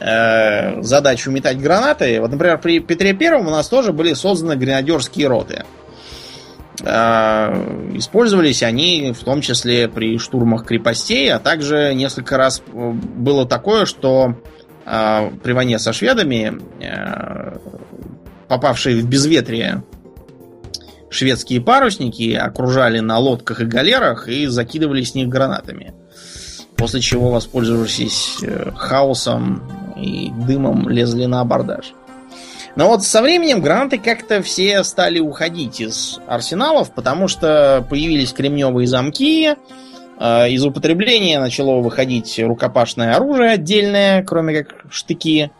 э, 0.00 0.82
задачу 0.82 1.30
метать 1.30 1.60
гранаты. 1.60 2.20
Вот, 2.20 2.30
например, 2.30 2.58
при 2.58 2.80
Петре 2.80 3.12
Первом 3.12 3.46
у 3.46 3.50
нас 3.50 3.68
тоже 3.68 3.92
были 3.92 4.14
созданы 4.14 4.56
гренадерские 4.56 5.28
роты. 5.28 5.64
Э, 6.82 7.90
использовались 7.94 8.62
они 8.62 9.12
в 9.12 9.22
том 9.22 9.42
числе 9.42 9.88
при 9.88 10.18
штурмах 10.18 10.64
крепостей, 10.64 11.30
а 11.32 11.38
также 11.38 11.92
несколько 11.94 12.36
раз 12.36 12.62
э, 12.66 12.90
было 12.92 13.46
такое, 13.46 13.84
что 13.84 14.36
при 14.82 15.52
войне 15.52 15.78
со 15.78 15.92
шведами 15.92 16.58
попавшие 18.48 19.00
в 19.00 19.06
безветрие 19.06 19.84
шведские 21.10 21.60
парусники 21.60 22.32
окружали 22.32 22.98
на 22.98 23.18
лодках 23.18 23.60
и 23.60 23.66
галерах 23.66 24.26
и 24.26 24.46
закидывали 24.46 25.02
с 25.02 25.14
них 25.14 25.28
гранатами. 25.28 25.94
После 26.76 27.00
чего, 27.00 27.30
воспользовавшись 27.30 28.38
хаосом 28.74 29.79
и 30.00 30.30
дымом 30.30 30.88
лезли 30.88 31.26
на 31.26 31.40
абордаж. 31.40 31.94
Но 32.76 32.88
вот 32.88 33.02
со 33.02 33.20
временем 33.20 33.60
гранаты 33.60 33.98
как-то 33.98 34.42
все 34.42 34.84
стали 34.84 35.18
уходить 35.18 35.80
из 35.80 36.20
арсеналов, 36.26 36.92
потому 36.92 37.28
что 37.28 37.84
появились 37.88 38.32
кремневые 38.32 38.86
замки, 38.86 39.56
э, 40.18 40.50
из 40.50 40.64
употребления 40.64 41.40
начало 41.40 41.80
выходить 41.80 42.38
рукопашное 42.38 43.14
оружие 43.14 43.50
отдельное, 43.52 44.22
кроме 44.22 44.62
как 44.62 44.84
штыки. 44.90 45.50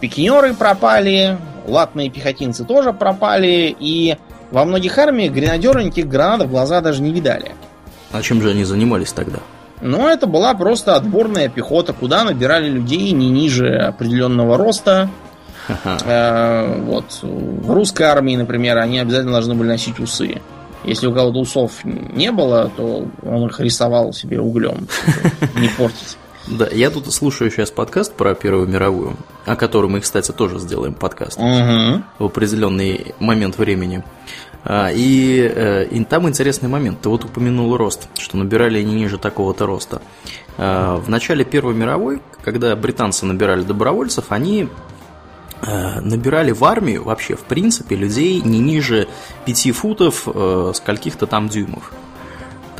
Пикинеры 0.00 0.54
пропали, 0.54 1.36
латные 1.66 2.08
пехотинцы 2.08 2.64
тоже 2.64 2.94
пропали, 2.94 3.76
и 3.78 4.16
во 4.50 4.64
многих 4.64 4.96
армиях 4.96 5.32
гренадеры 5.32 5.84
никаких 5.84 6.08
гранат 6.08 6.46
в 6.46 6.50
глаза 6.50 6.80
даже 6.80 7.02
не 7.02 7.12
видали. 7.12 7.52
А 8.12 8.22
чем 8.22 8.40
же 8.40 8.50
они 8.50 8.64
занимались 8.64 9.12
тогда? 9.12 9.40
Но 9.80 10.08
это 10.08 10.26
была 10.26 10.54
просто 10.54 10.96
отборная 10.96 11.48
пехота, 11.48 11.92
куда 11.92 12.24
набирали 12.24 12.68
людей 12.68 13.12
не 13.12 13.28
ниже 13.28 13.76
определенного 13.76 14.56
роста. 14.56 15.08
Ага. 15.68 16.74
Вот. 16.84 17.04
В 17.22 17.70
русской 17.70 18.04
армии, 18.04 18.36
например, 18.36 18.78
они 18.78 18.98
обязательно 18.98 19.32
должны 19.32 19.54
были 19.54 19.68
носить 19.68 19.98
усы. 19.98 20.40
Если 20.84 21.06
у 21.06 21.14
кого-то 21.14 21.38
усов 21.38 21.84
не 21.84 22.32
было, 22.32 22.70
то 22.74 23.06
он 23.22 23.46
их 23.46 23.60
рисовал 23.60 24.12
себе 24.12 24.40
углем, 24.40 24.88
не 25.56 25.68
портить. 25.68 26.16
Да, 26.46 26.66
я 26.72 26.90
тут 26.90 27.12
слушаю 27.12 27.50
сейчас 27.50 27.70
подкаст 27.70 28.14
про 28.14 28.34
Первую 28.34 28.66
мировую, 28.66 29.16
о 29.44 29.56
котором 29.56 29.92
мы, 29.92 30.00
кстати, 30.00 30.32
тоже 30.32 30.58
сделаем 30.58 30.94
подкаст 30.94 31.38
угу. 31.38 32.02
в 32.18 32.24
определенный 32.24 33.14
момент 33.20 33.58
времени. 33.58 34.02
А, 34.64 34.90
и, 34.92 35.40
э, 35.40 35.86
и 35.86 36.04
там 36.04 36.28
интересный 36.28 36.68
момент. 36.68 37.00
Ты 37.00 37.08
вот 37.08 37.24
упомянул 37.24 37.76
рост, 37.76 38.08
что 38.18 38.36
набирали 38.36 38.78
они 38.78 38.94
ниже 38.94 39.18
такого-то 39.18 39.66
роста. 39.66 40.02
А, 40.58 40.96
в 40.96 41.08
начале 41.08 41.44
Первой 41.44 41.74
мировой, 41.74 42.20
когда 42.42 42.74
британцы 42.76 43.24
набирали 43.26 43.62
добровольцев, 43.62 44.26
они 44.28 44.68
э, 45.62 46.00
набирали 46.00 46.52
в 46.52 46.64
армию 46.64 47.04
вообще, 47.04 47.36
в 47.36 47.44
принципе, 47.44 47.96
людей 47.96 48.40
не 48.40 48.58
ниже 48.58 49.08
5 49.46 49.74
футов 49.74 50.26
э, 50.26 50.72
с 50.74 50.80
каких-то 50.80 51.26
там 51.26 51.48
дюймов 51.48 51.92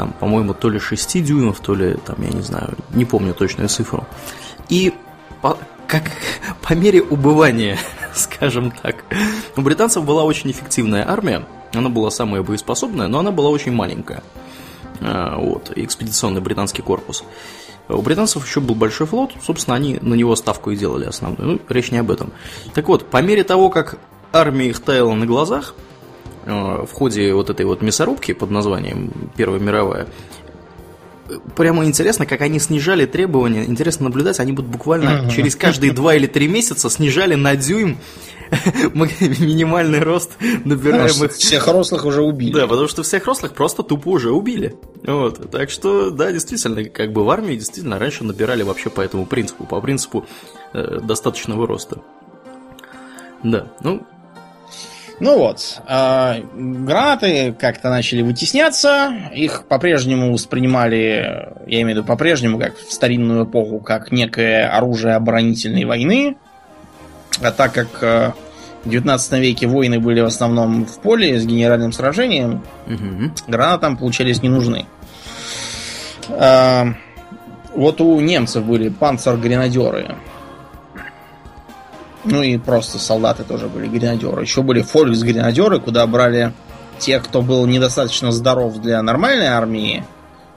там, 0.01 0.15
по-моему, 0.19 0.55
то 0.55 0.71
ли 0.71 0.79
6 0.79 1.23
дюймов, 1.23 1.61
то 1.61 1.75
ли, 1.75 1.95
там, 2.07 2.17
я 2.23 2.31
не 2.31 2.41
знаю, 2.41 2.71
не 2.95 3.05
помню 3.05 3.35
точную 3.35 3.69
цифру. 3.69 4.07
И 4.71 4.95
по, 5.43 5.59
как 5.87 6.05
по 6.63 6.73
мере 6.73 7.03
убывания, 7.03 7.77
скажем 8.15 8.71
так, 8.71 9.05
у 9.57 9.61
британцев 9.61 10.03
была 10.07 10.25
очень 10.25 10.51
эффективная 10.51 11.07
армия, 11.07 11.45
она 11.73 11.89
была 11.89 12.11
самая 12.11 12.43
боеспособная, 12.43 13.09
но 13.09 13.19
она 13.19 13.31
была 13.31 13.51
очень 13.51 13.73
маленькая. 13.73 14.23
А, 15.01 15.39
вот, 15.39 15.73
экспедиционный 15.77 16.41
британский 16.41 16.83
корпус. 16.83 17.25
У 17.89 18.03
британцев 18.03 18.47
еще 18.47 18.61
был 18.61 18.75
большой 18.75 19.07
флот, 19.07 19.33
собственно, 19.45 19.77
они 19.77 19.99
на 20.01 20.15
него 20.15 20.37
ставку 20.37 20.71
и 20.71 20.77
делали 20.77 21.07
основную. 21.07 21.53
Ну, 21.53 21.61
речь 21.69 21.91
не 21.91 21.99
об 21.99 22.11
этом. 22.11 22.33
Так 22.75 22.89
вот, 22.89 23.07
по 23.07 23.21
мере 23.21 23.43
того, 23.43 23.69
как 23.69 23.99
армия 24.33 24.69
их 24.69 24.79
таяла 24.81 25.15
на 25.15 25.27
глазах, 25.27 25.75
Э, 26.47 26.85
в 26.87 26.93
ходе 26.93 27.35
вот 27.35 27.51
этой 27.51 27.67
вот 27.67 27.83
мясорубки 27.83 28.33
под 28.33 28.51
названием 28.51 29.13
Первая 29.37 29.61
мировая, 29.61 30.07
прямо 31.55 31.85
интересно, 31.85 32.27
как 32.27 32.41
они 32.41 32.59
снижали 32.59 33.05
требования. 33.07 33.65
Интересно 33.65 34.05
наблюдать, 34.05 34.41
они 34.41 34.53
будут 34.53 34.71
буквально 34.71 35.31
через 35.31 35.55
каждые 35.55 35.93
два 35.93 36.15
или 36.15 36.27
три 36.27 36.49
месяца 36.49 36.89
снижали 36.89 37.35
на 37.35 37.57
дюйм 37.57 37.99
минимальный 38.95 40.01
рост 40.01 40.33
набираемых. 40.65 41.33
Всех 41.33 41.67
рослых 41.69 42.05
уже 42.05 42.23
убили. 42.23 42.53
Да, 42.53 42.67
потому 42.67 42.89
что 42.89 43.03
всех 43.03 43.27
рослых 43.27 43.53
просто 43.53 43.83
тупо 43.83 44.09
уже 44.09 44.31
убили. 44.31 44.77
Вот. 45.05 45.51
Так 45.51 45.71
что, 45.71 46.11
да, 46.11 46.33
действительно, 46.33 46.85
как 46.85 47.13
бы 47.13 47.25
в 47.25 47.31
армии 47.31 47.55
действительно 47.55 47.99
раньше 47.99 48.25
набирали 48.25 48.63
вообще 48.63 48.91
по 48.91 49.01
этому 49.01 49.27
принципу, 49.27 49.65
по 49.67 49.81
принципу 49.81 50.27
э, 50.73 51.01
достаточного 51.03 51.67
роста. 51.67 51.99
Да, 53.43 53.69
ну, 53.83 54.07
ну 55.21 55.37
вот, 55.37 55.83
э, 55.87 56.43
гранаты 56.55 57.53
как-то 57.53 57.91
начали 57.91 58.23
вытесняться, 58.23 59.13
их 59.35 59.67
по-прежнему 59.69 60.33
воспринимали, 60.33 61.53
я 61.67 61.83
имею 61.83 61.87
в 61.87 61.91
виду 61.91 62.05
по-прежнему, 62.05 62.59
как 62.59 62.79
в 62.79 62.91
старинную 62.91 63.45
эпоху, 63.45 63.81
как 63.81 64.13
некое 64.13 64.67
оружие 64.67 65.15
оборонительной 65.15 65.85
войны. 65.85 66.37
А 67.43 67.51
так 67.51 67.73
как 67.73 68.03
э, 68.03 68.33
в 68.85 68.89
19 68.89 69.33
веке 69.35 69.67
войны 69.67 69.99
были 69.99 70.21
в 70.21 70.27
основном 70.27 70.85
в 70.85 71.01
поле 71.01 71.39
с 71.39 71.47
генеральным 71.47 71.93
сражением, 71.93 72.63
угу. 72.87 73.33
гранаты 73.47 73.81
там 73.83 73.97
получались 73.97 74.43
не 74.43 74.49
нужны. 74.49 74.87
Э, 76.29 76.87
вот 77.75 78.01
у 78.01 78.21
немцев 78.21 78.65
были 78.65 78.89
панцер-гренадеры. 78.89 80.17
Ну 82.25 82.43
и 82.43 82.59
просто 82.59 82.99
солдаты 82.99 83.45
тоже 83.45 83.69
были 83.69 83.87
гренадеры. 83.87 84.43
Еще 84.43 84.63
были 84.63 84.83
фолькс-гренадеры, 84.83 85.81
куда 85.81 86.07
брали 86.07 86.53
тех, 86.99 87.25
кто 87.25 87.41
был 87.41 87.67
недостаточно 87.67 88.31
здоров 88.31 88.77
для 88.79 89.03
нормальной 89.03 89.47
армии, 89.47 90.05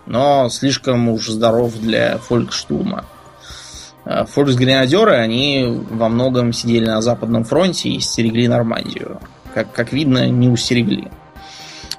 но 0.05 0.49
слишком 0.49 1.07
уж 1.09 1.27
здоров 1.27 1.73
для 1.75 2.17
фолькштурма. 2.17 3.05
А 4.05 4.25
фолькс-гренадеры, 4.25 5.15
они 5.15 5.81
во 5.89 6.09
многом 6.09 6.51
сидели 6.51 6.85
на 6.85 7.01
Западном 7.01 7.45
фронте 7.45 7.89
и 7.89 7.99
стерегли 7.99 8.47
Нормандию. 8.47 9.19
Как, 9.53 9.71
как 9.71 9.93
видно, 9.93 10.27
не 10.27 10.49
устерегли. 10.49 11.09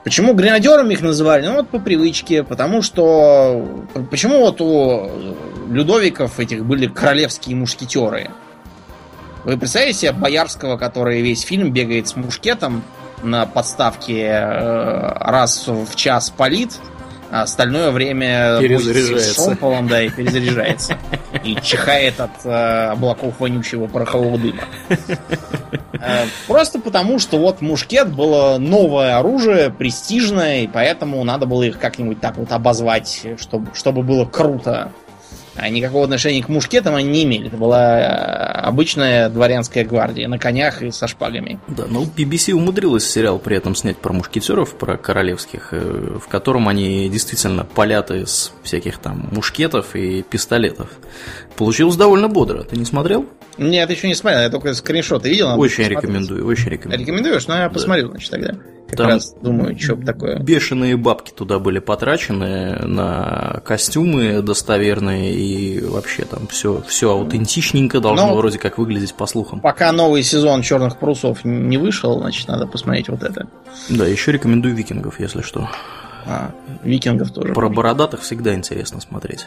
Почему 0.02 0.34
гренадерами 0.34 0.92
их 0.92 1.00
называли? 1.00 1.46
Ну 1.46 1.54
вот 1.54 1.68
по 1.68 1.78
привычке, 1.78 2.42
потому 2.42 2.82
что... 2.82 3.86
Почему 4.10 4.40
вот 4.40 4.60
у 4.60 5.08
Людовиков 5.70 6.38
этих 6.38 6.66
были 6.66 6.88
королевские 6.88 7.56
мушкетеры? 7.56 8.30
Вы 9.44 9.56
представляете 9.56 9.98
себе 9.98 10.12
Боярского, 10.12 10.76
который 10.76 11.22
весь 11.22 11.40
фильм 11.40 11.72
бегает 11.72 12.08
с 12.08 12.16
мушкетом 12.16 12.82
на 13.22 13.46
подставке 13.46 14.24
э, 14.24 15.12
раз 15.20 15.66
в 15.66 15.94
час 15.96 16.30
палит, 16.30 16.78
а 17.34 17.42
остальное 17.42 17.90
время 17.90 18.60
перезаряжается. 18.60 19.32
с 19.32 19.44
шомполом, 19.44 19.88
да, 19.88 20.00
и 20.00 20.08
перезаряжается. 20.08 20.96
И 21.42 21.56
чихает 21.56 22.20
от 22.20 22.30
э, 22.44 22.90
облаков 22.92 23.40
вонючего 23.40 23.88
порохового 23.88 24.38
дыма. 24.38 24.62
Э, 25.94 26.26
просто 26.46 26.78
потому, 26.78 27.18
что 27.18 27.38
вот 27.38 27.60
мушкет 27.60 28.12
было 28.12 28.58
новое 28.58 29.16
оружие, 29.16 29.70
престижное, 29.70 30.62
и 30.62 30.66
поэтому 30.68 31.24
надо 31.24 31.46
было 31.46 31.64
их 31.64 31.80
как-нибудь 31.80 32.20
так 32.20 32.36
вот 32.36 32.52
обозвать, 32.52 33.26
чтобы, 33.38 33.74
чтобы 33.74 34.02
было 34.02 34.26
круто. 34.26 34.92
А 35.56 35.68
никакого 35.68 36.04
отношения 36.04 36.42
к 36.42 36.48
мушкетам 36.48 36.94
они 36.94 37.08
не 37.08 37.24
имели. 37.24 37.46
Это 37.46 37.56
была 37.56 38.00
э, 38.00 38.04
обычная 38.62 39.28
дворянская 39.28 39.84
гвардия 39.84 40.28
на 40.28 40.38
конях 40.38 40.82
и 40.82 40.90
со 40.90 41.06
шпагами. 41.06 41.60
Да, 41.68 41.84
ну 41.88 42.04
BBC 42.04 42.52
умудрилась 42.52 43.08
сериал 43.08 43.38
при 43.38 43.56
этом 43.56 43.74
снять 43.74 43.96
про 43.98 44.12
мушкетеров, 44.12 44.74
про 44.74 44.96
королевских, 44.96 45.68
э, 45.72 46.18
в 46.20 46.28
котором 46.28 46.68
они 46.68 47.08
действительно 47.08 47.64
палят 47.64 48.10
из 48.10 48.52
всяких 48.62 48.98
там 48.98 49.28
мушкетов 49.30 49.94
и 49.94 50.22
пистолетов. 50.22 50.90
Получилось 51.56 51.96
довольно 51.96 52.28
бодро. 52.28 52.64
Ты 52.64 52.76
не 52.76 52.84
смотрел? 52.84 53.26
Нет, 53.56 53.88
еще 53.90 54.08
не 54.08 54.14
смотрел, 54.14 54.42
я 54.42 54.50
только 54.50 54.74
скриншоты 54.74 55.28
видел. 55.28 55.58
Очень 55.58 55.84
рекомендую, 55.84 56.46
очень 56.46 56.70
рекомендую. 56.70 57.00
Рекомендуешь? 57.00 57.46
Ну, 57.46 57.54
я 57.54 57.70
посмотрю, 57.70 58.06
да. 58.06 58.10
значит, 58.12 58.30
тогда. 58.30 58.54
Как 58.96 59.06
Там 59.06 59.08
раз 59.08 59.34
думаю, 59.40 59.78
что 59.78 59.96
такое. 59.96 60.38
Бешеные 60.38 60.96
бабки 60.96 61.30
туда 61.30 61.58
были 61.58 61.78
потрачены 61.78 62.78
на 62.86 63.60
костюмы 63.64 64.42
достоверные 64.42 65.34
и 65.34 65.80
вообще 65.84 66.24
там 66.24 66.46
все, 66.46 66.82
все 66.86 67.10
аутентичненько 67.10 68.00
должно 68.00 68.28
Но 68.28 68.36
вроде 68.36 68.58
как 68.58 68.78
выглядеть 68.78 69.14
по 69.14 69.26
слухам. 69.26 69.60
Пока 69.60 69.92
новый 69.92 70.22
сезон 70.22 70.62
черных 70.62 70.98
парусов 70.98 71.44
не 71.44 71.78
вышел, 71.78 72.20
значит, 72.20 72.48
надо 72.48 72.66
посмотреть 72.66 73.08
вот 73.08 73.22
это. 73.22 73.48
Да, 73.88 74.06
еще 74.06 74.32
рекомендую 74.32 74.74
викингов, 74.74 75.20
если 75.20 75.42
что. 75.42 75.68
А, 76.26 76.50
викингов 76.82 77.32
тоже. 77.32 77.52
Про 77.52 77.68
бородатых 77.68 78.22
всегда 78.22 78.54
интересно 78.54 79.00
смотреть. 79.00 79.46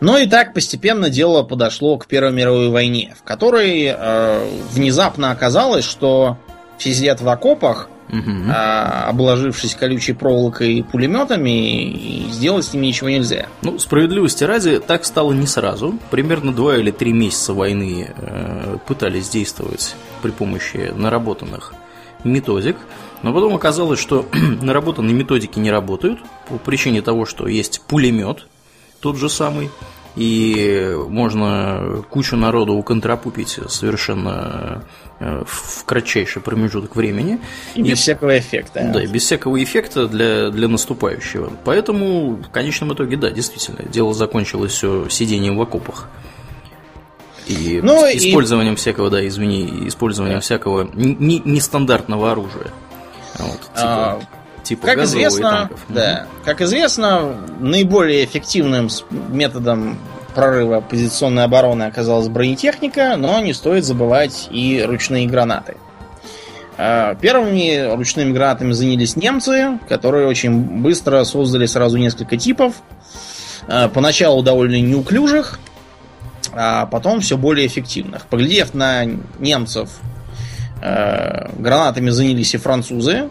Ну 0.00 0.16
и 0.16 0.26
так 0.26 0.54
постепенно 0.54 1.10
дело 1.10 1.42
подошло 1.42 1.98
к 1.98 2.06
Первой 2.06 2.32
мировой 2.32 2.70
войне, 2.70 3.14
в 3.18 3.22
которой 3.22 3.92
э, 3.96 4.48
внезапно 4.72 5.30
оказалось, 5.30 5.84
что 5.84 6.36
все 6.78 6.94
сидят 6.94 7.20
в 7.20 7.28
окопах, 7.28 7.88
угу. 8.08 8.30
а, 8.48 9.08
обложившись 9.08 9.74
колючей 9.74 10.12
проволокой 10.12 10.74
и 10.74 10.82
пулеметами, 10.82 11.90
и 11.90 12.28
сделать 12.30 12.64
с 12.64 12.74
ними 12.74 12.86
ничего 12.86 13.10
нельзя. 13.10 13.46
Ну, 13.62 13.78
справедливости 13.78 14.44
ради, 14.44 14.78
так 14.80 15.04
стало 15.04 15.32
не 15.32 15.46
сразу. 15.46 15.98
Примерно 16.10 16.52
два 16.52 16.76
или 16.76 16.90
три 16.90 17.12
месяца 17.12 17.52
войны 17.52 18.12
э, 18.16 18.76
пытались 18.86 19.28
действовать 19.28 19.96
при 20.22 20.30
помощи 20.30 20.92
наработанных 20.94 21.74
методик. 22.24 22.76
Но 23.22 23.32
потом 23.32 23.54
оказалось, 23.54 24.00
что 24.00 24.26
наработанные 24.62 25.14
методики 25.14 25.58
не 25.58 25.70
работают 25.70 26.20
по 26.48 26.58
причине 26.58 27.02
того, 27.02 27.26
что 27.26 27.46
есть 27.46 27.82
пулемет, 27.86 28.46
тот 29.00 29.16
же 29.16 29.28
самый, 29.28 29.70
и 30.16 30.94
можно 31.08 32.04
кучу 32.10 32.36
народу 32.36 32.74
уконтрапупить 32.74 33.58
совершенно 33.68 34.84
э, 35.20 35.44
в 35.46 35.84
кратчайший 35.84 36.42
промежуток 36.42 36.96
времени. 36.96 37.40
И, 37.74 37.80
и 37.80 37.82
без 37.82 38.00
всякого 38.00 38.38
эффекта. 38.38 38.90
Да, 38.92 39.02
и 39.02 39.06
без 39.06 39.22
всякого 39.22 39.62
эффекта 39.62 40.08
для, 40.08 40.50
для 40.50 40.68
наступающего. 40.68 41.52
Поэтому, 41.64 42.36
в 42.36 42.50
конечном 42.50 42.94
итоге, 42.94 43.16
да, 43.16 43.30
действительно, 43.30 43.88
дело 43.88 44.14
закончилось 44.14 44.72
все 44.72 45.08
сидением 45.08 45.56
в 45.56 45.62
окопах. 45.62 46.08
И 47.46 47.80
ну, 47.82 48.04
использованием 48.12 48.74
и... 48.74 48.76
всякого, 48.76 49.08
да, 49.08 49.26
извини, 49.26 49.88
использованием 49.88 50.38
да. 50.38 50.42
всякого 50.42 50.90
нестандартного 50.94 52.32
оружия. 52.32 52.72
Вот, 53.38 53.60
типа... 53.74 54.20
а 54.20 54.20
типа 54.68 54.86
как 54.86 54.98
известно, 54.98 55.50
танков. 55.50 55.80
Да, 55.88 56.26
угу. 56.26 56.44
как 56.44 56.60
известно, 56.60 57.36
наиболее 57.60 58.24
эффективным 58.24 58.88
методом 59.10 59.98
прорыва 60.34 60.80
позиционной 60.80 61.44
обороны 61.44 61.84
оказалась 61.84 62.28
бронетехника, 62.28 63.16
но 63.16 63.40
не 63.40 63.52
стоит 63.54 63.84
забывать 63.84 64.48
и 64.50 64.82
ручные 64.86 65.26
гранаты. 65.26 65.76
А, 66.76 67.14
первыми 67.16 67.94
ручными 67.94 68.32
гранатами 68.32 68.72
занялись 68.72 69.16
немцы, 69.16 69.78
которые 69.88 70.28
очень 70.28 70.82
быстро 70.82 71.24
создали 71.24 71.66
сразу 71.66 71.96
несколько 71.96 72.36
типов. 72.36 72.74
А, 73.66 73.88
поначалу 73.88 74.42
довольно 74.42 74.80
неуклюжих, 74.80 75.58
а 76.52 76.86
потом 76.86 77.20
все 77.20 77.36
более 77.36 77.66
эффективных. 77.66 78.26
Поглядев 78.26 78.74
на 78.74 79.04
немцев, 79.38 79.90
э, 80.80 81.50
гранатами 81.58 82.10
занялись 82.10 82.54
и 82.54 82.58
французы, 82.58 83.28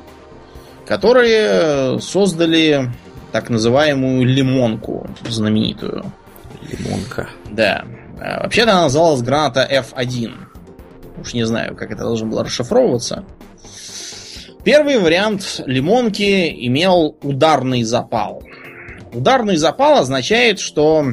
которые 0.88 2.00
создали 2.00 2.90
так 3.32 3.50
называемую 3.50 4.26
лимонку 4.26 5.08
знаменитую. 5.28 6.06
Лимонка. 6.72 7.30
Да. 7.52 7.84
А, 8.20 8.44
Вообще-то 8.44 8.72
она 8.72 8.84
называлась 8.84 9.22
граната 9.22 9.68
F1. 9.70 10.32
Уж 11.22 11.34
не 11.34 11.46
знаю, 11.46 11.76
как 11.76 11.92
это 11.92 12.04
должно 12.04 12.28
было 12.28 12.44
расшифровываться. 12.44 13.26
Первый 14.64 15.00
вариант 15.00 15.62
лимонки 15.66 16.50
имел 16.68 17.18
ударный 17.22 17.84
запал. 17.84 18.44
Ударный 19.14 19.56
запал 19.56 20.00
означает, 20.00 20.60
что 20.60 21.06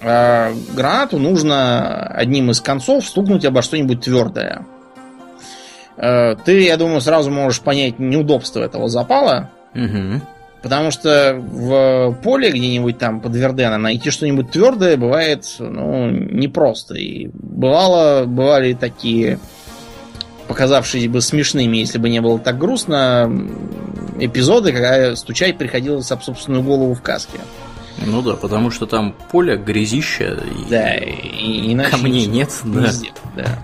э, 0.00 0.54
гранату 0.74 1.18
нужно 1.18 2.06
одним 2.06 2.50
из 2.50 2.60
концов 2.60 3.06
стукнуть 3.06 3.44
обо 3.44 3.62
что-нибудь 3.62 4.02
твердое. 4.02 4.66
Э, 6.02 6.34
ты, 6.44 6.64
я 6.64 6.76
думаю, 6.76 7.00
сразу 7.00 7.30
можешь 7.30 7.60
понять 7.60 8.00
неудобство 8.00 8.60
этого 8.60 8.88
запала, 8.88 9.50
Угу. 9.74 10.20
потому 10.62 10.90
что 10.90 11.36
в 11.40 12.18
поле 12.22 12.50
где-нибудь 12.50 12.98
там 12.98 13.20
под 13.20 13.36
Вердена 13.36 13.78
найти 13.78 14.10
что-нибудь 14.10 14.50
твердое 14.50 14.96
бывает 14.96 15.46
ну, 15.60 16.10
непросто. 16.10 16.94
И 16.94 17.30
бывало, 17.32 18.24
бывали 18.26 18.74
такие 18.74 19.38
показавшиеся 20.48 21.08
бы 21.08 21.20
смешными, 21.20 21.76
если 21.76 21.98
бы 21.98 22.10
не 22.10 22.20
было 22.20 22.38
так 22.38 22.58
грустно, 22.58 23.30
эпизоды, 24.18 24.72
когда 24.72 25.14
стучать 25.14 25.56
приходилось 25.56 26.10
об 26.10 26.22
собственную 26.22 26.64
голову 26.64 26.94
в 26.94 27.00
каске. 27.00 27.38
Ну 28.04 28.22
да, 28.22 28.34
потому 28.34 28.70
что 28.70 28.86
там 28.86 29.14
поле, 29.30 29.56
грязище, 29.56 30.36
и 30.66 30.68
Да, 30.70 30.94
и, 30.96 31.72
иначе 31.72 31.92
камней 31.92 32.26
нет. 32.26 32.50
не 32.64 32.82
Да. 32.82 32.90
да. 33.36 33.58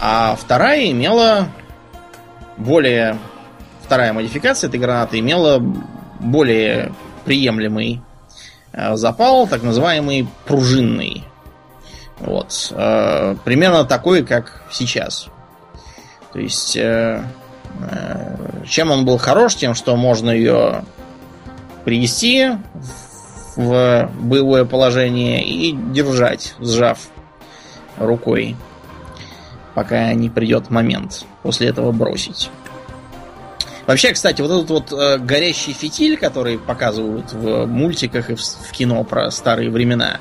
А 0.00 0.36
вторая 0.36 0.90
имела 0.90 1.48
более... 2.56 3.18
Вторая 3.82 4.12
модификация 4.12 4.68
этой 4.68 4.80
гранаты 4.80 5.18
имела 5.18 5.58
более 6.20 6.92
приемлемый 7.24 8.00
э, 8.72 8.96
запал, 8.96 9.46
так 9.46 9.62
называемый 9.62 10.26
пружинный. 10.46 11.24
Вот. 12.18 12.72
Э, 12.74 13.36
Примерно 13.44 13.84
такой, 13.84 14.24
как 14.24 14.62
сейчас. 14.70 15.28
То 16.32 16.38
есть, 16.38 16.76
э, 16.76 17.22
чем 18.66 18.90
он 18.90 19.04
был 19.04 19.18
хорош, 19.18 19.54
тем, 19.56 19.74
что 19.74 19.96
можно 19.96 20.30
ее 20.30 20.84
привести 21.84 22.52
в 23.56 24.10
боевое 24.18 24.64
положение 24.64 25.44
и 25.44 25.72
держать, 25.72 26.54
сжав 26.58 26.98
рукой, 27.98 28.56
пока 29.74 30.12
не 30.14 30.28
придет 30.30 30.70
момент 30.70 31.24
после 31.42 31.68
этого 31.68 31.92
бросить. 31.92 32.50
Вообще, 33.86 34.12
кстати, 34.12 34.40
вот 34.40 34.50
этот 34.50 34.70
вот 34.70 34.92
э, 34.92 35.18
горящий 35.18 35.72
фитиль, 35.74 36.16
который 36.16 36.58
показывают 36.58 37.32
в 37.32 37.66
мультиках 37.66 38.30
и 38.30 38.34
в, 38.34 38.40
в 38.40 38.72
кино 38.72 39.04
про 39.04 39.30
старые 39.30 39.70
времена, 39.70 40.18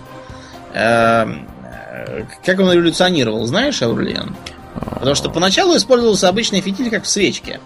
э, 0.74 1.26
э, 1.26 2.24
как 2.46 2.60
он 2.60 2.74
эволюционировал, 2.74 3.46
знаешь, 3.46 3.82
Аурлиен? 3.82 4.36
Потому 4.74 5.16
что 5.16 5.30
поначалу 5.30 5.78
использовался 5.78 6.28
обычный 6.28 6.60
фитиль, 6.60 6.90
как 6.90 7.04
в 7.04 7.08
свечке. 7.08 7.60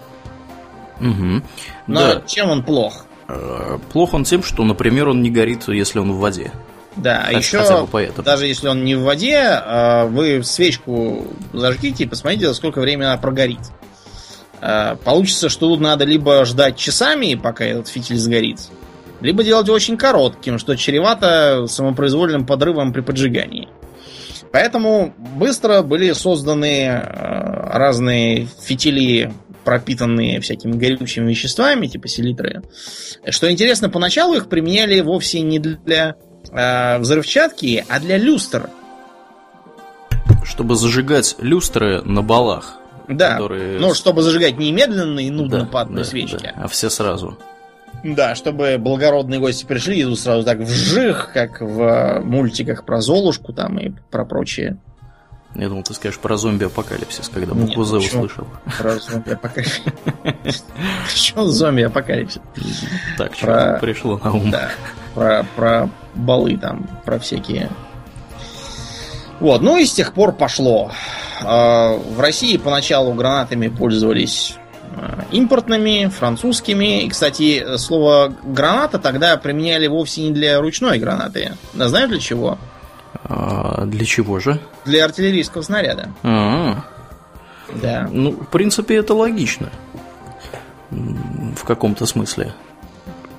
Мгм. 0.99 1.43
Но 1.87 1.99
Да. 2.15 2.21
чем 2.27 2.49
он 2.51 2.63
плох? 2.63 3.05
Э, 3.27 3.79
Плох 3.91 4.13
он 4.13 4.23
тем, 4.23 4.43
что, 4.43 4.63
например, 4.63 5.09
он 5.09 5.21
не 5.23 5.31
горит, 5.31 5.67
если 5.67 5.97
он 5.99 6.11
в 6.11 6.17
воде. 6.17 6.51
Да, 6.97 7.25
а 7.27 7.33
еще, 7.33 7.87
даже 8.23 8.47
если 8.47 8.67
он 8.67 8.83
не 8.83 8.95
в 8.95 9.03
воде, 9.03 9.35
э, 9.35 10.07
вы 10.07 10.43
свечку 10.43 11.27
зажгите 11.53 12.05
и 12.05 12.07
посмотрите, 12.07 12.47
за 12.47 12.53
сколько 12.53 12.81
времени 12.81 13.05
она 13.05 13.17
прогорит. 13.17 13.59
Э, 14.61 14.95
Получится, 15.03 15.49
что 15.49 15.67
тут 15.67 15.79
надо 15.79 16.05
либо 16.05 16.43
ждать 16.45 16.75
часами, 16.75 17.35
пока 17.35 17.65
этот 17.65 17.87
фитиль 17.87 18.17
сгорит, 18.17 18.59
либо 19.21 19.43
делать 19.43 19.69
очень 19.69 19.97
коротким, 19.97 20.57
что 20.57 20.75
чревато 20.75 21.67
самопроизвольным 21.67 22.45
подрывом 22.45 22.93
при 22.93 23.01
поджигании. 23.01 23.67
Поэтому 24.51 25.13
быстро 25.35 25.81
были 25.83 26.13
созданы 26.13 26.85
э, 26.85 27.77
разные 27.77 28.47
фитили, 28.61 29.33
пропитанные 29.63 30.39
всякими 30.39 30.71
горючими 30.71 31.29
веществами, 31.29 31.87
типа 31.87 32.07
селитры. 32.07 32.63
Что 33.29 33.51
интересно, 33.51 33.89
поначалу 33.89 34.35
их 34.35 34.47
применяли 34.47 35.01
вовсе 35.01 35.41
не 35.41 35.59
для 35.59 36.15
э, 36.51 36.97
взрывчатки, 36.99 37.85
а 37.89 37.99
для 37.99 38.17
люстр. 38.17 38.69
Чтобы 40.43 40.75
зажигать 40.75 41.35
люстры 41.39 42.01
на 42.03 42.21
балах. 42.21 42.75
Да. 43.07 43.33
Которые- 43.37 43.79
Ну, 43.79 43.93
чтобы 43.93 44.21
зажигать 44.21 44.57
не 44.57 44.71
медленно 44.71 45.19
и 45.19 45.29
нудно 45.29 45.59
Да, 45.61 45.65
по 45.65 45.81
одной 45.81 46.03
да, 46.03 46.09
свечке. 46.09 46.37
да, 46.55 46.63
а 46.63 46.67
все 46.67 46.89
сразу. 46.89 47.37
Да, 48.03 48.35
чтобы 48.35 48.77
благородные 48.77 49.39
гости 49.39 49.65
пришли 49.65 49.99
и 49.99 50.03
тут 50.03 50.19
сразу 50.19 50.43
так 50.43 50.59
вжих, 50.59 51.31
как 51.33 51.61
в 51.61 51.81
э, 51.81 52.19
мультиках 52.21 52.85
про 52.85 53.01
Золушку 53.01 53.53
там 53.53 53.77
и 53.79 53.91
про 54.11 54.25
прочее. 54.25 54.77
Я 55.55 55.69
думал, 55.69 55.81
ты 55.83 55.93
скажешь 55.93 56.19
про 56.19 56.37
зомби-апокалипсис, 56.37 57.29
когда 57.33 57.55
букву 57.55 57.83
«З» 57.83 57.97
почему? 57.99 58.23
услышал. 58.23 58.47
Про 58.77 58.99
зомби-апокалипсис. 58.99 59.81
Причем 61.07 61.45
зомби-апокалипсис? 61.47 62.41
Так, 63.17 63.33
что 63.35 63.77
пришло 63.81 64.19
на 64.23 64.33
ум. 64.33 64.51
Да, 64.51 64.69
про 65.55 65.89
балы 66.17 66.57
там, 66.57 66.87
про 67.05 67.19
всякие. 67.19 67.69
Вот, 69.39 69.61
ну 69.61 69.77
и 69.77 69.85
с 69.85 69.93
тех 69.93 70.13
пор 70.13 70.31
пошло. 70.33 70.91
Э, 71.41 71.95
В 71.97 72.19
России 72.19 72.57
поначалу 72.57 73.13
гранатами 73.13 73.67
пользовались 73.67 74.55
э, 74.95 75.21
импортными, 75.31 76.07
французскими. 76.07 77.03
И, 77.03 77.09
кстати, 77.09 77.77
слово 77.77 78.33
граната 78.43 78.97
тогда 78.97 79.37
применяли 79.37 79.85
вовсе 79.87 80.23
не 80.23 80.31
для 80.31 80.59
ручной 80.59 80.97
гранаты. 80.97 81.53
А 81.79 81.87
знаешь 81.87 82.09
для 82.09 82.19
чего? 82.19 82.57
А, 83.29 83.85
для 83.85 84.05
чего 84.05 84.39
же? 84.39 84.59
Для 84.85 85.05
артиллерийского 85.05 85.61
снаряда. 85.61 86.09
А, 86.23 86.83
Да. 87.81 88.07
ну, 88.11 88.31
в 88.31 88.47
принципе, 88.47 88.95
это 88.95 89.13
логично. 89.13 89.69
В 90.89 91.63
каком-то 91.65 92.05
смысле. 92.05 92.53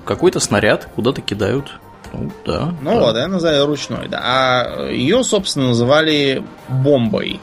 Какой-то 0.04 0.38
снаряд 0.40 0.84
куда-то 0.94 1.22
кидают. 1.22 1.80
Ну, 2.12 2.30
да. 2.44 2.74
Ну 2.80 2.90
да. 2.94 3.00
вот, 3.00 3.16
я 3.16 3.28
называю 3.28 3.66
ручной, 3.66 4.08
да. 4.08 4.20
А 4.22 4.88
ее, 4.90 5.22
собственно, 5.24 5.68
называли 5.68 6.44
бомбой. 6.68 7.40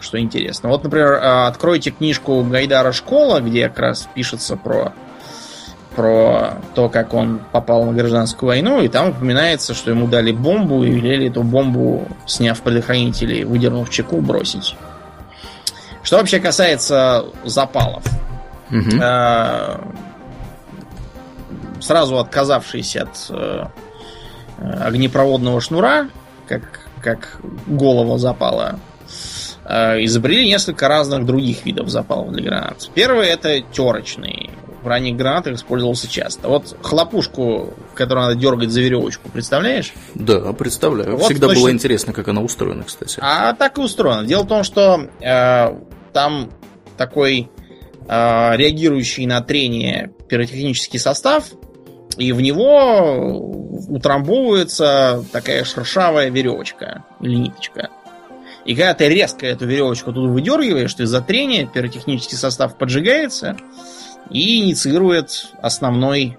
Что 0.00 0.18
интересно. 0.20 0.68
Вот, 0.68 0.84
например, 0.84 1.18
а, 1.20 1.48
откройте 1.48 1.90
книжку 1.90 2.42
Гайдара 2.44 2.92
Школа, 2.92 3.40
где 3.40 3.68
как 3.68 3.78
раз 3.80 4.08
пишется 4.14 4.56
про, 4.56 4.92
про 5.96 6.58
то, 6.74 6.88
как 6.88 7.14
он 7.14 7.40
попал 7.50 7.84
на 7.84 7.92
гражданскую 7.92 8.48
войну, 8.48 8.80
и 8.80 8.88
там 8.88 9.10
упоминается, 9.10 9.74
что 9.74 9.90
ему 9.90 10.06
дали 10.06 10.32
бомбу 10.32 10.84
и 10.84 10.90
велели 10.90 11.28
эту 11.28 11.42
бомбу, 11.42 12.06
сняв 12.26 12.60
предохранители, 12.60 13.42
выдернув 13.42 13.90
чеку, 13.90 14.20
бросить. 14.20 14.76
Что 16.04 16.18
вообще 16.18 16.38
касается 16.38 17.26
запалов. 17.44 18.04
Мгм. 18.70 19.00
Сразу 21.80 22.18
отказавшись 22.18 22.96
от 22.96 23.08
э, 23.30 23.64
э, 24.58 24.70
огнепроводного 24.82 25.60
шнура, 25.60 26.08
как, 26.46 26.62
как 27.02 27.38
голова 27.66 28.18
запала, 28.18 28.78
э, 29.64 30.04
изобрели 30.04 30.46
несколько 30.46 30.88
разных 30.88 31.24
других 31.26 31.64
видов 31.64 31.88
запалов 31.88 32.32
для 32.32 32.42
гранат. 32.44 32.90
Первый 32.94 33.26
это 33.28 33.60
терочный. 33.60 34.50
В 34.82 34.86
ранних 34.86 35.16
гранатах 35.16 35.54
использовался 35.54 36.08
часто. 36.08 36.48
Вот 36.48 36.76
хлопушку, 36.82 37.74
которую 37.94 38.28
надо 38.28 38.40
дергать 38.40 38.70
за 38.70 38.80
веревочку, 38.80 39.28
представляешь? 39.28 39.92
Да, 40.14 40.52
представляю. 40.52 41.16
Вот 41.16 41.24
Всегда 41.24 41.48
точно- 41.48 41.62
было 41.62 41.72
интересно, 41.72 42.12
как 42.12 42.28
она 42.28 42.42
устроена, 42.42 42.84
кстати. 42.84 43.18
А 43.20 43.52
так 43.54 43.76
и 43.78 43.80
устроено. 43.80 44.24
Дело 44.24 44.44
в 44.44 44.46
том, 44.46 44.62
что 44.62 45.08
э, 45.20 45.74
там 46.12 46.50
такой 46.96 47.50
реагирующий 48.08 49.26
на 49.26 49.42
трение 49.42 50.12
пиротехнический 50.28 50.98
состав, 50.98 51.44
и 52.16 52.32
в 52.32 52.40
него 52.40 53.50
утрамбовывается 53.88 55.24
такая 55.32 55.64
шершавая 55.64 56.30
веревочка 56.30 57.04
или 57.20 57.34
ниточка. 57.36 57.90
И 58.64 58.74
когда 58.74 58.94
ты 58.94 59.08
резко 59.08 59.46
эту 59.46 59.66
веревочку 59.66 60.12
тут 60.12 60.30
выдергиваешь, 60.30 60.92
то 60.94 61.02
из-за 61.04 61.20
трения 61.20 61.66
пиротехнический 61.66 62.36
состав 62.36 62.76
поджигается 62.76 63.56
и 64.30 64.58
инициирует 64.64 65.46
основной 65.62 66.36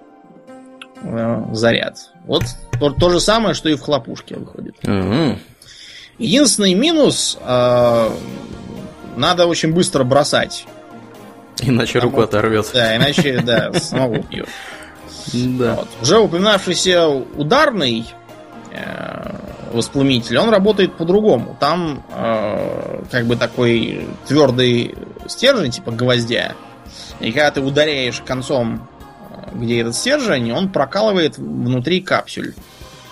э, 1.02 1.44
заряд. 1.54 2.12
Вот 2.26 2.44
то, 2.80 2.92
то 2.92 3.10
же 3.10 3.20
самое, 3.20 3.54
что 3.56 3.70
и 3.70 3.76
в 3.76 3.82
хлопушке 3.82 4.36
выходит. 4.36 4.76
Мгм. 4.84 5.40
Единственный 6.20 6.74
минус 6.74 7.38
э, 7.42 8.10
надо 9.16 9.48
очень 9.48 9.74
быстро 9.74 10.04
бросать. 10.04 10.66
Иначе 11.62 11.94
Потому- 11.96 12.12
руку 12.12 12.22
оторвет. 12.24 12.70
Да, 12.74 12.96
иначе, 12.96 13.40
да, 13.42 13.74
самого 13.74 14.20
убьет. 14.20 14.48
Да. 15.34 15.76
Вот. 15.76 15.88
Уже 16.02 16.20
упоминавшийся 16.20 17.08
ударный 17.08 18.06
э, 18.72 19.36
воспламенитель, 19.72 20.38
он 20.38 20.50
работает 20.50 20.96
по-другому. 20.96 21.56
Там 21.60 22.04
э, 22.14 23.04
как 23.12 23.26
бы 23.26 23.36
такой 23.36 24.08
твердый 24.28 24.96
стержень, 25.28 25.72
типа 25.72 25.92
гвоздя. 25.92 26.56
И 27.20 27.32
когда 27.32 27.52
ты 27.52 27.62
ударяешь 27.62 28.22
концом, 28.26 28.88
э, 29.32 29.56
где 29.56 29.82
этот 29.82 29.96
стержень, 29.96 30.52
он 30.52 30.70
прокалывает 30.70 31.38
внутри 31.38 32.02
капсюль. 32.02 32.54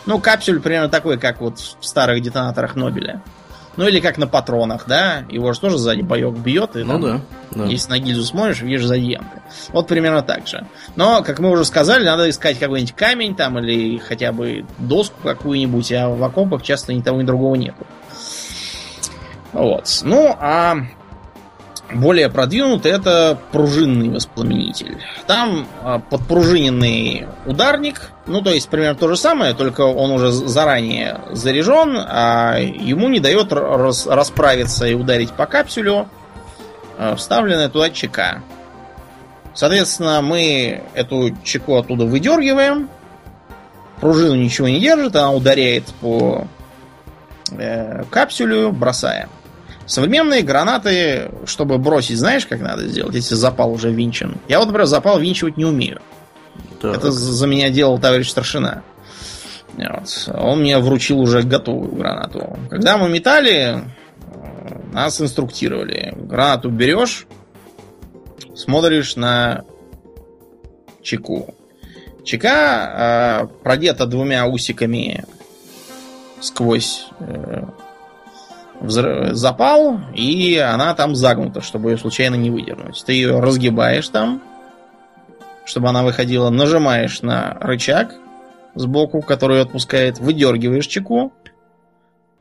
Ну, 0.06 0.20
капсюль 0.20 0.62
примерно 0.62 0.90
такой, 0.90 1.20
как 1.20 1.42
вот 1.42 1.60
в 1.60 1.86
старых 1.86 2.22
детонаторах 2.22 2.76
Нобеля. 2.76 3.22
Ну 3.78 3.88
или 3.88 4.00
как 4.00 4.18
на 4.18 4.28
патронах, 4.28 4.86
да? 4.88 5.24
Его 5.30 5.54
же 5.54 5.60
тоже 5.60 5.78
сзади 5.78 6.02
боек 6.02 6.36
бьет. 6.36 6.76
И, 6.76 6.84
ну 6.84 6.94
там, 6.94 7.02
да, 7.02 7.22
да. 7.52 7.66
Если 7.66 7.92
на 7.92 8.00
гильзу 8.00 8.24
смотришь, 8.24 8.62
видишь 8.62 8.86
зазъемы. 8.86 9.28
Вот 9.70 9.88
примерно 9.88 10.24
так 10.24 10.48
же. 10.48 10.66
Но, 10.96 11.22
как 11.24 11.40
мы 11.40 11.52
уже 11.52 11.64
сказали, 11.64 12.04
надо 12.04 12.30
искать 12.30 12.58
какой-нибудь 12.58 12.96
камень 12.96 13.36
там 13.36 13.60
или 13.60 14.00
хотя 14.00 14.32
бы 14.32 14.66
доску 14.80 15.16
какую-нибудь, 15.24 15.92
а 15.94 16.10
в 16.10 16.24
окопах 16.24 16.64
часто 16.64 16.94
ни 16.94 17.02
того, 17.02 17.22
ни 17.22 17.26
другого 17.26 17.56
нету. 17.56 17.86
Вот. 19.54 20.02
Ну, 20.04 20.36
а 20.40 20.78
более 21.94 22.30
продвинутый 22.30 22.92
это 22.92 23.38
пружинный 23.52 24.10
воспламенитель. 24.10 24.98
Там 25.26 25.68
а, 25.84 26.00
подпружиненный 26.00 27.28
ударник, 27.46 28.12
ну 28.26 28.42
то 28.42 28.52
есть 28.52 28.70
примерно 28.70 28.98
то 28.98 29.08
же 29.08 29.18
самое, 29.18 29.54
только 29.54 29.82
он 29.82 30.12
уже 30.12 30.32
заранее 30.32 31.22
заряжен, 31.32 31.98
а 31.98 32.58
ему 32.60 33.08
не 33.10 33.20
дает 33.20 33.52
рас 33.54 34.06
расправиться 34.06 34.86
и 34.86 34.94
ударить 34.94 35.32
по 35.32 35.46
капсюлю 35.46 36.10
а, 36.98 37.16
вставленная 37.16 37.70
туда 37.70 37.90
чека. 37.90 38.42
Соответственно, 39.54 40.22
мы 40.22 40.84
эту 40.94 41.36
чеку 41.44 41.78
оттуда 41.78 42.06
выдергиваем. 42.06 42.90
Пружину 44.00 44.36
ничего 44.36 44.68
не 44.68 44.80
держит, 44.80 45.16
она 45.16 45.32
ударяет 45.32 45.86
по 46.00 46.46
э, 47.50 48.04
капсюлю, 48.12 48.72
бросаем. 48.72 49.30
Современные 49.88 50.42
гранаты, 50.44 51.32
чтобы 51.46 51.78
бросить, 51.78 52.18
знаешь, 52.18 52.46
как 52.46 52.60
надо 52.60 52.88
сделать, 52.88 53.16
если 53.16 53.36
запал 53.36 53.72
уже 53.72 53.90
винчен? 53.90 54.38
Я 54.50 54.60
вот, 54.60 54.66
например, 54.66 54.86
запал 54.86 55.18
винчивать 55.18 55.56
не 55.56 55.64
умею. 55.64 56.02
Так. 56.82 56.98
Это 56.98 57.10
за 57.10 57.48
меня 57.48 57.70
делал 57.70 57.98
товарищ 57.98 58.30
старшина. 58.30 58.84
Вот. 59.78 60.30
Он 60.36 60.60
мне 60.60 60.78
вручил 60.80 61.20
уже 61.20 61.42
готовую 61.42 61.96
гранату. 61.96 62.58
Когда 62.70 62.98
мы 62.98 63.10
метали, 63.10 63.84
нас 64.92 65.22
инструктировали. 65.22 66.14
Гранату 66.18 66.70
берешь, 66.70 67.26
смотришь 68.56 69.16
на 69.16 69.64
чеку. 71.02 71.56
Чека 72.26 73.46
э, 73.46 73.48
продета 73.64 74.06
двумя 74.06 74.48
усиками 74.48 75.24
сквозь 76.42 77.08
э, 77.22 77.64
взрыв, 78.80 79.34
запал, 79.36 80.00
и 80.14 80.58
она 80.58 80.94
там 80.94 81.16
загнута, 81.16 81.62
чтобы 81.62 81.92
ее 81.92 81.98
случайно 81.98 82.36
не 82.36 82.50
выдернуть. 82.50 83.04
Ты 83.06 83.14
ее 83.14 83.40
разгибаешь 83.40 84.08
там, 84.10 84.42
чтобы 85.66 85.90
она 85.90 86.04
выходила, 86.04 86.50
нажимаешь 86.50 87.22
на 87.22 87.58
рычаг 87.60 88.14
сбоку, 88.76 89.22
который 89.22 89.58
ее 89.58 89.64
отпускает, 89.64 90.20
выдергиваешь 90.20 90.88
чеку, 90.88 91.34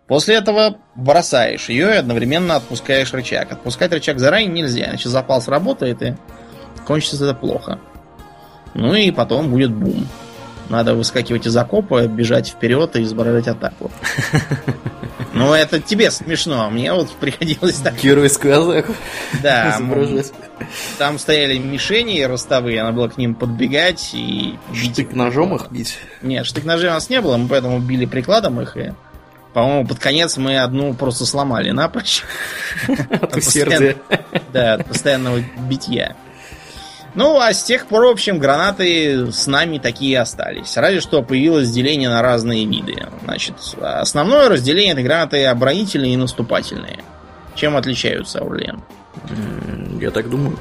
После 0.07 0.37
этого 0.37 0.77
бросаешь 0.95 1.69
ее 1.69 1.89
и 1.89 1.97
одновременно 1.97 2.57
отпускаешь 2.57 3.13
рычаг. 3.13 3.51
Отпускать 3.51 3.93
рычаг 3.93 4.21
заранее 4.21 4.49
нельзя, 4.49 4.87
иначе 4.87 5.09
запал 5.09 5.43
сработает 5.43 6.01
и 6.03 6.15
кончится 6.87 7.25
это 7.25 7.35
плохо. 7.35 7.81
Ну 8.75 8.95
и 8.95 9.11
потом 9.11 9.51
будет 9.51 9.73
бум. 9.73 10.07
Надо 10.69 10.95
выскакивать 10.95 11.47
из 11.47 11.57
окопа, 11.57 12.07
бежать 12.07 12.49
вперед 12.49 12.95
и 12.97 13.03
изображать 13.03 13.49
атаку. 13.49 13.91
Ну, 15.37 15.53
это 15.53 15.81
тебе 15.81 16.11
смешно, 16.11 16.65
а 16.65 16.71
мне 16.71 16.93
вот 16.93 17.11
приходилось 17.13 17.77
так... 17.77 17.95
Геройскую 17.97 18.71
атаку 18.71 18.95
да. 19.43 19.79
Там 20.99 21.19
стояли 21.19 21.59
мишени 21.59 22.23
ростовые, 22.23 22.83
надо 22.83 22.97
было 22.97 23.09
к 23.09 23.19
ним 23.19 23.35
подбегать 23.35 24.11
и... 24.15 24.59
Штык-ножом 24.75 25.55
их 25.55 25.71
бить? 25.71 25.99
Нет, 26.23 26.47
штык-ножей 26.47 26.89
у 26.89 26.95
нас 26.95 27.11
не 27.11 27.21
было, 27.21 27.37
мы 27.37 27.49
поэтому 27.49 27.79
били 27.81 28.07
прикладом 28.07 28.61
их 28.61 28.77
и... 28.77 28.93
По-моему, 29.53 29.87
под 29.87 29.99
конец 29.99 30.37
мы 30.37 30.59
одну 30.59 30.93
просто 30.93 31.25
сломали 31.25 31.71
напрочь. 31.71 32.25
От 32.89 33.37
усердия. 33.37 33.97
Да, 34.53 34.75
от 34.75 34.87
постоянного 34.87 35.43
битья. 35.67 36.15
Ну, 37.17 37.41
а 37.41 37.53
с 37.53 37.65
тех 37.65 37.87
пор, 37.87 38.05
в 38.05 38.11
общем, 38.11 38.39
гранаты 38.39 39.33
с 39.33 39.47
нами 39.47 39.79
такие 39.79 40.21
остались. 40.21 40.77
Разве 40.77 41.01
что 41.01 41.23
появилось 41.23 41.71
деление 41.71 42.11
на 42.11 42.21
разные 42.21 42.67
виды. 42.67 43.09
Значит, 43.25 43.55
основное 43.81 44.51
разделение 44.51 44.93
это 44.93 45.03
гранаты 45.03 45.47
оборонительные 45.47 46.13
и 46.13 46.17
наступательные. 46.17 47.01
Чем 47.55 47.75
отличаются, 47.75 48.41
Аурлиен? 48.41 48.83
Я 49.99 50.11
так 50.11 50.29
думаю. 50.29 50.59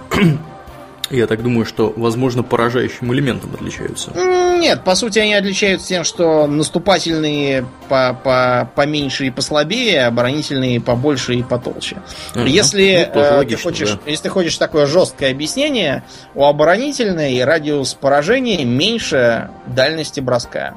Я 1.12 1.28
так 1.28 1.43
думаю, 1.43 1.66
что, 1.66 1.93
возможно, 1.95 2.43
поражающим 2.43 3.14
элементом 3.14 3.53
отличаются. 3.53 4.12
Нет, 4.60 4.84
по 4.84 4.95
сути, 4.95 5.20
они 5.20 5.34
отличаются 5.34 5.88
тем, 5.88 6.03
что 6.03 6.47
наступательные 6.47 7.66
по 7.89 8.20
-по 8.24 8.68
поменьше 8.76 9.28
и 9.28 9.30
послабее, 9.30 10.06
оборонительные 10.06 10.82
побольше 10.82 11.36
и 11.36 11.43
потолще. 11.43 11.97
Uh-huh. 12.34 12.47
Если, 12.47 13.10
ну, 13.14 13.22
э, 13.22 13.38
логично, 13.38 13.58
ты 13.58 13.64
хочешь, 13.64 13.91
да. 13.91 13.99
если 14.06 14.24
ты 14.24 14.30
хочешь 14.30 14.58
такое 14.58 14.86
жесткое 14.86 15.32
объяснение, 15.32 16.03
у 16.34 16.45
оборонительной 16.45 17.43
радиус 17.43 17.93
поражения 17.93 18.66
меньше 18.66 19.49
дальности 19.68 20.20
броска. 20.20 20.76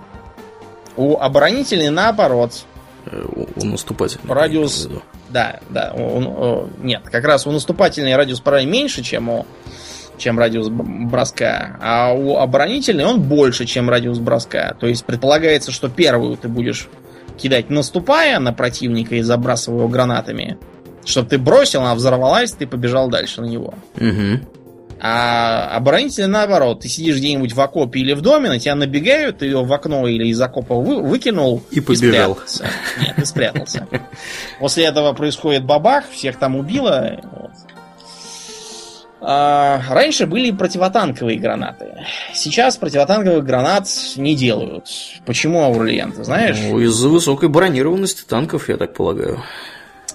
У 0.97 1.17
оборонительной 1.17 1.91
наоборот. 1.91 2.53
Э, 3.07 3.25
у, 3.35 3.47
у 3.57 3.65
наступательной. 3.65 4.35
Радиус. 4.35 4.89
Да, 5.31 5.61
да. 5.71 5.93
У, 5.97 6.19
у, 6.19 6.69
нет, 6.83 7.03
как 7.05 7.25
раз 7.25 7.47
у 7.47 7.51
наступательной 7.51 8.17
радиус 8.17 8.41
поражения 8.41 8.73
меньше, 8.73 9.03
чем 9.03 9.29
у 9.29 9.47
чем 10.19 10.39
радиус 10.39 10.69
броска, 10.69 11.77
а 11.81 12.13
у 12.13 12.37
оборонительной 12.37 13.05
он 13.05 13.23
больше, 13.23 13.65
чем 13.65 13.89
радиус 13.89 14.19
броска. 14.19 14.75
То 14.79 14.87
есть 14.87 15.05
предполагается, 15.05 15.73
что 15.73 15.89
первую 15.89 16.37
ты 16.37 16.49
будешь 16.49 16.89
кидать 17.37 17.71
наступая 17.71 18.39
на 18.39 18.53
противника 18.53 19.15
и 19.15 19.23
забрасывая 19.23 19.79
его 19.79 19.89
гранатами, 19.89 20.59
чтобы 21.05 21.29
ты 21.29 21.39
бросил, 21.39 21.81
она 21.81 21.95
взорвалась, 21.95 22.53
ты 22.53 22.67
побежал 22.67 23.09
дальше 23.09 23.41
на 23.41 23.47
него. 23.47 23.75
Угу. 23.97 24.41
А 25.01 25.77
оборонительный 25.77 26.29
наоборот, 26.29 26.81
ты 26.81 26.89
сидишь 26.89 27.17
где-нибудь 27.19 27.53
в 27.53 27.61
окопе 27.61 28.01
или 28.01 28.15
в 28.15 28.21
доме, 28.21 28.49
на 28.49 28.59
тебя 28.59 28.75
набегают, 28.75 29.39
ты 29.39 29.47
ее 29.47 29.63
в 29.63 29.73
окно 29.73 30.09
или 30.09 30.27
из 30.27 30.41
окопа 30.41 30.75
вы, 30.75 31.01
выкинул 31.01 31.63
и 31.71 31.81
побежал. 31.81 32.33
И 32.33 32.37
спрятался. 32.37 32.67
Нет, 33.01 33.17
ты 33.17 33.25
спрятался. 33.25 33.87
После 34.59 34.85
этого 34.85 35.13
происходит 35.13 35.65
бабах, 35.65 36.05
всех 36.11 36.37
там 36.37 36.57
убило. 36.57 37.21
Вот. 37.23 37.51
А, 39.21 39.83
раньше 39.91 40.27
были 40.27 40.51
противотанковые 40.53 41.39
гранаты. 41.39 42.05
Сейчас 42.35 42.77
противотанковых 42.77 43.45
гранат 43.45 43.89
не 44.17 44.37
делают. 44.37 44.87
Почему, 45.27 45.63
Аурлиен, 45.65 46.13
ты 46.13 46.23
знаешь? 46.25 46.57
Ну, 46.61 46.79
из-за 46.79 47.09
высокой 47.09 47.49
бронированности 47.49 48.25
танков, 48.25 48.69
я 48.69 48.77
так 48.77 48.95
полагаю. 48.95 49.43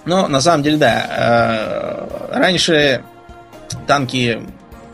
Ну, 0.06 0.26
на 0.26 0.40
самом 0.40 0.62
деле, 0.62 0.78
да. 0.78 1.06
А, 1.10 2.30
раньше 2.32 3.02
танки 3.86 4.40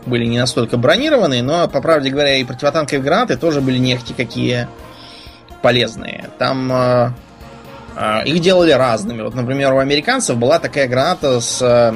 были 0.05 0.25
не 0.25 0.39
настолько 0.39 0.77
бронированные, 0.77 1.43
но, 1.43 1.67
по 1.69 1.81
правде 1.81 2.09
говоря, 2.09 2.35
и 2.35 2.43
противотанковые 2.43 3.01
гранаты 3.01 3.37
тоже 3.37 3.61
были 3.61 3.77
нехти 3.77 4.13
какие 4.13 4.67
полезные. 5.61 6.29
Там 6.37 6.69
а, 6.69 7.13
их 8.25 8.41
делали 8.41 8.71
разными. 8.71 9.21
Вот, 9.21 9.35
например, 9.35 9.73
у 9.73 9.77
американцев 9.77 10.37
была 10.37 10.59
такая 10.59 10.89
граната 10.89 11.39
с 11.39 11.93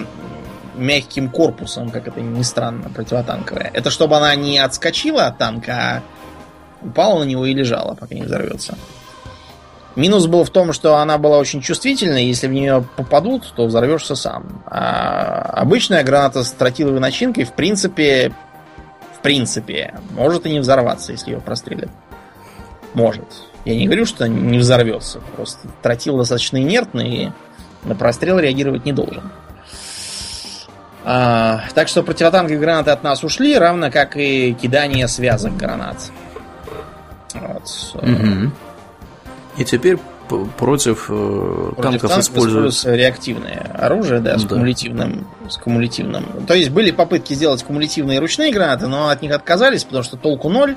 мягким 0.77 1.29
корпусом, 1.29 1.89
как 1.89 2.07
это 2.07 2.21
ни 2.21 2.41
странно, 2.43 2.89
противотанковая. 2.89 3.71
Это 3.73 3.89
чтобы 3.89 4.17
она 4.17 4.35
не 4.35 4.59
отскочила 4.59 5.27
от 5.27 5.37
танка, 5.37 5.73
а 5.73 6.01
упала 6.85 7.19
на 7.19 7.23
него 7.23 7.45
и 7.45 7.53
лежала, 7.53 7.95
пока 7.95 8.15
не 8.15 8.23
взорвется. 8.23 8.77
Минус 9.95 10.27
был 10.27 10.43
в 10.43 10.49
том, 10.49 10.73
что 10.73 10.97
она 10.97 11.17
была 11.17 11.37
очень 11.37 11.61
чувствительной, 11.61 12.25
если 12.25 12.47
в 12.47 12.51
нее 12.51 12.85
попадут, 12.97 13.53
то 13.55 13.65
взорвешься 13.65 14.15
сам. 14.15 14.61
А 14.65 15.41
обычная 15.53 16.03
граната 16.03 16.43
с 16.43 16.51
тротиловой 16.51 16.99
начинкой, 16.99 17.45
в 17.45 17.53
принципе, 17.53 18.33
в 19.17 19.21
принципе, 19.21 19.95
может 20.11 20.45
и 20.45 20.51
не 20.51 20.59
взорваться, 20.59 21.13
если 21.13 21.31
ее 21.31 21.39
прострелят. 21.39 21.89
Может. 22.93 23.25
Я 23.63 23.75
не 23.75 23.85
говорю, 23.85 24.05
что 24.05 24.27
не 24.27 24.57
взорвется. 24.57 25.21
Просто 25.35 25.67
тротил 25.81 26.17
достаточно 26.17 26.61
инертный 26.61 27.09
и 27.09 27.31
на 27.85 27.95
прострел 27.95 28.37
реагировать 28.37 28.85
не 28.85 28.91
должен. 28.91 29.31
А, 31.07 31.61
так 31.75 31.87
что 31.87 32.01
противотанковые 32.01 32.59
гранаты 32.59 32.89
от 32.89 33.03
нас 33.03 33.23
ушли, 33.23 33.55
равно 33.57 33.91
как 33.91 34.17
и 34.17 34.53
кидание 34.53 35.07
связок 35.07 35.55
гранат. 35.55 35.97
Вот. 37.35 37.95
Угу. 38.01 38.51
И 39.57 39.65
теперь 39.65 39.97
против, 40.57 41.05
э, 41.09 41.71
против 41.75 41.81
танков, 41.83 42.01
танков 42.01 42.19
используются 42.19 42.95
реактивное 42.95 43.69
оружие, 43.73 44.19
да, 44.19 44.39
с 44.39 44.43
да. 44.43 44.49
кумулятивным, 44.49 45.27
с 45.47 45.57
кумулятивным. 45.57 46.25
То 46.47 46.55
есть 46.55 46.71
были 46.71 46.89
попытки 46.89 47.35
сделать 47.35 47.61
кумулятивные 47.63 48.19
ручные 48.19 48.51
гранаты, 48.51 48.87
но 48.87 49.09
от 49.09 49.21
них 49.21 49.31
отказались, 49.31 49.83
потому 49.83 50.03
что 50.03 50.17
толку 50.17 50.49
ноль. 50.49 50.75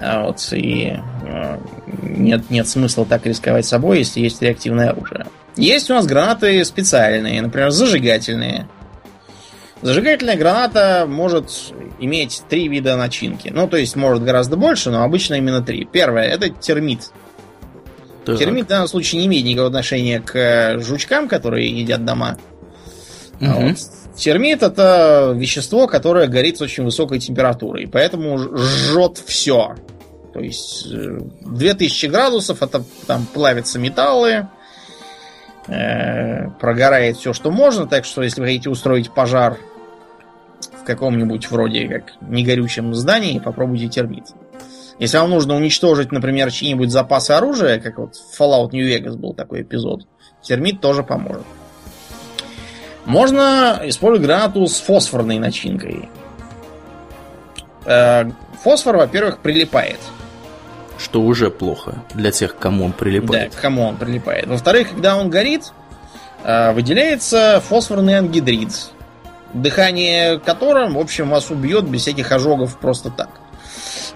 А 0.00 0.22
вот, 0.22 0.46
и 0.52 0.96
э, 1.24 1.58
нет, 2.02 2.50
нет 2.50 2.68
смысла 2.68 3.04
так 3.04 3.26
рисковать 3.26 3.66
собой, 3.66 3.98
если 3.98 4.20
есть 4.20 4.40
реактивное 4.40 4.90
оружие. 4.90 5.26
Есть 5.56 5.90
у 5.90 5.94
нас 5.94 6.06
гранаты 6.06 6.64
специальные, 6.64 7.42
например, 7.42 7.70
зажигательные. 7.70 8.68
Зажигательная 9.80 10.36
граната 10.36 11.06
может 11.08 11.50
иметь 12.00 12.42
три 12.48 12.68
вида 12.68 12.96
начинки. 12.96 13.48
Ну, 13.48 13.68
то 13.68 13.76
есть 13.76 13.94
может 13.94 14.24
гораздо 14.24 14.56
больше, 14.56 14.90
но 14.90 15.04
обычно 15.04 15.34
именно 15.34 15.62
три. 15.62 15.84
Первое 15.84 16.24
это 16.24 16.48
термит. 16.48 17.10
Так. 18.24 18.38
Термит 18.38 18.66
в 18.66 18.68
данном 18.68 18.88
случае 18.88 19.20
не 19.20 19.26
имеет 19.26 19.44
никакого 19.44 19.68
отношения 19.68 20.20
к 20.20 20.36
э, 20.36 20.78
жучкам, 20.80 21.28
которые 21.28 21.70
едят 21.70 22.04
дома. 22.04 22.38
Угу. 23.40 23.50
А 23.50 23.54
вот. 23.54 23.76
Термит 24.16 24.64
это 24.64 25.32
вещество, 25.36 25.86
которое 25.86 26.26
горит 26.26 26.58
с 26.58 26.60
очень 26.60 26.82
высокой 26.82 27.20
температурой, 27.20 27.86
поэтому 27.86 28.36
жжет 28.36 29.22
все. 29.24 29.76
То 30.34 30.40
есть 30.40 30.88
2000 30.88 32.06
э, 32.06 32.08
градусов 32.08 32.62
это 32.62 32.82
там 33.06 33.26
плавятся 33.26 33.78
металлы, 33.78 34.48
э, 35.68 36.50
прогорает 36.60 37.16
все, 37.16 37.32
что 37.32 37.52
можно, 37.52 37.86
так 37.86 38.04
что 38.04 38.24
если 38.24 38.40
вы 38.40 38.48
хотите 38.48 38.70
устроить 38.70 39.12
пожар 39.12 39.56
каком-нибудь 40.88 41.50
вроде 41.50 41.86
как 41.88 42.14
негорючем 42.20 42.94
здании, 42.94 43.38
попробуйте 43.38 43.88
термит. 43.88 44.24
Если 44.98 45.16
вам 45.18 45.30
нужно 45.30 45.54
уничтожить, 45.54 46.10
например, 46.10 46.50
чьи-нибудь 46.50 46.90
запасы 46.90 47.32
оружия, 47.32 47.78
как 47.78 47.98
вот 47.98 48.16
в 48.16 48.40
Fallout 48.40 48.70
New 48.72 48.88
Vegas 48.88 49.16
был 49.16 49.34
такой 49.34 49.62
эпизод, 49.62 50.06
термит 50.42 50.80
тоже 50.80 51.04
поможет. 51.04 51.44
Можно 53.04 53.80
использовать 53.84 54.26
гранату 54.26 54.66
с 54.66 54.80
фосфорной 54.80 55.38
начинкой. 55.38 56.08
Э, 57.84 58.24
фосфор, 58.62 58.96
во-первых, 58.96 59.38
прилипает. 59.38 59.98
Что 60.98 61.22
уже 61.22 61.50
плохо 61.50 62.02
для 62.12 62.32
тех, 62.32 62.58
кому 62.58 62.84
он 62.84 62.92
прилипает. 62.92 63.52
Да, 63.52 63.60
кому 63.60 63.82
он 63.84 63.96
прилипает. 63.96 64.46
Во-вторых, 64.46 64.90
когда 64.90 65.16
он 65.16 65.30
горит, 65.30 65.72
э, 66.42 66.72
выделяется 66.72 67.62
фосфорный 67.64 68.18
ангидрид, 68.18 68.90
дыхание 69.54 70.38
которым, 70.38 70.94
в 70.94 70.98
общем, 70.98 71.30
вас 71.30 71.50
убьет 71.50 71.88
без 71.88 72.02
всяких 72.02 72.30
ожогов 72.32 72.78
просто 72.78 73.10
так. 73.10 73.28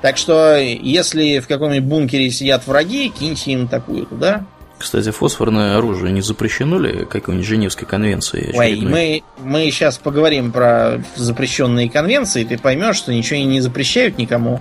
Так 0.00 0.16
что, 0.16 0.56
если 0.56 1.38
в 1.38 1.46
каком-нибудь 1.46 1.88
бункере 1.88 2.30
сидят 2.30 2.66
враги, 2.66 3.08
киньте 3.08 3.52
им 3.52 3.68
такую 3.68 4.06
туда. 4.06 4.44
Кстати, 4.78 5.12
фосфорное 5.12 5.76
оружие 5.76 6.12
не 6.12 6.22
запрещено 6.22 6.76
ли 6.80 7.04
какой-нибудь 7.04 7.46
Женевской 7.46 7.86
конвенции? 7.86 8.50
Ой, 8.52 8.80
мы, 8.80 9.22
мы 9.38 9.70
сейчас 9.70 9.98
поговорим 9.98 10.50
про 10.50 11.00
запрещенные 11.14 11.88
конвенции, 11.88 12.42
ты 12.42 12.58
поймешь, 12.58 12.96
что 12.96 13.12
ничего 13.12 13.38
не 13.40 13.60
запрещают 13.60 14.18
никому. 14.18 14.60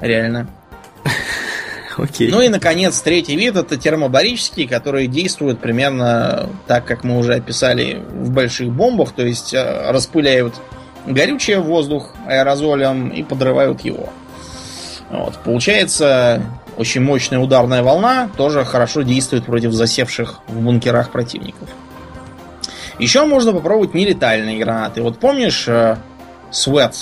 Реально. 0.00 0.48
Окей. 1.96 2.30
Ну 2.30 2.40
и, 2.40 2.48
наконец, 2.48 3.00
третий 3.00 3.36
вид 3.36 3.56
это 3.56 3.76
термобарический, 3.76 4.66
который 4.66 5.06
действует 5.06 5.58
примерно 5.58 6.48
так, 6.66 6.84
как 6.84 7.04
мы 7.04 7.18
уже 7.18 7.34
описали 7.34 8.02
в 8.10 8.30
больших 8.30 8.70
бомбах, 8.70 9.12
то 9.12 9.22
есть 9.22 9.54
э, 9.54 9.90
распыляют 9.90 10.54
горючее 11.06 11.60
в 11.60 11.64
воздух 11.64 12.14
аэрозолем 12.26 13.08
и 13.08 13.22
подрывают 13.22 13.80
его. 13.82 14.10
Вот. 15.10 15.36
Получается, 15.38 16.42
очень 16.76 17.00
мощная 17.00 17.38
ударная 17.38 17.82
волна 17.82 18.30
тоже 18.36 18.64
хорошо 18.64 19.02
действует 19.02 19.44
против 19.44 19.72
засевших 19.72 20.40
в 20.46 20.60
бункерах 20.60 21.10
противников. 21.10 21.68
Еще 22.98 23.24
можно 23.24 23.52
попробовать 23.52 23.94
нелетальные 23.94 24.58
гранаты. 24.58 25.02
Вот 25.02 25.18
помнишь 25.18 25.66
э, 25.66 25.96
Sweat 26.52 26.94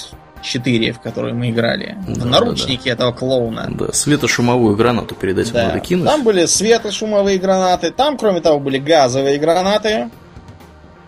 4, 0.43 0.93
в 0.93 1.01
который 1.01 1.33
мы 1.33 1.51
играли? 1.51 1.97
Да, 2.07 2.25
Наручники 2.25 2.85
да, 2.85 2.85
да. 2.85 2.91
этого 2.93 3.13
клоуна. 3.13 3.69
Да, 3.71 3.93
светошумовую 3.93 4.77
гранату 4.77 5.15
перед 5.15 5.39
этим 5.39 5.55
да. 5.55 5.69
надо 5.69 5.81
кинуть. 5.81 6.07
Там 6.07 6.25
были 6.25 6.47
светошумовые 6.47 7.39
гранаты, 7.39 7.91
там, 7.91 8.17
кроме 8.17 8.41
того, 8.41 8.61
были 8.61 8.79
газовые 8.79 9.39
гранаты, 9.39 10.11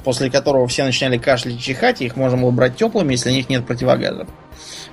после 0.05 0.31
которого 0.31 0.66
все 0.66 0.85
начинали 0.85 1.18
кашлять 1.18 1.55
и 1.55 1.59
чихать, 1.59 2.01
и 2.01 2.07
их 2.07 2.16
можно 2.16 2.39
было 2.39 2.51
брать 2.51 2.76
теплыми, 2.76 3.12
если 3.12 3.31
у 3.31 3.35
них 3.35 3.49
нет 3.49 3.66
противогазов. 3.66 4.28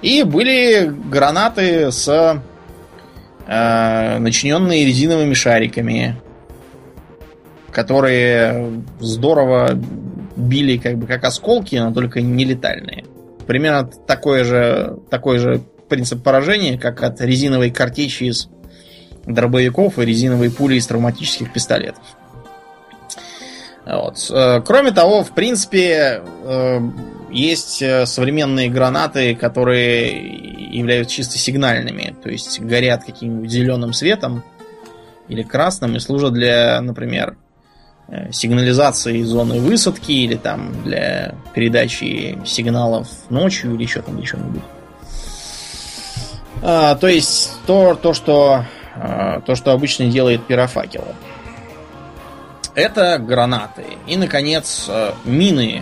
И 0.01 0.23
были 0.23 0.85
гранаты 0.85 1.91
с 1.91 2.41
э, 3.47 4.17
начиненные 4.19 4.85
резиновыми 4.85 5.33
шариками, 5.33 6.21
которые 7.71 8.83
здорово 8.99 9.79
били 10.35 10.77
как 10.77 10.97
бы 10.97 11.07
как 11.07 11.23
осколки, 11.23 11.75
но 11.75 11.93
только 11.93 12.21
не 12.21 12.45
летальные. 12.45 13.05
Примерно 13.47 13.87
такой 13.87 14.43
же, 14.43 14.97
такой 15.09 15.39
же 15.39 15.61
принцип 15.89 16.21
поражения, 16.21 16.77
как 16.77 17.01
от 17.01 17.21
резиновой 17.21 17.71
картечи 17.71 18.25
из 18.25 18.49
дробовиков 19.25 19.99
и 19.99 20.05
резиновой 20.05 20.51
пули 20.51 20.75
из 20.75 20.87
травматических 20.87 21.51
пистолетов. 21.51 22.03
Вот. 23.85 24.29
Э, 24.31 24.61
кроме 24.65 24.91
того, 24.91 25.23
в 25.23 25.33
принципе, 25.33 26.21
э, 26.43 26.79
есть 27.31 27.81
э, 27.81 28.05
современные 28.05 28.69
гранаты, 28.69 29.33
которые 29.33 30.77
являются 30.77 31.15
чисто 31.15 31.37
сигнальными, 31.37 32.13
то 32.21 32.29
есть 32.29 32.59
горят 32.59 33.05
каким-нибудь 33.05 33.49
зеленым 33.49 33.93
светом 33.93 34.43
или 35.29 35.41
красным 35.41 35.95
и 35.95 35.99
служат 35.99 36.33
для, 36.33 36.81
например, 36.81 37.37
сигнализации 38.31 39.21
зоны 39.23 39.59
высадки 39.59 40.11
или 40.11 40.35
там 40.35 40.71
для 40.83 41.35
передачи 41.53 42.39
сигналов 42.45 43.07
ночью 43.29 43.73
или 43.75 43.83
еще 43.83 44.01
там 44.01 44.17
еще 44.19 44.37
нибудь 44.37 44.61
А, 46.61 46.95
то 46.95 47.07
есть 47.07 47.51
то, 47.65 47.95
то, 47.95 48.13
что, 48.13 48.65
то, 49.45 49.55
что 49.55 49.71
обычно 49.71 50.07
делает 50.07 50.45
пирофакел. 50.45 51.03
Это 52.77 53.17
гранаты. 53.17 53.85
И, 54.05 54.15
наконец, 54.17 54.85
э, 54.87 55.11
мины, 55.25 55.81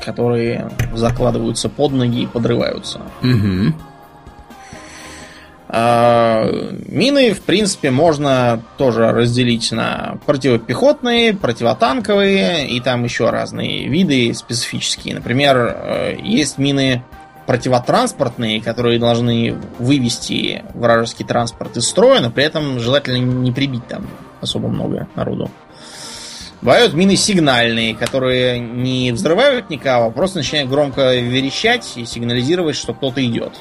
которые 0.00 0.70
закладываются 0.94 1.68
под 1.68 1.92
ноги 1.92 2.22
и 2.22 2.26
подрываются. 2.26 3.00
Угу. 3.22 3.74
Мины, 5.68 7.34
в 7.34 7.42
принципе, 7.42 7.90
можно 7.90 8.62
тоже 8.78 9.10
разделить 9.10 9.72
на 9.72 10.18
противопехотные, 10.24 11.34
противотанковые 11.34 12.68
и 12.68 12.80
там 12.80 13.02
еще 13.02 13.30
разные 13.30 13.88
виды 13.88 14.32
специфические. 14.32 15.14
Например, 15.14 15.56
э, 15.56 16.18
есть 16.22 16.58
мины 16.58 17.02
противотранспортные, 17.46 18.60
которые 18.60 19.00
должны 19.00 19.56
вывести 19.78 20.64
вражеский 20.74 21.24
транспорт 21.24 21.76
из 21.76 21.88
строя, 21.88 22.20
но 22.20 22.30
при 22.30 22.44
этом 22.44 22.78
желательно 22.78 23.16
не 23.16 23.50
прибить 23.50 23.86
там 23.88 24.06
особо 24.40 24.68
много 24.68 25.08
народу. 25.16 25.50
Бывают 26.62 26.94
мины 26.94 27.16
сигнальные, 27.16 27.94
которые 27.94 28.58
не 28.58 29.12
взрывают 29.12 29.68
никого, 29.68 30.06
а 30.06 30.10
просто 30.10 30.38
начинают 30.38 30.70
громко 30.70 31.14
верещать 31.16 31.92
и 31.96 32.04
сигнализировать, 32.04 32.76
что 32.76 32.94
кто-то 32.94 33.24
идет. 33.24 33.52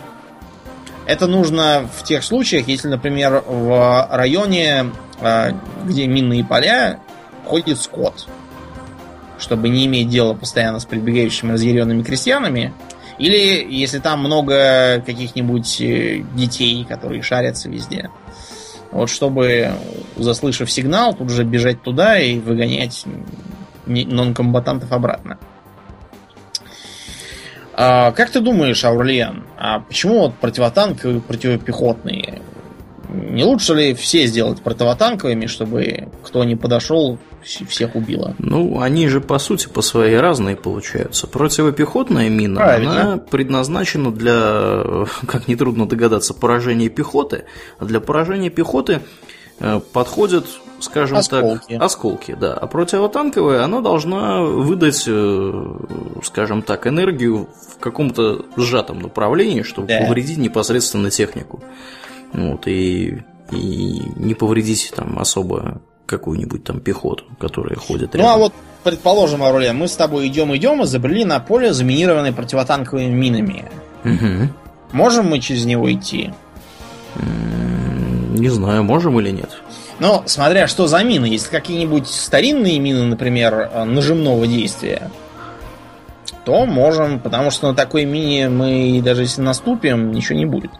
Это 1.06 1.28
нужно 1.28 1.88
в 1.96 2.04
тех 2.04 2.24
случаях, 2.24 2.68
если, 2.68 2.88
например, 2.88 3.44
в 3.46 4.08
районе, 4.12 4.92
а, 5.22 5.52
где 5.86 6.08
минные 6.08 6.44
поля, 6.44 7.00
ходит 7.46 7.80
скот. 7.80 8.28
Чтобы 9.38 9.70
не 9.70 9.86
иметь 9.86 10.10
дела 10.10 10.34
постоянно 10.34 10.80
с 10.80 10.86
прибегающими 10.86 11.52
разъяренными 11.52 12.02
крестьянами. 12.02 12.74
Или 13.20 13.66
если 13.70 14.00
там 14.00 14.20
много 14.20 15.02
каких-нибудь 15.06 15.80
э, 15.80 16.24
детей, 16.34 16.84
которые 16.86 17.22
шарятся 17.22 17.70
везде. 17.70 18.10
Вот 18.92 19.10
чтобы, 19.10 19.72
заслышав 20.18 20.72
сигнал, 20.72 21.14
тут 21.14 21.30
же 21.30 21.44
бежать 21.44 21.82
туда 21.82 22.18
и 22.18 22.40
выгонять 22.40 23.06
нонкомбатантов 23.86 24.92
обратно. 24.92 25.38
А, 27.78 28.12
как 28.12 28.30
ты 28.30 28.40
думаешь, 28.40 28.84
Аурлиан, 28.86 29.44
а 29.58 29.80
почему 29.80 30.20
вот 30.20 30.36
противотанковые 30.36 31.20
противопехотные 31.20 32.42
не 33.16 33.44
лучше 33.44 33.74
ли 33.74 33.94
все 33.94 34.26
сделать 34.28 34.62
противотанковыми, 34.62 35.46
чтобы 35.48 36.10
кто 36.24 36.44
не 36.44 36.56
подошел, 36.56 37.18
всех 37.44 37.96
убило? 37.96 38.36
Ну, 38.40 38.82
они 38.82 39.08
же 39.08 39.22
по 39.22 39.38
сути 39.40 39.68
по 39.68 39.82
своей 39.82 40.18
разные 40.18 40.56
получаются. 40.56 41.28
Противопехотная 41.28 42.30
мина, 42.30 42.58
Правильно. 42.58 43.02
она 43.02 43.18
предназначена 43.18 44.12
для, 44.12 45.06
как 45.28 45.48
нетрудно 45.48 45.88
догадаться, 45.88 46.34
поражения 46.34 46.90
пехоты. 46.90 47.46
А 47.80 47.86
для 47.86 48.00
поражения 48.00 48.50
пехоты 48.50 49.02
э, 49.60 49.80
подходят, 49.94 50.46
скажем 50.86 51.18
осколки. 51.18 51.74
так, 51.74 51.82
осколки, 51.82 52.36
да. 52.40 52.54
А 52.54 52.68
противотанковая, 52.68 53.64
она 53.64 53.82
должна 53.82 54.42
выдать, 54.42 55.04
э, 55.08 55.76
скажем 56.24 56.62
так, 56.62 56.88
энергию 56.88 57.50
в 57.74 57.80
каком-то 57.80 58.46
сжатом 58.56 59.00
направлении, 59.00 59.64
чтобы 59.64 59.88
да. 59.88 60.00
повредить 60.00 60.38
непосредственно 60.38 61.10
технику. 61.10 61.62
Вот, 62.34 62.68
и, 62.68 63.24
и 63.52 64.02
не 64.16 64.34
повредить 64.34 64.94
там 64.96 65.20
особо 65.20 65.82
какую-нибудь 66.06 66.64
там 66.64 66.80
пехоту, 66.80 67.26
которая 67.40 67.76
ходит 67.76 68.16
рядом. 68.16 68.30
Ну 68.30 68.34
а 68.34 68.38
вот, 68.38 68.54
предположим, 68.84 69.44
Аурелия, 69.44 69.74
мы 69.74 69.88
с 69.88 69.96
тобой 69.96 70.28
идем-идем 70.28 70.84
и 70.84 70.86
забрели 70.86 71.26
на 71.26 71.40
поле, 71.40 71.74
заминированное 71.74 72.32
противотанковыми 72.32 73.12
минами. 73.12 73.66
Угу. 74.04 74.50
Можем 74.92 75.30
мы 75.30 75.40
через 75.40 75.66
него 75.66 75.92
идти? 75.92 76.32
Не 77.16 78.50
знаю, 78.50 78.84
можем 78.84 79.20
или 79.20 79.32
нет. 79.32 79.62
Но 80.00 80.24
смотря 80.26 80.68
что 80.68 80.88
за 80.88 81.04
мины. 81.04 81.26
Если 81.26 81.50
какие-нибудь 81.50 82.08
старинные 82.08 82.80
мины, 82.80 83.04
например, 83.04 83.70
э, 83.72 83.84
нажимного 83.86 84.46
действия, 84.46 85.10
то 86.44 86.66
можем, 86.66 87.20
потому 87.20 87.50
что 87.50 87.70
на 87.70 87.76
такой 87.76 88.06
мине 88.06 88.50
мы 88.50 89.02
даже 89.04 89.24
если 89.24 89.42
наступим, 89.42 90.12
ничего 90.12 90.38
не 90.38 90.46
будет. 90.46 90.72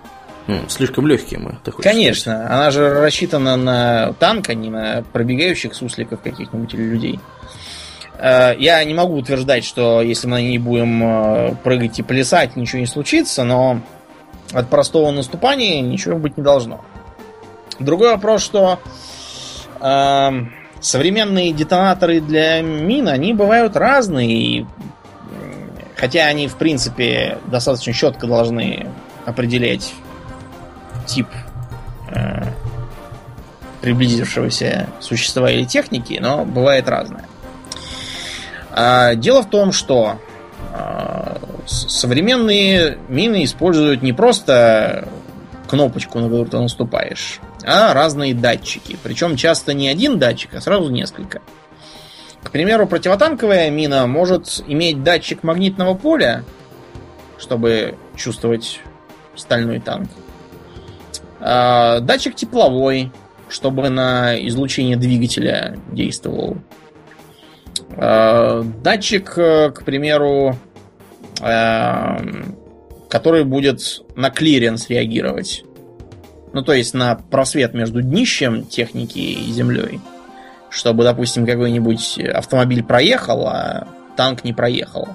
Слишком 0.68 1.08
легкие 1.08 1.40
мы. 1.40 1.58
Конечно, 1.82 2.34
сказать. 2.34 2.52
она 2.52 2.72
же 2.72 2.90
рассчитана 3.02 3.56
на 3.56 4.14
танк, 4.20 4.50
а 4.50 4.54
не 4.54 4.70
на 4.70 5.04
пробегающих 5.12 5.74
сусликов 5.74 6.22
каких-нибудь 6.22 6.72
или 6.76 6.84
людей. 6.84 7.20
Э, 8.20 8.54
я 8.58 8.84
не 8.84 8.94
могу 8.94 9.16
утверждать, 9.16 9.66
что 9.66 10.02
если 10.02 10.28
мы 10.28 10.44
не 10.44 10.60
будем 10.60 11.04
э, 11.04 11.56
прыгать 11.64 11.98
и 12.00 12.04
плясать, 12.04 12.56
ничего 12.56 12.80
не 12.80 12.86
случится, 12.86 13.44
но 13.44 13.82
от 14.54 14.70
простого 14.70 15.10
наступания 15.12 15.82
ничего 15.82 16.18
быть 16.18 16.38
не 16.38 16.44
должно. 16.44 16.84
Другой 17.80 18.12
вопрос, 18.12 18.44
что 18.44 18.80
э, 19.82 20.30
современные 20.80 21.52
детонаторы 21.52 22.22
для 22.22 22.62
мин, 22.62 23.08
они 23.08 23.34
бывают 23.34 23.76
разные. 23.76 24.68
Хотя 25.96 26.26
они, 26.26 26.48
в 26.48 26.56
принципе, 26.56 27.38
достаточно 27.48 27.94
четко 27.94 28.28
должны 28.28 28.88
определять 29.26 29.94
тип 31.06 31.28
э, 32.10 32.44
приблизившегося 33.82 34.90
существа 35.00 35.52
или 35.52 35.64
техники, 35.64 36.18
но 36.22 36.44
бывает 36.44 36.90
разное. 36.90 37.26
А, 38.72 39.16
дело 39.16 39.42
в 39.42 39.50
том, 39.50 39.72
что 39.72 40.20
а, 40.74 41.40
современные 41.66 42.98
мины 43.08 43.44
используют 43.44 44.02
не 44.02 44.12
просто 44.12 45.08
кнопочку, 45.70 46.20
на 46.20 46.26
которую 46.26 46.48
ты 46.48 46.60
наступаешь, 46.60 47.40
а 47.66 47.94
разные 47.94 48.34
датчики. 48.34 48.98
Причем 49.02 49.36
часто 49.36 49.74
не 49.74 49.90
один 49.90 50.20
датчик, 50.20 50.54
а 50.54 50.62
сразу 50.62 50.90
несколько. 50.90 51.42
К 52.44 52.52
примеру, 52.52 52.88
противотанковая 52.88 53.70
мина 53.72 54.06
может 54.06 54.64
иметь 54.68 55.02
датчик 55.04 55.42
магнитного 55.44 55.96
поля, 55.96 56.44
чтобы 57.40 57.96
чувствовать 58.16 58.82
стальной 59.36 59.80
танк. 59.80 60.10
А, 61.40 62.00
датчик 62.02 62.36
тепловой, 62.36 63.12
чтобы 63.50 63.90
на 63.90 64.38
излучение 64.48 64.96
двигателя 64.96 65.78
действовал. 65.92 66.58
А, 67.98 68.62
датчик, 68.62 69.38
э, 69.38 69.72
к 69.72 69.84
примеру, 69.84 70.56
э, 71.42 72.18
который 73.10 73.44
будет 73.44 74.02
на 74.16 74.30
клиренс 74.30 74.90
реагировать. 74.90 75.64
Ну, 76.56 76.64
то 76.64 76.72
есть 76.72 76.94
на 76.94 77.16
просвет 77.16 77.74
между 77.74 78.02
днищем 78.02 78.64
техники 78.64 79.20
и 79.20 79.52
землей. 79.52 80.00
Чтобы, 80.70 81.04
допустим, 81.04 81.46
какой-нибудь 81.46 82.18
автомобиль 82.34 82.82
проехал, 82.82 83.46
а 83.46 83.90
танк 84.16 84.46
не 84.46 84.54
проехал. 84.54 85.10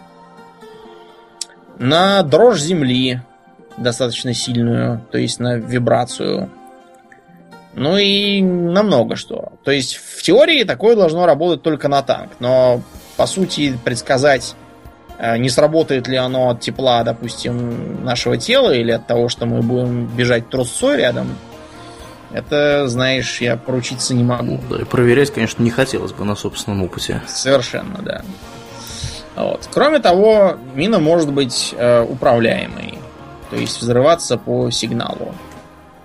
На 1.79 2.23
дрожь 2.23 2.61
земли 2.61 3.23
достаточно 3.79 4.35
сильную, 4.35 5.01
то 5.11 5.17
есть 5.17 5.41
на 5.41 5.57
вибрацию. 5.57 6.51
Ну 7.73 7.97
и 7.97 8.43
на 8.43 8.83
много 8.83 9.17
что. 9.17 9.55
То 9.65 9.71
есть 9.71 9.95
в 9.95 10.23
теории 10.23 10.65
такое 10.65 10.95
должно 10.95 11.25
работать 11.25 11.63
только 11.63 11.89
на 11.89 12.03
танк, 12.03 12.33
но 12.39 12.83
по 13.17 13.25
сути 13.25 13.79
предсказать 13.83 14.55
не 15.39 15.49
сработает 15.49 16.09
ли 16.09 16.17
оно 16.17 16.51
от 16.51 16.61
тепла, 16.61 17.03
допустим, 17.03 18.05
нашего 18.05 18.37
тела 18.37 18.71
или 18.71 18.91
от 18.91 19.07
того, 19.07 19.29
что 19.29 19.47
мы 19.47 19.63
будем 19.63 20.07
бежать 20.07 20.49
трусцой 20.49 20.97
рядом, 20.97 21.29
это, 22.33 22.87
знаешь, 22.89 23.41
я 23.41 23.57
поручиться 23.57 24.15
не 24.15 24.23
могу. 24.23 24.61
Да, 24.71 24.77
и 24.81 24.85
проверять, 24.85 25.33
конечно, 25.33 25.63
не 25.63 25.71
хотелось 25.71 26.13
бы 26.13 26.25
на 26.25 26.37
собственном 26.37 26.83
опыте. 26.83 27.23
Совершенно, 27.27 28.01
да. 28.03 28.23
Вот. 29.37 29.69
Кроме 29.73 29.99
того, 29.99 30.57
мина 30.75 30.99
может 30.99 31.33
быть 31.33 31.75
э, 31.77 32.03
управляемой. 32.03 32.99
То 33.51 33.57
есть 33.57 33.81
взрываться 33.81 34.37
по 34.39 34.71
сигналу 34.71 35.35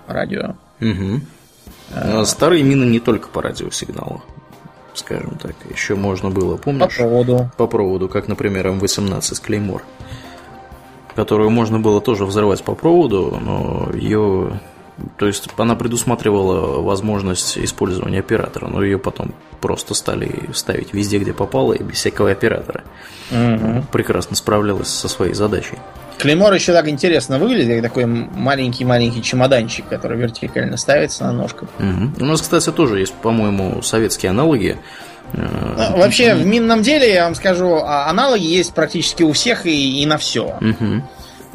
радио. 0.08 0.56
Угу. 0.80 1.20
А... 1.94 2.24
Старые 2.24 2.64
мины 2.64 2.84
не 2.84 2.98
только 2.98 3.28
по 3.28 3.40
радиосигналу 3.40 4.22
скажем 4.98 5.38
так. 5.40 5.54
Еще 5.70 5.94
можно 5.94 6.30
было, 6.30 6.56
помнишь? 6.56 6.96
По 6.96 7.02
проводу. 7.02 7.50
По 7.56 7.66
проводу, 7.66 8.08
как, 8.08 8.28
например, 8.28 8.68
М18 8.68 9.42
Клеймор. 9.42 9.82
Которую 11.14 11.50
можно 11.50 11.78
было 11.78 12.00
тоже 12.00 12.24
взрывать 12.24 12.62
по 12.62 12.74
проводу, 12.74 13.38
но 13.40 13.90
ее... 13.94 14.60
То 15.18 15.26
есть 15.26 15.48
она 15.58 15.76
предусматривала 15.76 16.80
возможность 16.80 17.58
использования 17.58 18.20
оператора, 18.20 18.68
но 18.68 18.82
ее 18.82 18.98
потом 18.98 19.34
просто 19.60 19.94
стали 19.94 20.48
ставить 20.54 20.94
везде, 20.94 21.18
где 21.18 21.34
попало, 21.34 21.74
и 21.74 21.82
без 21.82 21.96
всякого 21.96 22.30
оператора. 22.30 22.84
Угу. 23.30 23.86
Прекрасно 23.92 24.36
справлялась 24.36 24.88
со 24.88 25.08
своей 25.08 25.34
задачей. 25.34 25.78
Клеймор 26.18 26.52
еще 26.54 26.72
так 26.72 26.88
интересно 26.88 27.38
выглядит, 27.38 27.74
как 27.74 27.82
такой 27.82 28.06
маленький-маленький 28.06 29.22
чемоданчик, 29.22 29.86
который 29.88 30.16
вертикально 30.18 30.76
ставится 30.76 31.24
на 31.24 31.32
ножках. 31.32 31.68
Угу. 31.78 32.22
У 32.22 32.24
нас, 32.24 32.40
кстати, 32.40 32.70
тоже 32.72 33.00
есть, 33.00 33.14
по-моему, 33.14 33.82
советские 33.82 34.30
аналоги. 34.30 34.78
Э, 35.34 35.90
ну, 35.92 35.98
вообще, 35.98 36.34
в 36.34 36.46
минном 36.46 36.82
деле, 36.82 37.12
я 37.12 37.24
вам 37.24 37.34
скажу, 37.34 37.76
а, 37.76 38.08
аналоги 38.08 38.44
есть 38.44 38.72
практически 38.72 39.22
у 39.22 39.32
всех 39.32 39.66
и, 39.66 40.02
и 40.02 40.06
на 40.06 40.16
все. 40.16 40.56
Угу. 40.60 41.02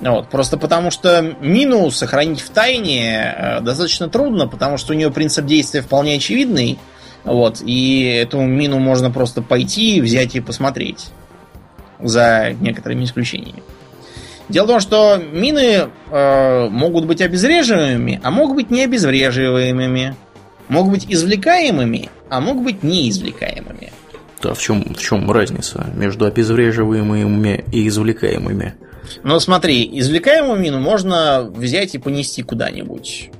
Вот, 0.02 0.30
просто 0.30 0.58
потому 0.58 0.92
что 0.92 1.22
мину 1.42 1.90
сохранить 1.92 2.42
в 2.42 2.50
тайне 2.50 3.36
э, 3.38 3.62
достаточно 3.62 4.10
трудно, 4.10 4.48
потому 4.48 4.78
что 4.78 4.94
у 4.94 4.96
нее 4.96 5.12
принцип 5.12 5.46
действия 5.46 5.82
вполне 5.82 6.16
очевидный. 6.16 6.80
Вот, 7.24 7.62
и 7.64 8.04
эту 8.04 8.42
мину 8.42 8.80
можно 8.80 9.12
просто 9.12 9.42
пойти, 9.44 10.02
взять 10.02 10.36
и 10.36 10.40
посмотреть. 10.40 11.10
За 12.00 12.56
некоторыми 12.60 13.04
исключениями. 13.04 13.62
Дело 14.52 14.66
в 14.66 14.68
том, 14.68 14.80
что 14.82 15.18
мины 15.18 15.90
э, 16.12 16.70
могут 16.70 17.06
быть 17.06 17.22
обезвреживаемыми, 17.22 18.20
а 18.22 18.32
могут 18.32 18.58
быть 18.58 18.70
не 18.70 18.84
обезвреживаемыми. 18.84 20.16
Могут 20.68 20.92
быть 20.92 21.06
извлекаемыми, 21.08 22.10
а 22.30 22.42
могут 22.42 22.64
быть 22.64 22.84
неизвлекаемыми. 22.84 23.92
Да, 24.42 24.54
в 24.54 24.62
чем, 24.62 24.94
в 24.94 25.00
чем 25.00 25.30
разница 25.32 25.88
между 25.96 26.26
обезвреживаемыми 26.26 27.64
и 27.72 27.88
извлекаемыми? 27.88 28.76
Ну, 29.24 29.40
смотри, 29.40 29.90
извлекаемую 30.00 30.60
мину 30.60 30.80
можно 30.80 31.44
взять 31.44 31.96
и 31.96 31.98
понести 31.98 32.44
куда-нибудь. 32.44 33.32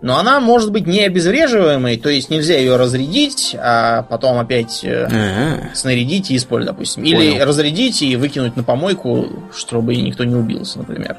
Но 0.00 0.16
она 0.18 0.38
может 0.38 0.70
быть 0.70 0.86
не 0.86 1.00
обезвреживаемой, 1.00 1.96
то 1.96 2.08
есть 2.08 2.30
нельзя 2.30 2.56
ее 2.56 2.76
разрядить, 2.76 3.56
а 3.58 4.02
потом 4.02 4.38
опять 4.38 4.84
А-а-а. 4.84 5.74
снарядить 5.74 6.30
и 6.30 6.36
использовать, 6.36 6.76
допустим. 6.76 7.02
Понял. 7.02 7.20
Или 7.20 7.38
разрядить 7.40 8.00
и 8.02 8.14
выкинуть 8.14 8.56
на 8.56 8.62
помойку, 8.62 9.26
чтобы 9.52 9.96
никто 9.96 10.22
не 10.22 10.36
убился, 10.36 10.78
например. 10.78 11.16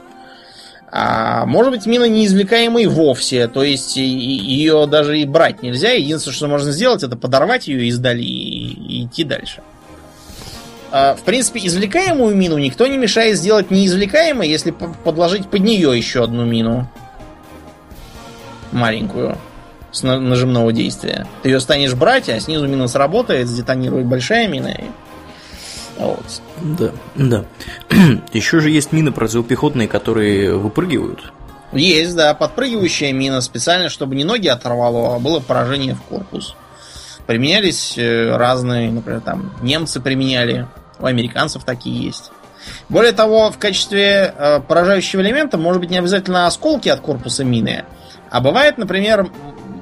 А 0.92 1.46
может 1.46 1.72
быть 1.72 1.86
мина 1.86 2.06
неизвлекаемой 2.06 2.88
вовсе, 2.88 3.48
то 3.48 3.64
есть 3.64 3.96
ее 3.98 4.88
даже 4.88 5.20
и 5.20 5.26
брать 5.26 5.62
нельзя. 5.62 5.92
Единственное, 5.92 6.36
что 6.36 6.48
можно 6.48 6.72
сделать, 6.72 7.04
это 7.04 7.16
подорвать 7.16 7.68
ее 7.68 7.88
издали 7.88 8.24
и 8.24 9.04
идти 9.04 9.24
дальше. 9.24 9.62
А, 10.92 11.16
в 11.16 11.22
принципе, 11.22 11.60
извлекаемую 11.64 12.36
мину 12.36 12.58
никто 12.58 12.88
не 12.88 12.98
мешает 12.98 13.38
сделать 13.38 13.70
неизвлекаемой, 13.70 14.50
если 14.50 14.72
подложить 15.04 15.48
под 15.48 15.60
нее 15.60 15.96
еще 15.96 16.24
одну 16.24 16.46
мину 16.46 16.90
маленькую 18.72 19.38
с 19.92 20.04
нажимного 20.04 20.72
действия. 20.72 21.28
Ты 21.42 21.50
ее 21.50 21.60
станешь 21.60 21.94
брать, 21.96 22.30
а 22.30 22.40
снизу 22.40 22.68
мина 22.68 22.88
сработает, 22.88 23.48
сдетонирует 23.48 24.06
большая 24.06 24.48
мина. 24.48 24.68
И... 24.68 24.84
Вот. 25.98 26.42
Да, 26.62 26.92
да. 27.16 27.46
Еще 28.34 28.60
же 28.60 28.70
есть 28.70 28.92
мины 28.92 29.12
противопехотные, 29.12 29.88
которые 29.88 30.56
выпрыгивают. 30.56 31.34
Есть, 31.72 32.16
да, 32.16 32.34
подпрыгивающая 32.34 33.14
мина 33.14 33.42
специально, 33.42 33.90
чтобы 33.90 34.16
не 34.16 34.24
ноги 34.24 34.48
оторвало, 34.48 35.16
а 35.16 35.20
было 35.20 35.40
поражение 35.40 35.96
в 35.96 36.02
корпус. 36.02 36.56
Применялись 37.28 37.96
э, 37.96 38.36
разные, 38.36 38.92
например, 38.92 39.22
там 39.22 39.54
немцы 39.62 40.00
применяли, 40.00 40.68
у 41.00 41.06
американцев 41.06 41.64
такие 41.64 42.06
есть. 42.06 42.32
Более 42.90 43.12
того, 43.12 43.52
в 43.52 43.60
качестве 43.60 44.34
э, 44.36 44.62
поражающего 44.62 45.22
элемента 45.22 45.58
может 45.58 45.80
быть 45.80 45.92
не 45.92 46.00
обязательно 46.00 46.48
осколки 46.48 46.90
от 46.90 47.02
корпуса 47.02 47.44
мины, 47.44 47.86
а 48.30 48.42
бывает, 48.42 48.78
например, 48.78 49.30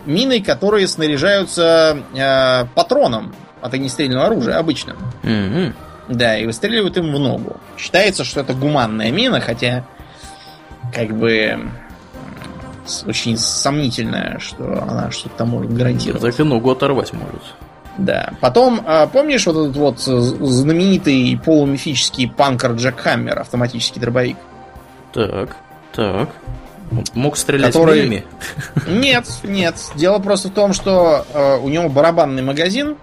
мины, 0.06 0.42
которые 0.42 0.88
снаряжаются 0.88 1.98
э, 2.16 2.66
патроном 2.76 3.34
от 3.62 3.74
огнестрельного 3.74 4.26
оружия, 4.26 4.58
обычным. 4.58 4.98
Mm-hmm. 5.24 5.74
Да, 6.10 6.38
и 6.38 6.46
выстреливают 6.46 6.98
им 6.98 7.14
в 7.14 7.20
ногу. 7.20 7.58
Считается, 7.78 8.24
что 8.24 8.40
это 8.40 8.54
гуманная 8.54 9.12
мина, 9.12 9.42
хотя 9.42 9.86
как 10.94 11.10
бы 11.18 11.70
очень 13.06 13.38
сомнительно, 13.38 14.40
что 14.40 14.82
она 14.82 15.12
что-то 15.12 15.46
может 15.46 15.74
гарантировать. 15.74 16.22
Так 16.22 16.40
и 16.40 16.44
ногу 16.44 16.72
оторвать 16.72 17.12
может. 17.12 17.42
Да. 17.98 18.34
Потом, 18.40 18.82
а, 18.86 19.08
помнишь 19.08 19.46
вот 19.48 19.58
этот 19.58 19.76
вот 19.76 20.00
знаменитый 20.00 21.40
полумифический 21.44 22.30
панкер 22.30 22.74
Джек 22.74 23.00
Хаммер, 23.00 23.40
автоматический 23.40 24.00
дробовик? 24.00 24.38
Так, 25.14 25.58
так. 25.94 26.30
Мог 27.14 27.38
стрелять 27.38 27.74
который... 27.74 28.04
минами? 28.04 28.26
Нет, 28.88 29.28
нет. 29.44 29.76
Дело 29.96 30.20
просто 30.20 30.48
в 30.48 30.54
том, 30.54 30.74
что 30.74 31.26
э, 31.34 31.58
у 31.58 31.68
него 31.68 31.90
барабанный 31.90 32.42
магазин, 32.42 32.96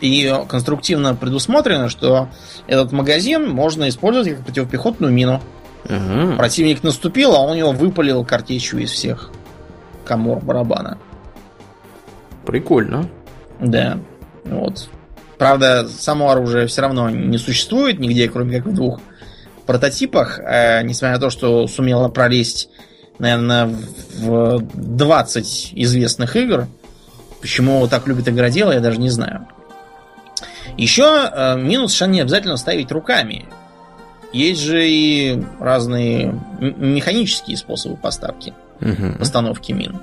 и 0.00 0.32
конструктивно 0.48 1.14
предусмотрено, 1.14 1.88
что 1.88 2.28
этот 2.66 2.92
магазин 2.92 3.48
можно 3.48 3.88
использовать 3.88 4.30
как 4.30 4.44
противопехотную 4.44 5.12
мину. 5.12 5.40
Угу. 5.84 6.36
Противник 6.36 6.82
наступил, 6.82 7.34
а 7.34 7.40
он 7.40 7.56
его 7.56 7.72
выпалил 7.72 8.24
картечью 8.24 8.80
из 8.80 8.90
всех 8.90 9.30
комор 10.04 10.40
барабана. 10.40 10.98
Прикольно. 12.46 13.08
Да. 13.60 13.98
Вот. 14.44 14.88
Правда, 15.38 15.88
само 15.88 16.30
оружие 16.30 16.66
все 16.66 16.82
равно 16.82 17.08
не 17.08 17.38
существует 17.38 17.98
нигде, 17.98 18.28
кроме 18.28 18.58
как 18.58 18.66
в 18.66 18.74
двух 18.74 19.00
прототипах, 19.66 20.38
э, 20.40 20.82
несмотря 20.82 21.14
на 21.14 21.20
то, 21.20 21.30
что 21.30 21.66
сумело 21.66 22.08
пролезть, 22.08 22.68
наверное, 23.20 23.66
в 24.18 24.60
20 24.74 25.72
известных 25.74 26.36
игр. 26.36 26.66
Почему 27.40 27.76
его 27.76 27.86
так 27.86 28.06
любит 28.06 28.28
игродел, 28.28 28.72
я 28.72 28.80
даже 28.80 28.98
не 28.98 29.10
знаю. 29.10 29.46
Еще 30.76 31.04
э, 31.04 31.56
минус 31.56 31.92
совершенно 31.92 32.12
не 32.12 32.20
обязательно 32.20 32.56
ставить 32.56 32.90
руками. 32.90 33.46
Есть 34.32 34.62
же 34.62 34.88
и 34.88 35.42
разные 35.58 36.40
механические 36.60 37.56
способы 37.56 37.96
поставки, 37.96 38.54
угу. 38.80 39.18
постановки 39.18 39.72
мин. 39.72 40.00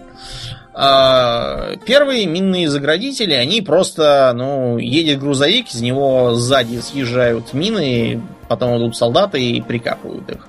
А, 0.73 1.76
первые 1.85 2.27
минные 2.27 2.69
заградители, 2.69 3.34
они 3.34 3.61
просто, 3.61 4.31
ну, 4.35 4.77
едет 4.77 5.19
грузовик, 5.19 5.73
из 5.73 5.81
него 5.81 6.35
сзади 6.35 6.80
съезжают 6.81 7.53
мины, 7.53 8.22
потом 8.48 8.77
идут 8.77 8.95
солдаты 8.95 9.41
и 9.41 9.61
прикапывают 9.61 10.30
их. 10.30 10.48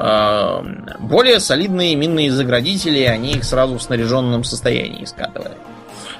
А, 0.00 0.64
более 1.00 1.40
солидные 1.40 1.96
минные 1.96 2.30
заградители, 2.30 3.02
они 3.02 3.32
их 3.32 3.44
сразу 3.44 3.78
в 3.78 3.82
снаряженном 3.82 4.44
состоянии 4.44 5.04
скатывают. 5.04 5.56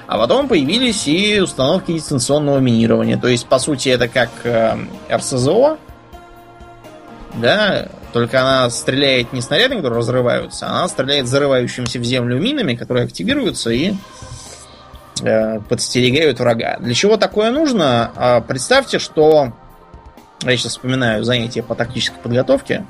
А 0.05 0.17
потом 0.17 0.49
появились 0.49 1.07
и 1.07 1.39
установки 1.39 1.93
дистанционного 1.93 2.59
минирования. 2.59 3.17
То 3.17 3.29
есть, 3.29 3.47
по 3.47 3.57
сути, 3.57 3.89
это 3.89 4.09
как 4.09 4.29
э, 4.43 4.75
РСЗО, 5.09 5.77
да, 7.35 7.87
только 8.11 8.41
она 8.41 8.69
стреляет 8.69 9.31
не 9.31 9.41
снарядами, 9.41 9.77
которые 9.77 9.99
разрываются, 9.99 10.65
а 10.65 10.79
она 10.79 10.87
стреляет 10.89 11.27
зарывающимися 11.27 11.99
в 11.99 12.03
землю 12.03 12.37
минами, 12.37 12.75
которые 12.75 13.05
активируются 13.05 13.69
и 13.69 13.93
э, 15.21 15.59
подстерегают 15.61 16.39
врага. 16.39 16.77
Для 16.79 16.93
чего 16.93 17.15
такое 17.15 17.51
нужно? 17.51 18.11
Э, 18.17 18.41
представьте, 18.41 18.99
что 18.99 19.53
я 20.41 20.57
сейчас 20.57 20.73
вспоминаю 20.73 21.23
занятия 21.23 21.63
по 21.63 21.75
тактической 21.75 22.19
подготовке. 22.21 22.85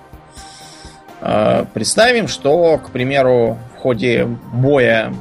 Э, 1.21 1.65
представим, 1.73 2.27
что, 2.27 2.77
к 2.77 2.91
примеру, 2.91 3.57
в 3.75 3.79
ходе 3.79 4.25
боя 4.25 5.13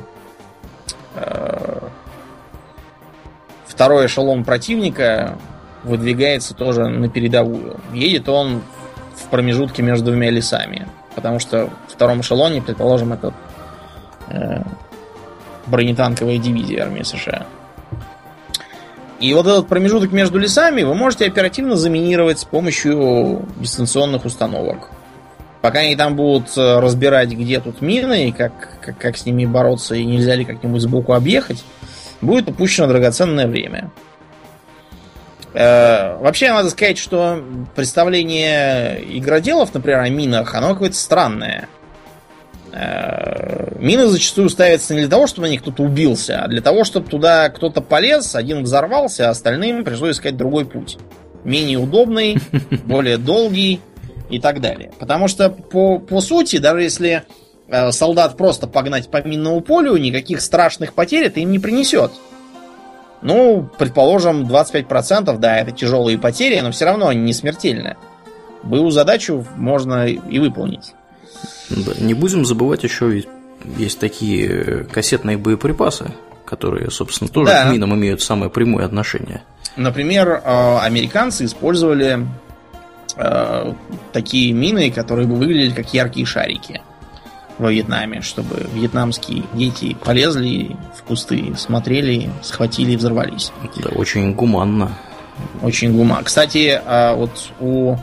э, 1.15 1.79
второй 3.67 4.07
эшелон 4.07 4.45
противника 4.45 5.39
выдвигается 5.85 6.55
тоже 6.55 6.89
на 6.89 7.09
передовую. 7.09 7.81
Едет 7.93 8.29
он 8.29 8.63
в 9.17 9.27
промежутке 9.31 9.83
между 9.83 10.07
двумя 10.07 10.31
лесами. 10.31 10.87
Потому 11.15 11.41
что 11.41 11.71
в 11.89 11.93
втором 11.93 12.21
эшелоне, 12.21 12.63
предположим, 12.63 13.13
это 13.13 13.33
э, 14.29 14.63
бронетанковая 15.67 16.39
дивизия 16.39 16.85
армии 16.85 17.03
США. 17.03 17.47
И 19.19 19.35
вот 19.35 19.47
этот 19.47 19.67
промежуток 19.67 20.13
между 20.13 20.39
лесами 20.39 20.85
вы 20.85 20.95
можете 20.95 21.27
оперативно 21.27 21.75
заминировать 21.75 22.39
с 22.39 22.45
помощью 22.45 23.45
дистанционных 23.57 24.25
установок. 24.25 24.91
Пока 25.61 25.81
они 25.81 25.97
там 25.97 26.15
будут 26.15 26.57
э, 26.57 26.79
разбирать, 26.79 27.31
где 27.31 27.61
тут 27.61 27.81
мины, 27.81 28.29
и 28.29 28.33
как, 28.33 28.53
как, 28.81 28.99
как 28.99 29.17
с 29.17 29.27
ними 29.27 29.45
бороться, 29.45 29.95
и 29.97 30.05
нельзя 30.05 30.35
ли 30.37 30.45
как-нибудь 30.45 30.81
сбоку 30.81 31.15
объехать, 31.15 31.65
будет 32.21 32.49
упущено 32.49 32.87
драгоценное 32.87 33.49
время. 33.49 33.91
Э, 35.55 36.17
вообще, 36.19 36.53
надо 36.53 36.71
сказать, 36.71 36.99
что 36.99 37.43
представление 37.75 39.03
игроделов, 39.19 39.75
например, 39.75 40.01
о 40.01 40.09
минах, 40.09 40.55
оно 40.55 40.75
какое-то 40.75 40.97
странное. 40.97 41.69
Э, 42.73 43.75
мины 43.81 44.07
зачастую 44.07 44.51
ставятся 44.51 44.95
не 44.95 45.01
для 45.01 45.09
того, 45.09 45.27
чтобы 45.27 45.49
на 45.49 45.51
них 45.51 45.63
кто-то 45.63 45.83
убился, 45.83 46.43
а 46.43 46.49
для 46.49 46.61
того, 46.61 46.85
чтобы 46.85 47.09
туда 47.09 47.49
кто-то 47.49 47.81
полез, 47.81 48.37
один 48.37 48.63
взорвался, 48.63 49.27
а 49.27 49.31
остальным 49.31 49.85
пришлось 49.85 50.17
искать 50.17 50.37
другой 50.37 50.67
путь. 50.67 50.99
Менее 51.43 51.79
удобный, 51.79 52.39
более 52.85 53.17
долгий 53.17 53.81
и 54.31 54.39
так 54.39 54.61
далее. 54.61 54.93
Потому 54.99 55.29
что, 55.29 55.51
по, 55.51 55.99
по 55.99 56.21
сути, 56.21 56.59
даже 56.59 56.83
если 56.83 57.25
э, 57.69 57.93
солдат 57.93 58.37
просто 58.37 58.67
погнать 58.67 59.11
по 59.11 59.23
минному 59.27 59.61
полю, 59.61 59.97
никаких 59.97 60.41
страшных 60.41 60.95
потерь 60.95 61.25
это 61.25 61.41
им 61.41 61.51
не 61.51 61.59
принесет. 61.59 62.13
Ну, 63.21 63.69
предположим, 63.79 64.45
25%, 64.47 65.39
да, 65.39 65.59
это 65.59 65.73
тяжелые 65.73 66.19
потери, 66.19 66.61
но 66.61 66.71
все 66.71 66.85
равно 66.85 67.09
они 67.09 67.21
не 67.23 67.33
смертельные. 67.33 67.97
Былую 68.63 68.91
задачу 68.91 69.47
можно 69.57 70.07
и 70.07 70.39
выполнить. 70.39 70.95
Да, 71.71 71.93
не 71.99 72.15
будем 72.15 72.45
забывать 72.45 72.85
еще, 72.85 73.25
есть 73.77 73.99
такие 73.99 74.85
кассетные 74.85 75.37
боеприпасы, 75.37 76.13
которые, 76.45 76.91
собственно, 76.91 77.29
тоже 77.29 77.53
да. 77.53 77.69
к 77.69 77.73
минам 77.73 77.95
имеют 77.95 78.23
самое 78.23 78.51
прямое 78.51 78.85
отношение. 78.85 79.43
Например, 79.77 80.43
э, 80.45 80.79
американцы 80.79 81.45
использовали 81.45 82.27
э, 83.19 83.73
такие 84.13 84.53
мины, 84.53 84.91
которые 84.91 85.27
бы 85.27 85.37
выглядели 85.37 85.73
как 85.73 85.93
яркие 85.93 86.25
шарики 86.25 86.81
во 87.59 87.71
Вьетнаме, 87.73 88.23
чтобы 88.23 88.67
вьетнамские 88.73 89.45
дети 89.53 89.97
полезли 90.05 90.77
в 90.97 91.03
кусты, 91.03 91.55
смотрели, 91.57 92.31
схватили 92.43 92.93
и 92.93 92.97
взорвались. 92.97 93.53
Да, 93.77 93.91
очень 93.91 94.35
гуманно. 94.35 94.93
Очень 95.63 95.95
гуманно. 95.95 96.25
Кстати, 96.25 96.81
а, 96.85 97.15
вот 97.15 97.51
у, 97.61 97.97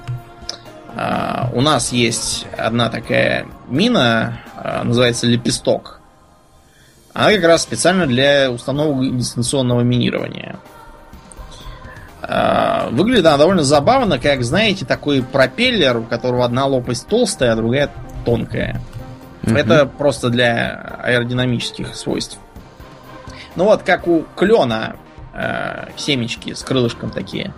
а, 0.96 1.50
у 1.54 1.62
нас 1.62 1.92
есть 1.94 2.46
одна 2.58 2.90
такая 2.90 3.48
мина, 3.70 4.40
а, 4.56 4.84
называется 4.84 5.26
лепесток. 5.26 6.02
Она 7.14 7.32
как 7.32 7.46
раз 7.46 7.64
специально 7.64 8.06
для 8.08 8.52
установок 8.52 9.18
дистанционного 9.18 9.82
минирования. 9.82 10.60
Выглядит 12.92 13.26
она 13.26 13.38
довольно 13.38 13.64
забавно, 13.64 14.20
как, 14.20 14.44
знаете, 14.44 14.86
такой 14.86 15.22
пропеллер, 15.22 15.98
у 15.98 16.04
которого 16.04 16.46
одна 16.46 16.66
лопасть 16.66 17.08
толстая, 17.08 17.54
а 17.54 17.56
другая 17.56 17.92
тонкая. 18.26 18.82
Угу. 19.44 19.56
Это 19.56 19.86
просто 19.86 20.30
для 20.30 21.00
аэродинамических 21.04 21.96
свойств. 21.96 22.40
Ну 23.56 23.66
вот, 23.66 23.84
как 23.84 24.08
у 24.08 24.26
клена 24.36 24.96
э, 25.34 25.88
семечки 25.98 26.54
с 26.54 26.64
крылышком 26.64 27.10
такие. 27.10 27.54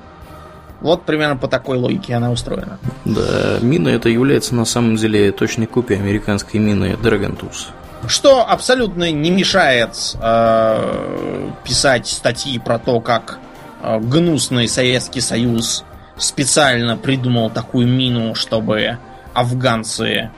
Вот 0.81 1.03
примерно 1.05 1.37
по 1.37 1.47
такой 1.47 1.77
логике 1.77 2.13
она 2.13 2.31
устроена. 2.31 2.77
Да, 3.05 3.57
мина 3.61 3.89
это 3.89 4.09
является 4.09 4.53
на 4.53 4.65
самом 4.65 4.95
деле 4.95 5.31
точной 5.31 5.65
копией 5.65 5.99
американской 5.99 6.59
мины 6.59 6.97
Dragon 7.01 7.37
Tools. 7.39 7.67
Что 8.07 8.47
абсолютно 8.47 9.11
не 9.11 9.31
мешает 9.31 10.15
э, 10.21 11.49
писать 11.63 12.07
статьи 12.07 12.59
про 12.59 12.77
то, 12.77 12.99
как 12.99 13.39
э, 13.39 13.46
гнусный 13.81 14.67
Советский 14.67 15.21
Союз 15.21 15.83
специально 16.17 16.97
придумал 16.97 17.49
такую 17.49 17.87
мину, 17.87 18.35
чтобы 18.35 18.97
афганцы 19.33 20.31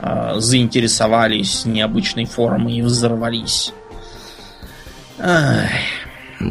э, 0.00 0.34
заинтересовались 0.36 1.64
необычной 1.64 2.24
формой 2.24 2.74
и 2.74 2.82
взорвались. 2.82 3.72
Ай, 5.18 5.70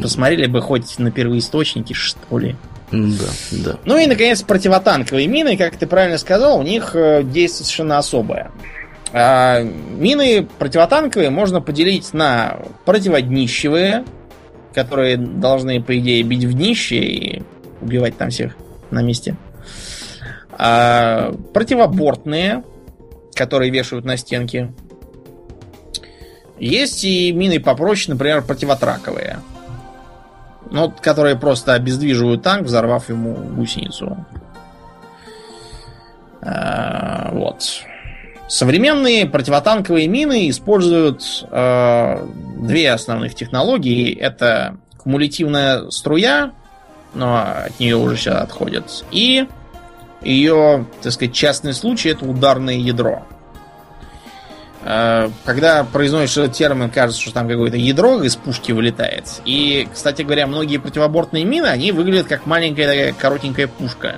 посмотрели 0.02 0.48
бы 0.48 0.62
хоть 0.62 1.00
на 1.00 1.12
первоисточники, 1.12 1.94
что 1.94 2.38
ли. 2.38 2.56
Да, 2.92 3.30
да. 3.52 3.78
Ну 3.86 3.98
и, 3.98 4.06
наконец, 4.06 4.44
противотанковые 4.44 5.28
мины, 5.28 5.58
как 5.58 5.78
ты 5.78 5.88
правильно 5.88 6.18
сказал, 6.18 6.60
у 6.60 6.64
них 6.64 6.92
э, 6.94 7.24
действие 7.24 7.66
совершенно 7.66 7.98
особое. 7.98 8.52
А, 9.14 9.62
мины 9.62 10.48
противотанковые 10.60 11.30
можно 11.30 11.62
поделить 11.62 12.14
на 12.14 12.58
противоднищевые, 12.86 14.06
которые 14.74 15.18
должны, 15.18 15.82
по 15.82 15.98
идее, 15.98 16.24
бить 16.24 16.46
в 16.46 16.54
днище 16.54 16.96
и 16.96 17.44
убивать 17.82 18.18
там 18.18 18.30
всех 18.30 18.56
на 18.92 19.02
месте. 19.02 19.36
А, 20.52 21.34
противобортные, 21.54 22.64
которые 23.34 23.72
вешают 23.72 24.06
на 24.06 24.18
стенки. 24.18 24.74
Есть 26.60 27.04
и 27.04 27.32
мины 27.32 27.60
попроще, 27.60 28.14
например, 28.14 28.44
противотраковые. 28.44 29.40
Ну, 30.72 30.92
которые 31.02 31.36
просто 31.36 31.74
обездвиживают 31.74 32.42
танк, 32.42 32.64
взорвав 32.66 33.10
ему 33.10 33.34
гусеницу. 33.34 34.26
А, 36.42 37.30
вот. 37.32 37.84
Современные 38.54 39.26
противотанковые 39.26 40.08
мины 40.08 40.48
используют 40.48 41.44
э, 41.50 42.28
две 42.60 42.92
основных 42.92 43.34
технологии. 43.34 44.16
Это 44.16 44.78
кумулятивная 45.00 45.90
струя, 45.90 46.52
но 47.16 47.36
от 47.66 47.80
нее 47.80 47.96
уже 47.96 48.16
сейчас 48.16 48.44
отходят, 48.44 49.06
и 49.10 49.48
ее, 50.22 50.86
так 51.02 51.14
сказать, 51.14 51.34
частный 51.34 51.74
случай 51.74 52.10
это 52.10 52.26
ударное 52.26 52.76
ядро. 52.76 53.24
Э, 54.84 55.32
когда 55.46 55.84
произносишь 55.84 56.38
этот 56.38 56.54
термин, 56.54 56.92
кажется, 56.92 57.24
что 57.24 57.34
там 57.34 57.48
какое-то 57.48 57.78
ядро 57.78 58.22
из 58.22 58.36
пушки 58.36 58.72
вылетает. 58.72 59.42
И, 59.46 59.88
кстати 59.92 60.22
говоря, 60.22 60.46
многие 60.46 60.78
противобортные 60.78 61.44
мины, 61.44 61.66
они 61.66 61.92
выглядят 61.92 62.28
как 62.28 62.46
маленькая 62.46 62.86
такая 62.86 63.14
коротенькая 63.14 63.66
пушка 63.66 64.18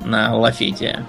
на 0.00 0.36
лафете. 0.36 1.06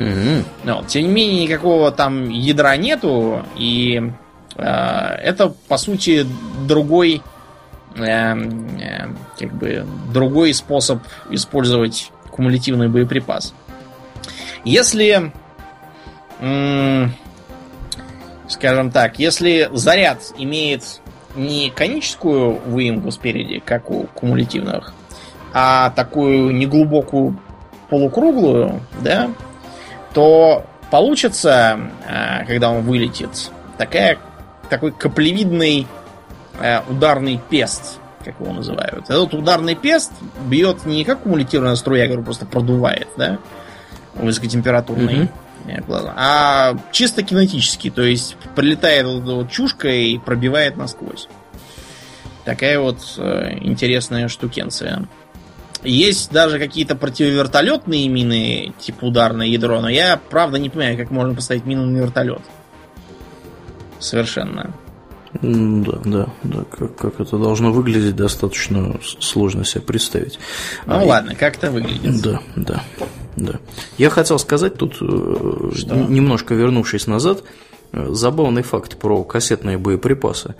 Мгм. 0.00 0.44
Но, 0.64 0.82
тем 0.88 1.02
не 1.02 1.08
менее, 1.08 1.42
никакого 1.44 1.92
там 1.92 2.30
ядра 2.30 2.74
нету, 2.78 3.44
и 3.54 4.10
э, 4.56 4.62
это, 4.62 5.54
по 5.68 5.76
сути, 5.76 6.26
другой, 6.66 7.22
э, 7.96 8.02
э, 8.02 9.08
как 9.38 9.52
бы, 9.52 9.86
другой 10.10 10.54
способ 10.54 11.02
использовать 11.28 12.12
кумулятивный 12.30 12.88
боеприпас. 12.88 13.52
Если, 14.64 15.32
м, 16.40 17.12
скажем 18.48 18.90
так, 18.90 19.18
если 19.18 19.68
заряд 19.74 20.32
имеет 20.38 20.82
не 21.36 21.68
коническую 21.68 22.54
выемку 22.54 23.10
спереди, 23.10 23.62
как 23.62 23.90
у 23.90 24.04
кумулятивных, 24.14 24.94
а 25.52 25.90
такую 25.90 26.54
неглубокую 26.56 27.38
полукруглую, 27.90 28.80
да, 29.02 29.30
то 30.12 30.66
получится, 30.90 31.80
э, 32.06 32.44
когда 32.46 32.70
он 32.70 32.82
вылетит, 32.82 33.50
такая, 33.78 34.18
такой 34.68 34.92
каплевидный 34.92 35.86
э, 36.60 36.80
ударный 36.88 37.40
пест, 37.50 37.98
как 38.24 38.40
его 38.40 38.52
называют. 38.52 39.04
Этот 39.08 39.34
ударный 39.34 39.74
пест 39.74 40.12
бьет 40.46 40.84
не 40.84 41.04
как 41.04 41.22
кумулятивная 41.22 41.74
струя, 41.76 42.04
которая 42.04 42.24
просто 42.24 42.46
продувает, 42.46 43.08
да, 43.16 43.38
высокотемпературный, 44.14 45.24
э, 45.24 45.28
а 46.16 46.76
чисто 46.92 47.22
кинетически, 47.22 47.90
то 47.90 48.02
есть 48.02 48.36
прилетает 48.54 49.06
вот 49.06 49.22
эта 49.22 49.32
вот 49.32 49.50
чушка 49.50 49.88
и 49.88 50.18
пробивает 50.18 50.76
насквозь. 50.76 51.28
Такая 52.44 52.80
вот 52.80 52.98
э, 53.18 53.58
интересная 53.60 54.28
штукенция. 54.28 55.06
Есть 55.82 56.30
даже 56.30 56.58
какие-то 56.58 56.94
противовертолетные 56.94 58.08
мины, 58.08 58.74
типа 58.78 59.06
ударное 59.06 59.46
ядро, 59.46 59.80
но 59.80 59.88
я 59.88 60.20
правда 60.30 60.58
не 60.58 60.68
понимаю, 60.68 60.98
как 60.98 61.10
можно 61.10 61.34
поставить 61.34 61.64
мину 61.64 61.86
на 61.86 61.98
вертолет. 61.98 62.42
Совершенно. 63.98 64.72
Да, 65.42 65.98
да, 66.04 66.26
да. 66.42 66.64
Как, 66.70 66.96
как 66.96 67.20
это 67.20 67.38
должно 67.38 67.72
выглядеть, 67.72 68.16
достаточно 68.16 68.98
сложно 69.20 69.64
себе 69.64 69.82
представить. 69.82 70.38
Ну 70.86 70.94
А, 70.94 71.04
ладно, 71.04 71.34
как 71.34 71.56
это 71.56 71.70
выглядит. 71.70 72.20
Да, 72.20 72.40
да, 72.56 72.82
да. 73.36 73.52
Я 73.96 74.10
хотел 74.10 74.38
сказать 74.38 74.76
тут, 74.76 74.96
э, 75.00 75.70
Что? 75.76 75.94
немножко 75.94 76.54
вернувшись 76.54 77.06
назад, 77.06 77.44
забавный 77.92 78.62
факт 78.62 78.96
про 78.96 79.22
кассетные 79.24 79.78
боеприпасы. 79.78 80.54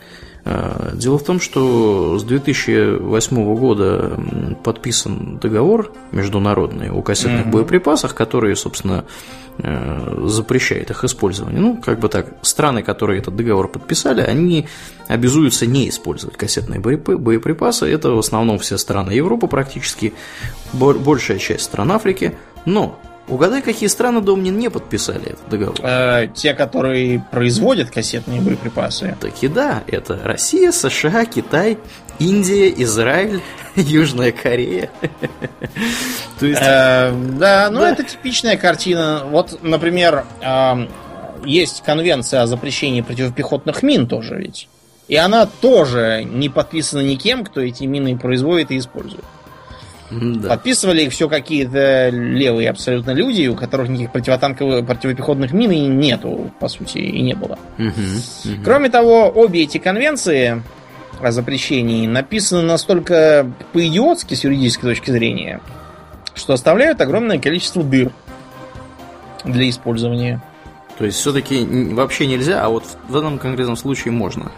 Э, 0.44 0.92
Дело 0.94 1.18
в 1.18 1.22
том, 1.24 1.38
что 1.40 2.18
с 2.18 2.24
2008 2.24 3.54
года 3.56 4.18
подписан 4.64 5.38
договор 5.38 5.92
международный 6.12 6.90
о 6.90 7.02
кассетных 7.02 7.42
Мгм. 7.46 7.50
боеприпасах, 7.50 8.14
который, 8.14 8.56
собственно, 8.56 9.04
э, 9.58 10.22
запрещает 10.26 10.90
их 10.90 11.04
использование. 11.04 11.60
Ну, 11.60 11.76
как 11.84 12.00
бы 12.00 12.08
так, 12.08 12.26
страны, 12.42 12.82
которые 12.82 13.20
этот 13.20 13.36
договор 13.36 13.68
подписали, 13.68 14.22
они 14.22 14.66
обязуются 15.08 15.66
не 15.66 15.88
использовать 15.90 16.36
кассетные 16.38 16.80
боеприпасы. 16.80 17.86
Это 17.86 18.10
в 18.12 18.18
основном 18.18 18.58
все 18.58 18.78
страны 18.78 19.10
Европы 19.12 19.46
практически, 19.48 20.14
бо- 20.72 20.94
большая 20.94 21.38
часть 21.38 21.64
стран 21.64 21.92
Африки. 21.92 22.34
Но 22.64 22.98
угадай, 23.30 23.62
какие 23.62 23.88
страны, 23.88 24.20
Домнин, 24.20 24.58
не 24.58 24.68
подписали 24.68 25.32
этот 25.32 25.48
договор. 25.48 25.76
Э, 25.82 26.28
те, 26.34 26.52
которые 26.54 27.24
производят 27.30 27.90
кассетные 27.90 28.40
боеприпасы. 28.40 29.16
Таки 29.20 29.48
да, 29.48 29.82
это 29.86 30.18
Россия, 30.22 30.72
США, 30.72 31.24
Китай, 31.24 31.78
Индия, 32.18 32.68
Израиль, 32.82 33.40
Южная 33.76 34.32
Корея. 34.32 34.90
То 36.38 36.46
есть, 36.46 36.60
Э, 36.62 37.12
да, 37.38 37.68
ну 37.70 37.80
Да. 37.80 37.90
это 37.90 38.02
типичная 38.04 38.56
картина. 38.56 39.22
Вот, 39.26 39.62
например, 39.62 40.24
эм, 40.40 40.88
есть 41.44 41.82
конвенция 41.84 42.42
о 42.42 42.46
запрещении 42.46 43.00
противопехотных 43.00 43.82
мин 43.82 44.06
тоже 44.06 44.36
ведь. 44.36 44.68
И 45.08 45.16
она 45.16 45.46
тоже 45.46 46.22
не 46.24 46.48
подписана 46.48 47.00
никем, 47.00 47.44
кто 47.44 47.60
эти 47.60 47.84
мины 47.84 48.16
производит 48.16 48.70
и 48.70 48.78
использует. 48.78 49.24
Да. 50.10 50.48
Подписывали 50.48 51.02
их 51.02 51.12
все 51.12 51.28
какие-то 51.28 52.08
левые 52.10 52.70
абсолютно 52.70 53.12
люди, 53.12 53.46
у 53.46 53.54
которых 53.54 53.88
никаких 53.88 54.12
противотанковых, 54.12 54.86
противопехотных 54.86 55.52
мин 55.52 55.70
и 55.70 55.80
нету, 55.86 56.50
по 56.58 56.68
сути, 56.68 56.98
и 56.98 57.22
не 57.22 57.34
было. 57.34 57.58
Мгм, 57.78 57.92
мгм. 58.44 58.64
Кроме 58.64 58.90
того, 58.90 59.30
обе 59.30 59.62
эти 59.62 59.78
конвенции 59.78 60.62
о 61.20 61.30
запрещении 61.30 62.06
написаны 62.06 62.62
настолько 62.62 63.50
по-идиотски 63.72 64.34
с 64.34 64.44
юридической 64.44 64.88
точки 64.88 65.10
зрения, 65.10 65.60
что 66.34 66.54
оставляют 66.54 67.00
огромное 67.00 67.38
количество 67.38 67.82
дыр 67.82 68.10
для 69.44 69.68
использования. 69.68 70.42
То 70.98 71.04
есть 71.06 71.18
все-таки 71.18 71.64
вообще 71.92 72.26
нельзя, 72.26 72.64
а 72.64 72.68
вот 72.68 72.84
в 73.08 73.16
этом 73.16 73.38
конкретном 73.38 73.76
случае 73.76 74.12
можно. 74.12 74.50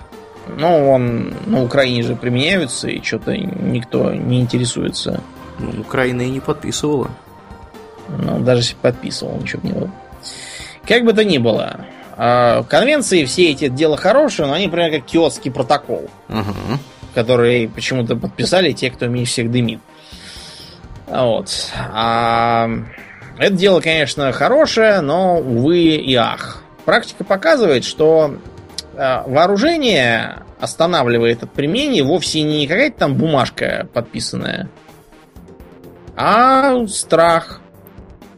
Ну, 0.57 0.91
он 0.91 1.33
на 1.47 1.63
Украине 1.63 2.03
же 2.03 2.17
применяются, 2.17 2.89
и 2.89 3.01
что-то 3.03 3.37
никто 3.37 4.13
не 4.13 4.41
интересуется. 4.41 5.23
Ну, 5.63 5.81
Украина 5.81 6.23
и 6.23 6.31
не 6.31 6.41
подписывала. 6.41 7.11
Ну, 8.09 8.41
даже 8.41 8.61
если 8.61 8.75
подписывал, 8.75 9.39
ничего 9.39 9.63
бы 9.63 9.69
не 9.69 9.75
было. 9.75 9.91
Как 10.87 11.05
бы 11.05 11.13
то 11.13 11.25
ни 11.25 11.39
было, 11.39 11.87
а, 12.17 12.65
конвенции 12.65 13.25
все 13.25 13.51
эти 13.51 13.69
дело 13.69 13.97
хорошее, 13.97 14.49
но 14.49 14.55
они 14.55 14.69
примерно 14.69 14.99
как 14.99 15.07
киотский 15.07 15.51
протокол. 15.51 16.11
Ага. 16.29 16.53
которые 17.15 17.69
почему-то 17.69 18.17
подписали 18.17 18.73
те, 18.73 18.91
кто 18.91 19.07
меньше 19.07 19.33
всех 19.33 19.51
дымит. 19.51 19.81
А 21.09 21.27
Вот. 21.27 21.51
А, 21.93 22.71
это 23.39 23.53
дело, 23.55 23.81
конечно, 23.81 24.33
хорошее, 24.33 25.01
но, 25.01 25.39
увы 25.39 25.97
и 25.97 26.15
ах. 26.15 26.63
Практика 26.85 27.25
показывает, 27.25 27.85
что 27.85 28.37
а, 28.97 29.25
вооружение 29.27 30.39
останавливает 30.59 31.43
от 31.43 31.53
применения 31.53 32.03
вовсе 32.03 32.43
не 32.43 32.67
какая-то 32.67 32.99
там 33.01 33.15
бумажка 33.15 33.89
подписанная, 33.93 34.69
а 36.25 36.87
страх 36.87 37.61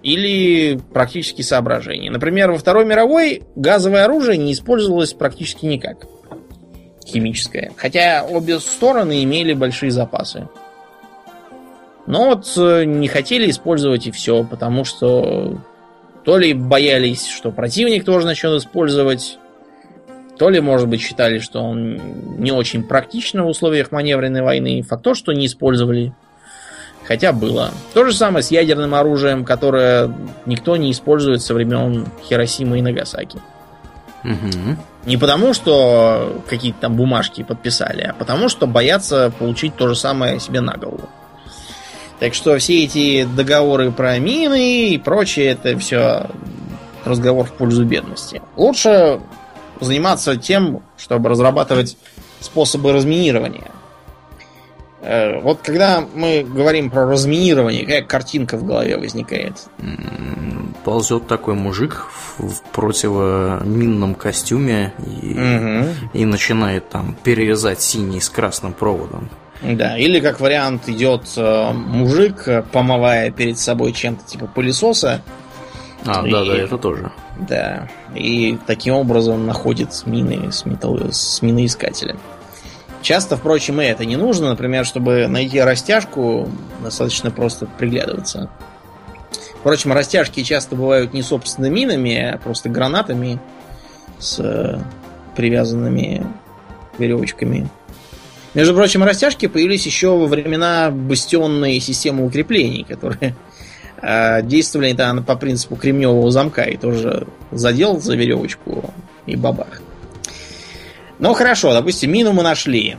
или 0.02 0.80
практические 0.94 1.44
соображения. 1.44 2.10
Например, 2.10 2.50
во 2.50 2.56
Второй 2.56 2.86
мировой 2.86 3.42
газовое 3.56 4.04
оружие 4.04 4.38
не 4.38 4.54
использовалось 4.54 5.12
практически 5.12 5.66
никак 5.66 6.06
химическое. 7.06 7.72
Хотя 7.76 8.24
обе 8.24 8.58
стороны 8.58 9.22
имели 9.22 9.52
большие 9.52 9.90
запасы. 9.90 10.48
Но 12.06 12.30
вот 12.30 12.50
э, 12.56 12.84
не 12.84 13.06
хотели 13.06 13.50
использовать 13.50 14.06
и 14.06 14.10
все, 14.10 14.44
потому 14.44 14.84
что 14.84 15.58
то 16.24 16.38
ли 16.38 16.54
боялись, 16.54 17.26
что 17.26 17.50
противник 17.50 18.06
тоже 18.06 18.24
начнет 18.24 18.58
использовать, 18.62 19.38
то 20.38 20.48
ли, 20.48 20.60
может 20.62 20.88
быть, 20.88 21.02
считали, 21.02 21.38
что 21.38 21.60
он 21.60 22.00
не 22.38 22.50
очень 22.50 22.82
практично 22.82 23.44
в 23.44 23.48
условиях 23.48 23.92
маневренной 23.92 24.40
войны. 24.40 24.80
Факт 24.80 25.02
то, 25.02 25.14
что 25.14 25.32
не 25.32 25.44
использовали. 25.44 26.14
Хотя 27.06 27.32
было. 27.32 27.70
То 27.92 28.04
же 28.04 28.14
самое 28.14 28.42
с 28.42 28.50
ядерным 28.50 28.94
оружием, 28.94 29.44
которое 29.44 30.10
никто 30.46 30.76
не 30.76 30.90
использует 30.90 31.42
со 31.42 31.54
времен 31.54 32.06
Хиросимы 32.22 32.78
и 32.78 32.82
Нагасаки. 32.82 33.38
Мгм. 34.22 34.78
Не 35.04 35.18
потому, 35.18 35.52
что 35.52 36.42
какие-то 36.48 36.80
там 36.80 36.96
бумажки 36.96 37.42
подписали, 37.42 38.02
а 38.02 38.14
потому, 38.14 38.48
что 38.48 38.66
боятся 38.66 39.30
получить 39.38 39.76
то 39.76 39.86
же 39.88 39.94
самое 39.94 40.40
себе 40.40 40.62
на 40.62 40.76
голову. 40.78 41.08
Так 42.20 42.32
что 42.32 42.56
все 42.58 42.84
эти 42.84 43.24
договоры 43.24 43.92
про 43.92 44.18
мины 44.18 44.88
и 44.88 44.98
прочее, 44.98 45.48
это 45.48 45.78
все 45.78 46.30
разговор 47.04 47.46
в 47.46 47.52
пользу 47.52 47.84
бедности. 47.84 48.40
Лучше 48.56 49.20
заниматься 49.80 50.36
тем, 50.36 50.82
чтобы 50.96 51.28
разрабатывать 51.28 51.98
способы 52.40 52.92
разминирования. 52.92 53.70
Э, 55.06 55.38
Вот 55.40 55.60
когда 55.62 56.02
мы 56.14 56.42
говорим 56.42 56.90
про 56.90 57.06
разминирование, 57.06 57.82
какая 57.82 58.02
картинка 58.02 58.56
в 58.56 58.64
голове 58.64 58.96
возникает? 58.96 59.66
Ползет 60.84 61.26
такой 61.26 61.54
мужик 61.54 62.06
в 62.38 62.60
противоминном 62.72 64.14
костюме 64.14 64.92
и, 65.22 65.34
Мгм. 65.34 65.88
и 66.12 66.24
начинает 66.24 66.88
там 66.88 67.16
перерезать 67.22 67.80
синий 67.80 68.20
с 68.20 68.28
красным 68.28 68.72
проводом. 68.72 69.28
Да, 69.62 69.96
или 69.96 70.20
как 70.20 70.40
вариант 70.40 70.88
идет 70.88 71.22
э, 71.36 71.72
мужик, 71.72 72.48
э, 72.48 72.62
помывая 72.70 73.30
перед 73.30 73.58
собой 73.58 73.92
чем-то 73.92 74.24
типа 74.26 74.46
пылесоса, 74.46 75.22
А, 76.06 76.22
И- 76.26 76.30
да, 76.30 76.44
да, 76.44 76.54
это 76.54 76.76
тоже. 76.76 77.10
да, 77.48 77.88
и 78.14 78.58
таким 78.66 78.92
образом 78.94 79.46
находит 79.46 80.02
мины 80.04 80.52
с, 80.52 80.66
металл... 80.66 81.00
с 81.10 81.40
миноискателем. 81.40 82.18
Часто, 83.04 83.36
впрочем, 83.36 83.82
и 83.82 83.84
это 83.84 84.06
не 84.06 84.16
нужно. 84.16 84.48
Например, 84.48 84.86
чтобы 84.86 85.26
найти 85.28 85.60
растяжку, 85.60 86.48
достаточно 86.82 87.30
просто 87.30 87.66
приглядываться. 87.66 88.48
Впрочем, 89.60 89.92
растяжки 89.92 90.42
часто 90.42 90.74
бывают 90.74 91.12
не 91.12 91.20
собственно 91.20 91.66
минами, 91.66 92.32
а 92.32 92.38
просто 92.38 92.70
гранатами 92.70 93.38
с 94.18 94.40
э, 94.40 94.78
привязанными 95.36 96.26
веревочками. 96.96 97.68
Между 98.54 98.74
прочим, 98.74 99.04
растяжки 99.04 99.48
появились 99.48 99.84
еще 99.84 100.16
во 100.16 100.24
времена 100.24 100.90
бастионной 100.90 101.80
системы 101.80 102.24
укреплений, 102.24 102.84
которые 102.88 103.36
э, 104.00 104.40
действовали 104.44 104.92
да, 104.92 105.14
по 105.16 105.36
принципу 105.36 105.76
кремневого 105.76 106.30
замка 106.30 106.62
и 106.62 106.78
тоже 106.78 107.26
задел 107.50 108.00
за 108.00 108.16
веревочку 108.16 108.94
и 109.26 109.36
бабах. 109.36 109.82
Ну 111.24 111.32
хорошо, 111.32 111.72
допустим, 111.72 112.12
мину 112.12 112.34
мы 112.34 112.42
нашли. 112.42 112.98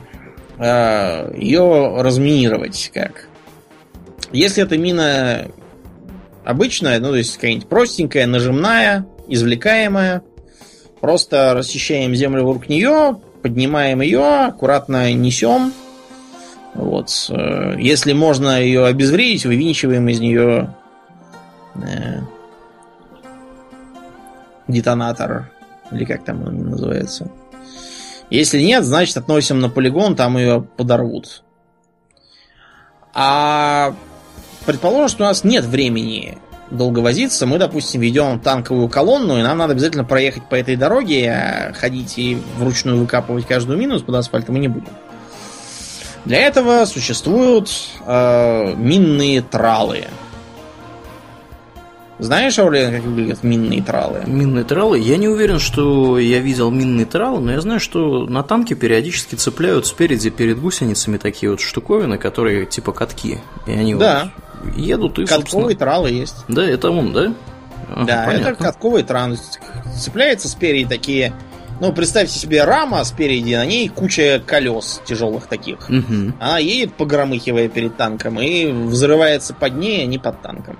Э, 0.57 1.31
ее 1.37 1.97
разминировать 2.01 2.89
как? 2.91 3.27
Если 4.31 4.63
эта 4.63 4.79
мина 4.79 5.45
обычная, 6.43 6.99
ну 6.99 7.09
то 7.09 7.17
есть 7.17 7.35
какая-нибудь 7.35 7.67
простенькая, 7.67 8.25
нажимная, 8.25 9.05
извлекаемая, 9.27 10.23
просто 11.01 11.53
расчищаем 11.53 12.15
землю 12.15 12.45
вокруг 12.45 12.67
нее, 12.67 13.19
поднимаем 13.43 14.01
ее, 14.01 14.47
аккуратно 14.47 15.13
несем. 15.13 15.71
Вот. 16.73 17.29
Э, 17.29 17.75
если 17.77 18.13
можно 18.13 18.59
ее 18.59 18.87
обезвредить, 18.87 19.45
вывинчиваем 19.45 20.09
из 20.09 20.19
нее 20.19 20.73
э, 21.75 22.21
детонатор. 24.67 25.51
Или 25.91 26.05
как 26.05 26.23
там 26.23 26.41
он 26.41 26.71
называется. 26.71 27.29
Если 28.29 28.61
нет, 28.61 28.83
значит 28.83 29.17
относим 29.17 29.59
на 29.59 29.69
полигон, 29.69 30.15
там 30.15 30.37
ее 30.37 30.61
подорвут. 30.61 31.43
А 33.13 33.95
предположим, 34.65 35.07
что 35.09 35.23
у 35.23 35.27
нас 35.27 35.43
нет 35.43 35.63
времени 35.65 36.37
долго 36.71 36.99
возиться. 36.99 37.45
Мы, 37.45 37.57
допустим, 37.57 38.01
ведем 38.01 38.39
танковую 38.39 38.89
колонну, 38.89 39.37
и 39.37 39.43
нам 39.43 39.57
надо 39.57 39.73
обязательно 39.73 40.03
проехать 40.03 40.49
по 40.49 40.55
этой 40.55 40.75
дороге, 40.75 41.31
а 41.31 41.73
ходить 41.73 42.17
и 42.17 42.37
вручную 42.57 42.99
выкапывать 42.99 43.45
каждую 43.45 43.77
минус 43.77 44.01
под 44.01 44.15
асфальтом 44.15 44.55
мы 44.55 44.59
не 44.59 44.67
будем. 44.67 44.89
Для 46.25 46.39
этого 46.39 46.85
существуют 46.85 47.71
э, 48.05 48.73
минные 48.75 49.43
тралы. 49.43 50.05
Знаешь, 52.17 52.57
Аурлиен, 52.57 52.93
как 52.93 53.03
выглядят 53.03 53.43
минные 53.43 53.81
тралы? 53.81 54.23
Минные 54.25 54.63
тралы? 54.63 54.99
Я 54.99 55.17
не 55.17 55.27
уверен, 55.27 55.59
что 55.59 56.17
я 56.17 56.39
видел 56.39 56.71
минные 56.71 57.05
тралы, 57.05 57.41
но 57.41 57.51
я 57.51 57.61
знаю, 57.61 57.79
что 57.79 58.25
на 58.25 58.41
танке 58.41 58.75
периодически 58.75 59.35
цепляют 59.35 59.85
спереди 59.85 60.29
перед 60.29 60.59
гусеницами 60.59 61.17
такие 61.17 61.51
вот 61.51 61.59
штуковины, 61.59 62.17
которые 62.17 62.65
типа 62.65 62.93
катки. 62.93 63.39
И 63.67 63.71
они 63.71 63.95
да. 63.95 64.31
вот 64.63 64.77
едут 64.77 65.19
и, 65.19 65.25
Катковые 65.25 65.45
собственно... 65.45 65.75
тралы 65.75 66.09
есть. 66.11 66.45
Да, 66.47 66.65
это 66.65 66.89
он, 66.89 67.11
да? 67.11 67.33
Ага, 67.89 68.05
да, 68.05 68.23
понятно. 68.25 68.47
это 68.49 68.63
катковый 68.63 69.03
тран. 69.03 69.37
Цепляется 69.99 70.47
спереди 70.47 70.87
такие 70.87 71.33
ну, 71.81 71.91
представьте 71.91 72.39
себе 72.39 72.63
рама 72.63 73.03
спереди, 73.03 73.53
на 73.53 73.65
ней 73.65 73.89
куча 73.89 74.41
колес 74.45 75.01
тяжелых 75.05 75.47
таких. 75.47 75.89
Угу. 75.89 76.33
Она 76.39 76.57
едет, 76.57 76.93
погромыхивая 76.93 77.67
перед 77.67 77.97
танком, 77.97 78.39
и 78.39 78.71
взрывается 78.71 79.53
под 79.53 79.75
ней, 79.75 80.03
а 80.03 80.05
не 80.05 80.17
под 80.17 80.41
танком. 80.41 80.77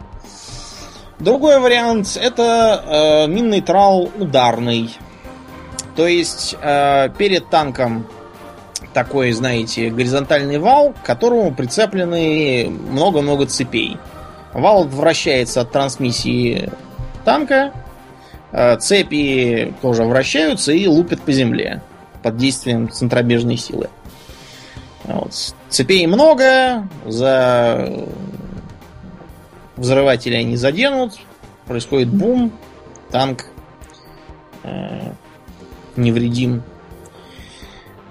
Другой 1.20 1.60
вариант 1.60 2.18
это 2.22 2.84
э, 3.26 3.28
минный 3.28 3.62
трал 3.62 4.10
ударный. 4.18 4.94
То 5.96 6.08
есть 6.08 6.56
э, 6.62 7.10
перед 7.18 7.50
танком 7.50 8.06
такой, 8.94 9.32
знаете, 9.32 9.90
горизонтальный 9.90 10.58
вал, 10.58 10.92
к 10.92 11.06
которому 11.06 11.54
прицеплены 11.54 12.70
много-много 12.70 13.46
цепей. 13.46 13.98
Вал 14.54 14.86
вращается 14.86 15.62
от 15.62 15.72
трансмиссии 15.72 16.70
танка, 17.24 17.72
э, 18.52 18.78
цепи 18.78 19.74
тоже 19.82 20.04
вращаются 20.04 20.74
и 20.74 20.86
лупят 20.86 21.22
по 21.22 21.32
земле 21.32 21.82
под 22.24 22.36
действием 22.36 22.90
центробежной 22.92 23.56
силы. 23.56 23.90
Вот. 25.06 25.32
Цепей 25.70 26.08
много, 26.08 26.90
за 27.06 28.06
взрыватели 29.78 30.36
они 30.36 30.56
заденут, 30.56 31.14
происходит 31.66 32.10
бум, 32.10 32.52
танк 33.12 33.46
э, 34.64 35.12
невредим. 35.96 36.64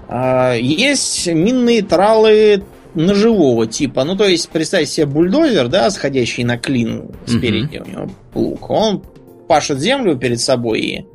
А, 0.09 0.55
есть 0.55 1.27
минные 1.27 1.82
тралы 1.82 2.65
ножевого 2.95 3.66
типа. 3.66 4.05
Ну, 4.05 4.16
то 4.16 4.24
есть, 4.24 4.49
представьте 4.49 4.91
себе 4.91 5.07
бульдозер, 5.07 5.69
да, 5.69 5.91
сходящий 5.91 6.45
на 6.45 6.59
клин 6.59 7.11
спереди 7.27 7.78
угу. 7.78 7.86
у 7.86 7.91
него 7.91 8.11
лук. 8.35 8.70
Он 8.70 9.03
пашет 9.49 9.81
землю 9.81 10.16
перед 10.16 10.41
собой 10.41 10.81
и 10.81 11.07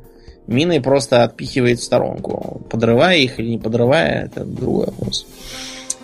мины 0.46 0.82
просто 0.82 1.24
отпихивает 1.24 1.78
в 1.78 1.84
сторонку. 1.84 2.62
Подрывая 2.70 3.16
их 3.16 3.38
или 3.38 3.50
не 3.50 3.58
подрывая, 3.58 4.26
это 4.26 4.44
другой 4.44 4.86
вопрос. 4.86 5.26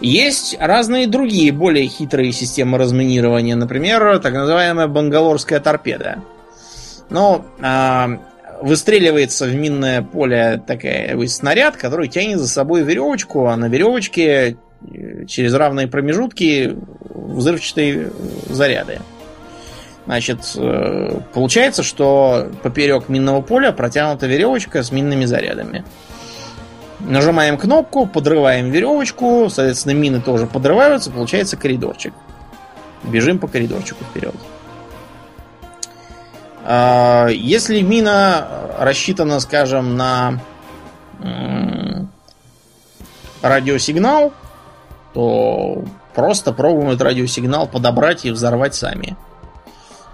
Есть 0.00 0.56
разные 0.60 1.06
другие, 1.06 1.52
более 1.52 1.86
хитрые 1.88 2.32
системы 2.32 2.76
разминирования. 2.78 3.56
Например, 3.56 4.18
так 4.18 4.34
называемая 4.34 4.88
бангалорская 4.88 5.58
торпеда. 5.60 6.22
Ну, 7.08 7.44
а, 7.62 8.20
выстреливается 8.60 9.46
в 9.46 9.54
минное 9.54 10.02
поле 10.02 10.62
такая 10.66 11.26
снаряд, 11.26 11.76
который 11.76 12.08
тянет 12.08 12.38
за 12.38 12.48
собой 12.48 12.82
веревочку, 12.82 13.46
а 13.46 13.56
на 13.56 13.66
веревочке 13.68 14.56
э, 14.82 15.24
через 15.26 15.54
равные 15.54 15.88
промежутки 15.88 16.76
взрывчатые 17.00 18.12
заряды. 18.48 19.00
Значит, 20.06 20.38
э, 20.56 21.20
получается, 21.34 21.82
что 21.82 22.50
поперек 22.62 23.08
минного 23.08 23.40
поля 23.40 23.72
протянута 23.72 24.26
веревочка 24.26 24.82
с 24.82 24.92
минными 24.92 25.24
зарядами. 25.24 25.84
Нажимаем 27.06 27.56
кнопку, 27.56 28.06
подрываем 28.06 28.70
веревочку, 28.70 29.48
соответственно, 29.48 29.92
мины 29.92 30.20
тоже 30.20 30.46
подрываются, 30.46 31.12
получается 31.12 31.56
коридорчик. 31.56 32.12
Бежим 33.04 33.38
по 33.38 33.46
коридорчику 33.46 34.02
вперед. 34.04 34.34
А, 36.64 37.28
если 37.28 37.80
мина 37.80 38.48
рассчитана, 38.80 39.38
скажем, 39.38 39.96
на 39.96 40.40
радиосигнал, 43.40 44.32
то 45.14 45.84
просто 46.12 46.52
пробуем 46.52 46.88
этот 46.88 47.02
радиосигнал 47.02 47.68
подобрать 47.68 48.24
и 48.24 48.32
взорвать 48.32 48.74
сами. 48.74 49.16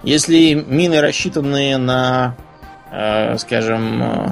Если 0.02 0.52
мины 0.52 1.00
рассчитаны 1.00 1.78
на, 1.78 2.36
э, 2.90 3.38
скажем, 3.38 4.02
э, 4.02 4.28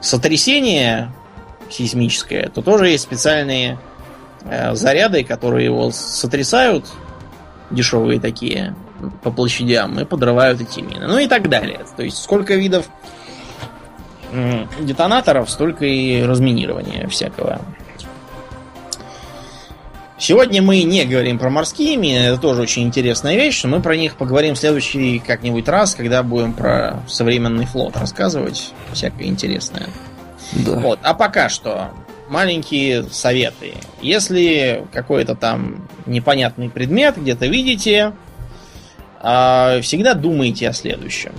сотрясение 0.00 1.12
сейсмическое, 1.70 2.48
то 2.48 2.62
тоже 2.62 2.88
есть 2.88 3.04
специальные 3.04 3.78
э, 4.44 4.74
заряды, 4.74 5.24
которые 5.24 5.66
его 5.66 5.90
сотрясают, 5.90 6.86
дешевые 7.70 8.20
такие, 8.20 8.74
по 9.22 9.30
площадям, 9.30 9.98
и 10.00 10.04
подрывают 10.04 10.60
эти 10.60 10.80
мины. 10.80 11.06
Ну 11.06 11.18
и 11.18 11.26
так 11.26 11.48
далее. 11.48 11.80
То 11.96 12.02
есть 12.02 12.18
сколько 12.18 12.54
видов 12.54 12.86
детонаторов, 14.80 15.50
столько 15.50 15.86
и 15.86 16.22
разминирования 16.22 17.08
всякого. 17.08 17.60
Сегодня 20.18 20.60
мы 20.60 20.82
не 20.82 21.04
говорим 21.04 21.38
про 21.38 21.48
морские 21.48 21.96
мины, 21.96 22.18
это 22.18 22.40
тоже 22.40 22.62
очень 22.62 22.82
интересная 22.82 23.36
вещь, 23.36 23.62
но 23.62 23.76
мы 23.76 23.80
про 23.80 23.96
них 23.96 24.16
поговорим 24.16 24.56
в 24.56 24.58
следующий 24.58 25.20
как-нибудь 25.20 25.68
раз, 25.68 25.94
когда 25.94 26.24
будем 26.24 26.54
про 26.54 27.04
современный 27.06 27.66
флот 27.66 27.96
рассказывать, 27.96 28.72
всякое 28.92 29.28
интересное. 29.28 29.86
Да. 30.58 30.72
Вот. 30.72 30.98
А 31.02 31.14
пока 31.14 31.48
что 31.48 31.90
маленькие 32.28 33.04
советы. 33.04 33.74
Если 34.00 34.84
какой-то 34.92 35.34
там 35.34 35.88
непонятный 36.06 36.68
предмет 36.68 37.16
где-то 37.16 37.46
видите, 37.46 38.12
а, 39.20 39.80
всегда 39.80 40.14
думайте 40.14 40.68
о 40.68 40.72
следующем. 40.72 41.32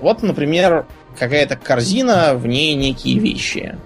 Вот, 0.00 0.22
например, 0.22 0.86
какая-то 1.18 1.56
корзина, 1.56 2.34
в 2.34 2.46
ней 2.46 2.74
некие 2.74 3.18
вещи. 3.18 3.76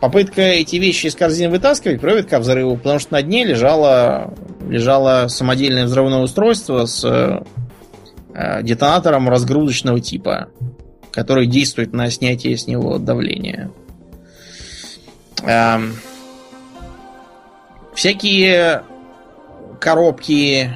Попытка 0.00 0.40
эти 0.40 0.76
вещи 0.76 1.06
из 1.06 1.14
корзины 1.14 1.50
вытаскивать 1.50 2.00
приводит 2.00 2.30
к 2.30 2.38
взрыву, 2.38 2.76
потому 2.78 2.98
что 2.98 3.12
на 3.12 3.22
дне 3.22 3.44
лежало, 3.44 4.32
лежало 4.66 5.28
самодельное 5.28 5.84
взрывное 5.84 6.20
устройство 6.20 6.86
с 6.86 7.04
э, 7.04 8.62
детонатором 8.62 9.28
разгрузочного 9.28 10.00
типа 10.00 10.48
который 11.16 11.46
действует 11.46 11.94
на 11.94 12.10
снятие 12.10 12.58
с 12.58 12.66
него 12.66 12.98
давления. 12.98 13.70
Эм, 15.44 15.96
всякие 17.94 18.82
коробки, 19.80 20.70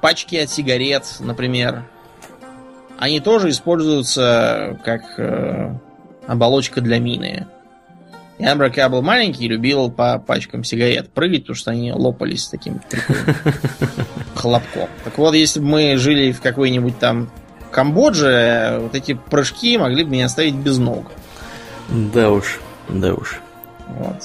пачки 0.00 0.36
от 0.36 0.48
сигарет, 0.48 1.04
например, 1.20 1.84
они 2.98 3.20
тоже 3.20 3.50
используются 3.50 4.80
как 4.82 5.02
э, 5.18 5.74
оболочка 6.26 6.80
для 6.80 6.98
мины. 6.98 7.46
Я, 8.38 8.54
например, 8.54 8.70
когда 8.70 8.88
был 8.88 9.02
маленький, 9.02 9.46
любил 9.46 9.90
по 9.90 10.18
пачкам 10.18 10.64
сигарет 10.64 11.10
прыгать, 11.10 11.42
потому 11.42 11.56
что 11.56 11.70
они 11.70 11.92
лопались 11.92 12.46
таким 12.46 12.80
хлопком. 14.34 14.88
Так 15.04 15.18
вот, 15.18 15.34
если 15.34 15.60
бы 15.60 15.66
мы 15.66 15.96
жили 15.98 16.32
в 16.32 16.40
какой-нибудь 16.40 16.98
там 16.98 17.30
Камбодже 17.72 18.78
вот 18.82 18.94
эти 18.94 19.14
прыжки 19.14 19.76
могли 19.78 20.04
бы 20.04 20.10
меня 20.10 20.26
оставить 20.26 20.54
без 20.54 20.78
ног. 20.78 21.10
Да 21.88 22.30
уж, 22.30 22.60
да 22.88 23.14
уж. 23.14 23.40
Вот. 23.88 24.16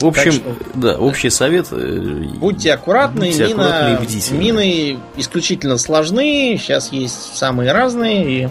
В 0.00 0.06
общем, 0.06 0.32
что, 0.32 0.56
да, 0.74 0.96
общий 0.98 1.30
совет. 1.30 1.68
э, 1.70 2.24
Будьте 2.38 2.72
аккуратны, 2.72 3.28
будьте 3.28 3.46
мина, 3.46 3.68
аккуратны 3.68 4.04
и 4.04 4.06
бдительны. 4.06 4.38
мины 4.38 4.98
исключительно 5.16 5.78
сложны, 5.78 6.58
сейчас 6.60 6.90
есть 6.90 7.36
самые 7.36 7.70
разные, 7.72 8.44
и 8.44 8.48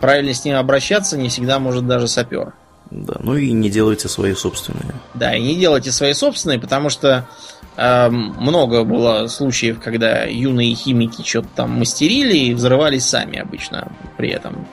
правильно 0.00 0.34
с 0.34 0.44
ними 0.44 0.58
обращаться 0.58 1.16
не 1.16 1.30
всегда 1.30 1.58
может 1.58 1.86
даже 1.86 2.06
сапер. 2.06 2.52
Да, 2.90 3.14
ну 3.20 3.36
и 3.36 3.50
не 3.52 3.70
делайте 3.70 4.08
свои 4.08 4.34
собственные. 4.34 4.94
Да, 5.14 5.34
и 5.34 5.40
не 5.40 5.56
делайте 5.56 5.90
свои 5.90 6.12
собственные, 6.12 6.60
потому 6.60 6.90
что 6.90 7.26
э, 7.61 7.61
много 7.76 8.84
было 8.84 9.26
случаев, 9.28 9.80
когда 9.80 10.24
юные 10.24 10.74
химики 10.74 11.22
что-то 11.26 11.48
там 11.56 11.78
мастерили 11.78 12.36
и 12.36 12.54
взрывались 12.54 13.06
сами 13.06 13.38
обычно 13.38 13.90
при 14.16 14.30
этом. 14.30 14.66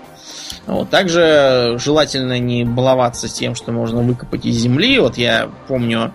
Вот. 0.65 0.89
Также 0.89 1.77
желательно 1.79 2.39
не 2.39 2.63
баловаться 2.65 3.27
тем, 3.27 3.55
что 3.55 3.71
можно 3.71 4.01
выкопать 4.01 4.45
из 4.45 4.55
земли. 4.55 4.99
Вот 4.99 5.17
я 5.17 5.49
помню, 5.67 6.13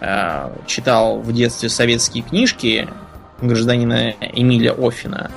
э, 0.00 0.50
читал 0.66 1.20
в 1.20 1.32
детстве 1.32 1.68
советские 1.68 2.24
книжки 2.24 2.88
гражданина 3.40 4.10
Эмиля 4.20 4.72
Офина. 4.72 5.30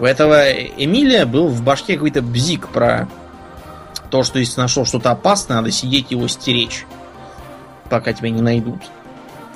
У 0.00 0.04
этого 0.04 0.52
Эмилия 0.52 1.24
был 1.26 1.48
в 1.48 1.62
башке 1.62 1.94
какой-то 1.94 2.22
бзик 2.22 2.68
про 2.68 3.08
то, 4.10 4.22
что 4.22 4.38
если 4.38 4.60
нашел 4.60 4.84
что-то 4.84 5.10
опасное, 5.10 5.56
надо 5.56 5.70
сидеть 5.70 6.10
его 6.10 6.28
стеречь, 6.28 6.86
пока 7.90 8.12
тебя 8.12 8.30
не 8.30 8.40
найдут. 8.40 8.80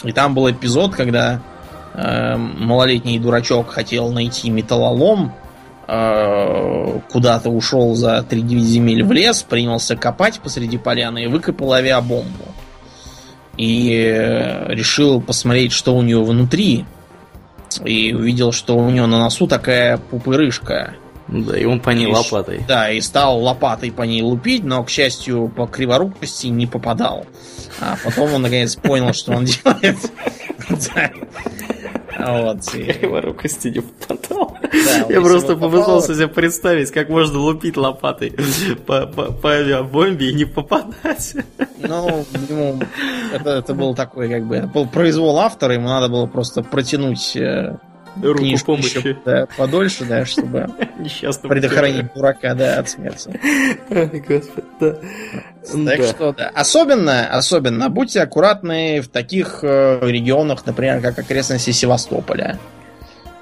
И 0.04 0.12
там 0.12 0.34
был 0.34 0.50
эпизод, 0.50 0.94
когда 0.94 1.40
э, 1.94 2.36
малолетний 2.36 3.18
дурачок 3.18 3.70
хотел 3.70 4.10
найти 4.10 4.50
металлолом, 4.50 5.32
э, 5.86 7.00
куда-то 7.10 7.50
ушел 7.50 7.94
за 7.94 8.26
3-9 8.28 8.58
земель 8.60 9.04
в 9.04 9.12
лес, 9.12 9.42
принялся 9.42 9.96
копать 9.96 10.40
посреди 10.40 10.78
поляны 10.78 11.24
и 11.24 11.26
выкопал 11.26 11.72
авиабомбу. 11.72 12.44
И 13.56 13.92
э, 13.92 14.72
решил 14.74 15.20
посмотреть, 15.20 15.72
что 15.72 15.94
у 15.94 16.02
нее 16.02 16.22
внутри. 16.22 16.86
И 17.84 18.12
увидел, 18.12 18.52
что 18.52 18.76
у 18.76 18.90
нее 18.90 19.06
на 19.06 19.18
носу 19.18 19.46
такая 19.46 19.96
пупырышка. 19.96 20.94
Да, 21.28 21.58
и 21.58 21.64
он 21.64 21.80
по 21.80 21.90
ней 21.90 22.08
И 22.08 22.12
лопатой. 22.12 22.64
Да, 22.66 22.90
и 22.90 23.00
стал 23.00 23.40
лопатой 23.40 23.90
по 23.90 24.02
ней 24.02 24.22
лупить, 24.22 24.64
но, 24.64 24.82
к 24.84 24.90
счастью, 24.90 25.48
по 25.48 25.66
криворукости 25.66 26.48
не 26.48 26.66
попадал. 26.66 27.26
А 27.80 27.96
потом 28.04 28.34
он, 28.34 28.42
наконец, 28.42 28.76
понял, 28.76 29.12
что 29.12 29.32
он 29.32 29.44
делает. 29.44 29.98
Вот. 32.18 32.64
Криворукости 32.70 33.68
не 33.68 33.80
попадал. 33.80 34.56
Да, 34.62 35.06
Я 35.08 35.20
просто 35.20 35.56
попытался 35.56 36.14
себе 36.14 36.28
представить, 36.28 36.90
как 36.90 37.08
можно 37.08 37.38
лупить 37.38 37.76
лопатой 37.76 38.34
по, 38.86 39.06
по, 39.06 39.32
по 39.32 39.50
авиабомбе 39.50 40.30
и 40.30 40.34
не 40.34 40.44
попадать. 40.44 41.36
Ну, 41.78 42.24
ему 42.48 42.80
это, 43.32 43.50
это 43.50 43.74
был 43.74 43.94
такой, 43.94 44.28
как 44.28 44.46
бы, 44.46 44.62
был 44.72 44.86
произвол 44.86 45.38
автора, 45.40 45.74
ему 45.74 45.88
надо 45.88 46.08
было 46.08 46.26
просто 46.26 46.62
протянуть 46.62 47.36
э, 47.36 47.76
Руку 48.20 48.38
книжку 48.38 48.66
помощи. 48.72 48.98
еще, 48.98 49.16
да, 49.24 49.46
подольше, 49.56 50.04
да, 50.04 50.24
чтобы 50.26 50.68
предохранить 51.48 52.12
дурака, 52.12 52.54
да, 52.54 52.78
от 52.78 52.88
смерти. 52.90 53.40
Господи, 53.88 54.66
да. 54.80 55.96
Так 55.96 56.04
что, 56.04 56.32
да. 56.32 56.50
Особенно, 56.54 57.26
особенно 57.28 57.88
будьте 57.88 58.20
аккуратны 58.20 59.00
в 59.00 59.08
таких 59.08 59.60
э, 59.62 59.98
регионах, 60.02 60.66
например, 60.66 61.00
как 61.00 61.18
окрестности 61.18 61.70
Севастополя. 61.70 62.58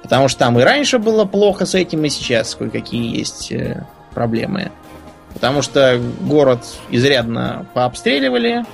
Потому 0.02 0.28
что 0.28 0.38
там 0.40 0.58
и 0.58 0.62
раньше 0.62 0.98
было 0.98 1.24
плохо 1.24 1.66
с 1.66 1.74
этим, 1.74 2.04
и 2.04 2.08
сейчас 2.08 2.54
кое-какие 2.54 3.16
есть 3.18 3.52
э, 3.52 3.84
проблемы. 4.14 4.70
Потому 5.34 5.62
что 5.62 6.00
город 6.20 6.64
изрядно 6.90 7.66
пообстреливали 7.74 8.64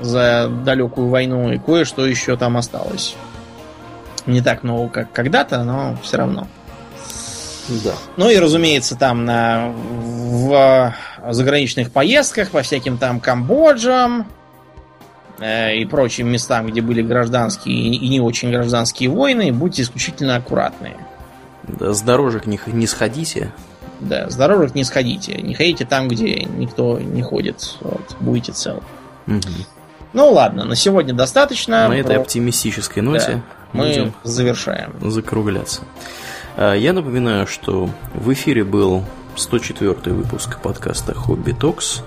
за 0.00 0.48
далекую 0.64 1.08
войну, 1.08 1.52
и 1.52 1.58
кое-что 1.58 2.06
еще 2.06 2.36
там 2.36 2.56
осталось. 2.56 3.16
Не 4.30 4.40
так 4.42 4.62
много, 4.62 4.88
как 4.88 5.12
когда-то, 5.12 5.64
но 5.64 5.96
все 6.02 6.18
равно. 6.18 6.46
Да. 7.84 7.94
Ну 8.16 8.30
и, 8.30 8.36
разумеется, 8.36 8.96
там 8.96 9.24
на, 9.24 9.72
в 9.72 10.94
заграничных 11.30 11.90
поездках 11.90 12.50
по 12.50 12.62
всяким 12.62 12.98
там 12.98 13.20
Камбоджам 13.20 14.26
э, 15.38 15.76
и 15.76 15.84
прочим 15.84 16.28
местам, 16.28 16.66
где 16.66 16.80
были 16.80 17.02
гражданские 17.02 17.76
и 17.76 18.08
не 18.08 18.20
очень 18.20 18.50
гражданские 18.50 19.10
войны, 19.10 19.52
будьте 19.52 19.82
исключительно 19.82 20.36
аккуратны. 20.36 20.94
Да, 21.64 21.92
с 21.92 22.02
дорожек 22.02 22.46
не, 22.46 22.58
не 22.66 22.86
сходите. 22.86 23.52
Да, 24.00 24.30
с 24.30 24.34
дорожек 24.34 24.74
не 24.74 24.84
сходите. 24.84 25.34
Не 25.34 25.54
ходите 25.54 25.84
там, 25.84 26.08
где 26.08 26.44
никто 26.44 26.98
не 26.98 27.22
ходит. 27.22 27.76
Вот, 27.80 28.16
будете 28.20 28.52
целы. 28.52 28.82
Мгм. 29.26 29.40
Ну 30.12 30.30
ладно, 30.32 30.64
на 30.64 30.74
сегодня 30.76 31.14
достаточно. 31.14 31.88
На 31.88 31.94
этой 31.96 32.14
Про- 32.14 32.22
оптимистической 32.22 33.02
ноте 33.02 33.42
Мы 33.72 33.86
будем 33.86 34.12
завершаем. 34.24 34.92
закругляться. 35.10 35.82
А, 36.56 36.74
Я 36.74 36.92
напоминаю, 36.92 37.46
что 37.46 37.88
в 38.14 38.32
эфире 38.32 38.64
был 38.64 39.04
104 39.36 40.12
выпуск 40.14 40.58
подкаста 40.60 41.14
Хобби 41.14 41.52
Токс. 41.52 42.02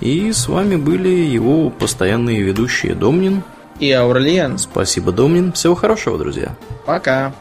И 0.00 0.32
с 0.32 0.48
вами 0.48 0.76
были 0.76 1.08
его 1.08 1.70
постоянные 1.70 2.42
ведущие 2.42 2.94
Домнин. 2.94 3.42
И 3.80 3.90
Аурлиен, 3.90 4.58
Спасибо, 4.58 5.10
Домнин. 5.12 5.52
Всего 5.52 5.74
хорошего, 5.74 6.18
друзья. 6.18 6.54
пока. 6.86 7.32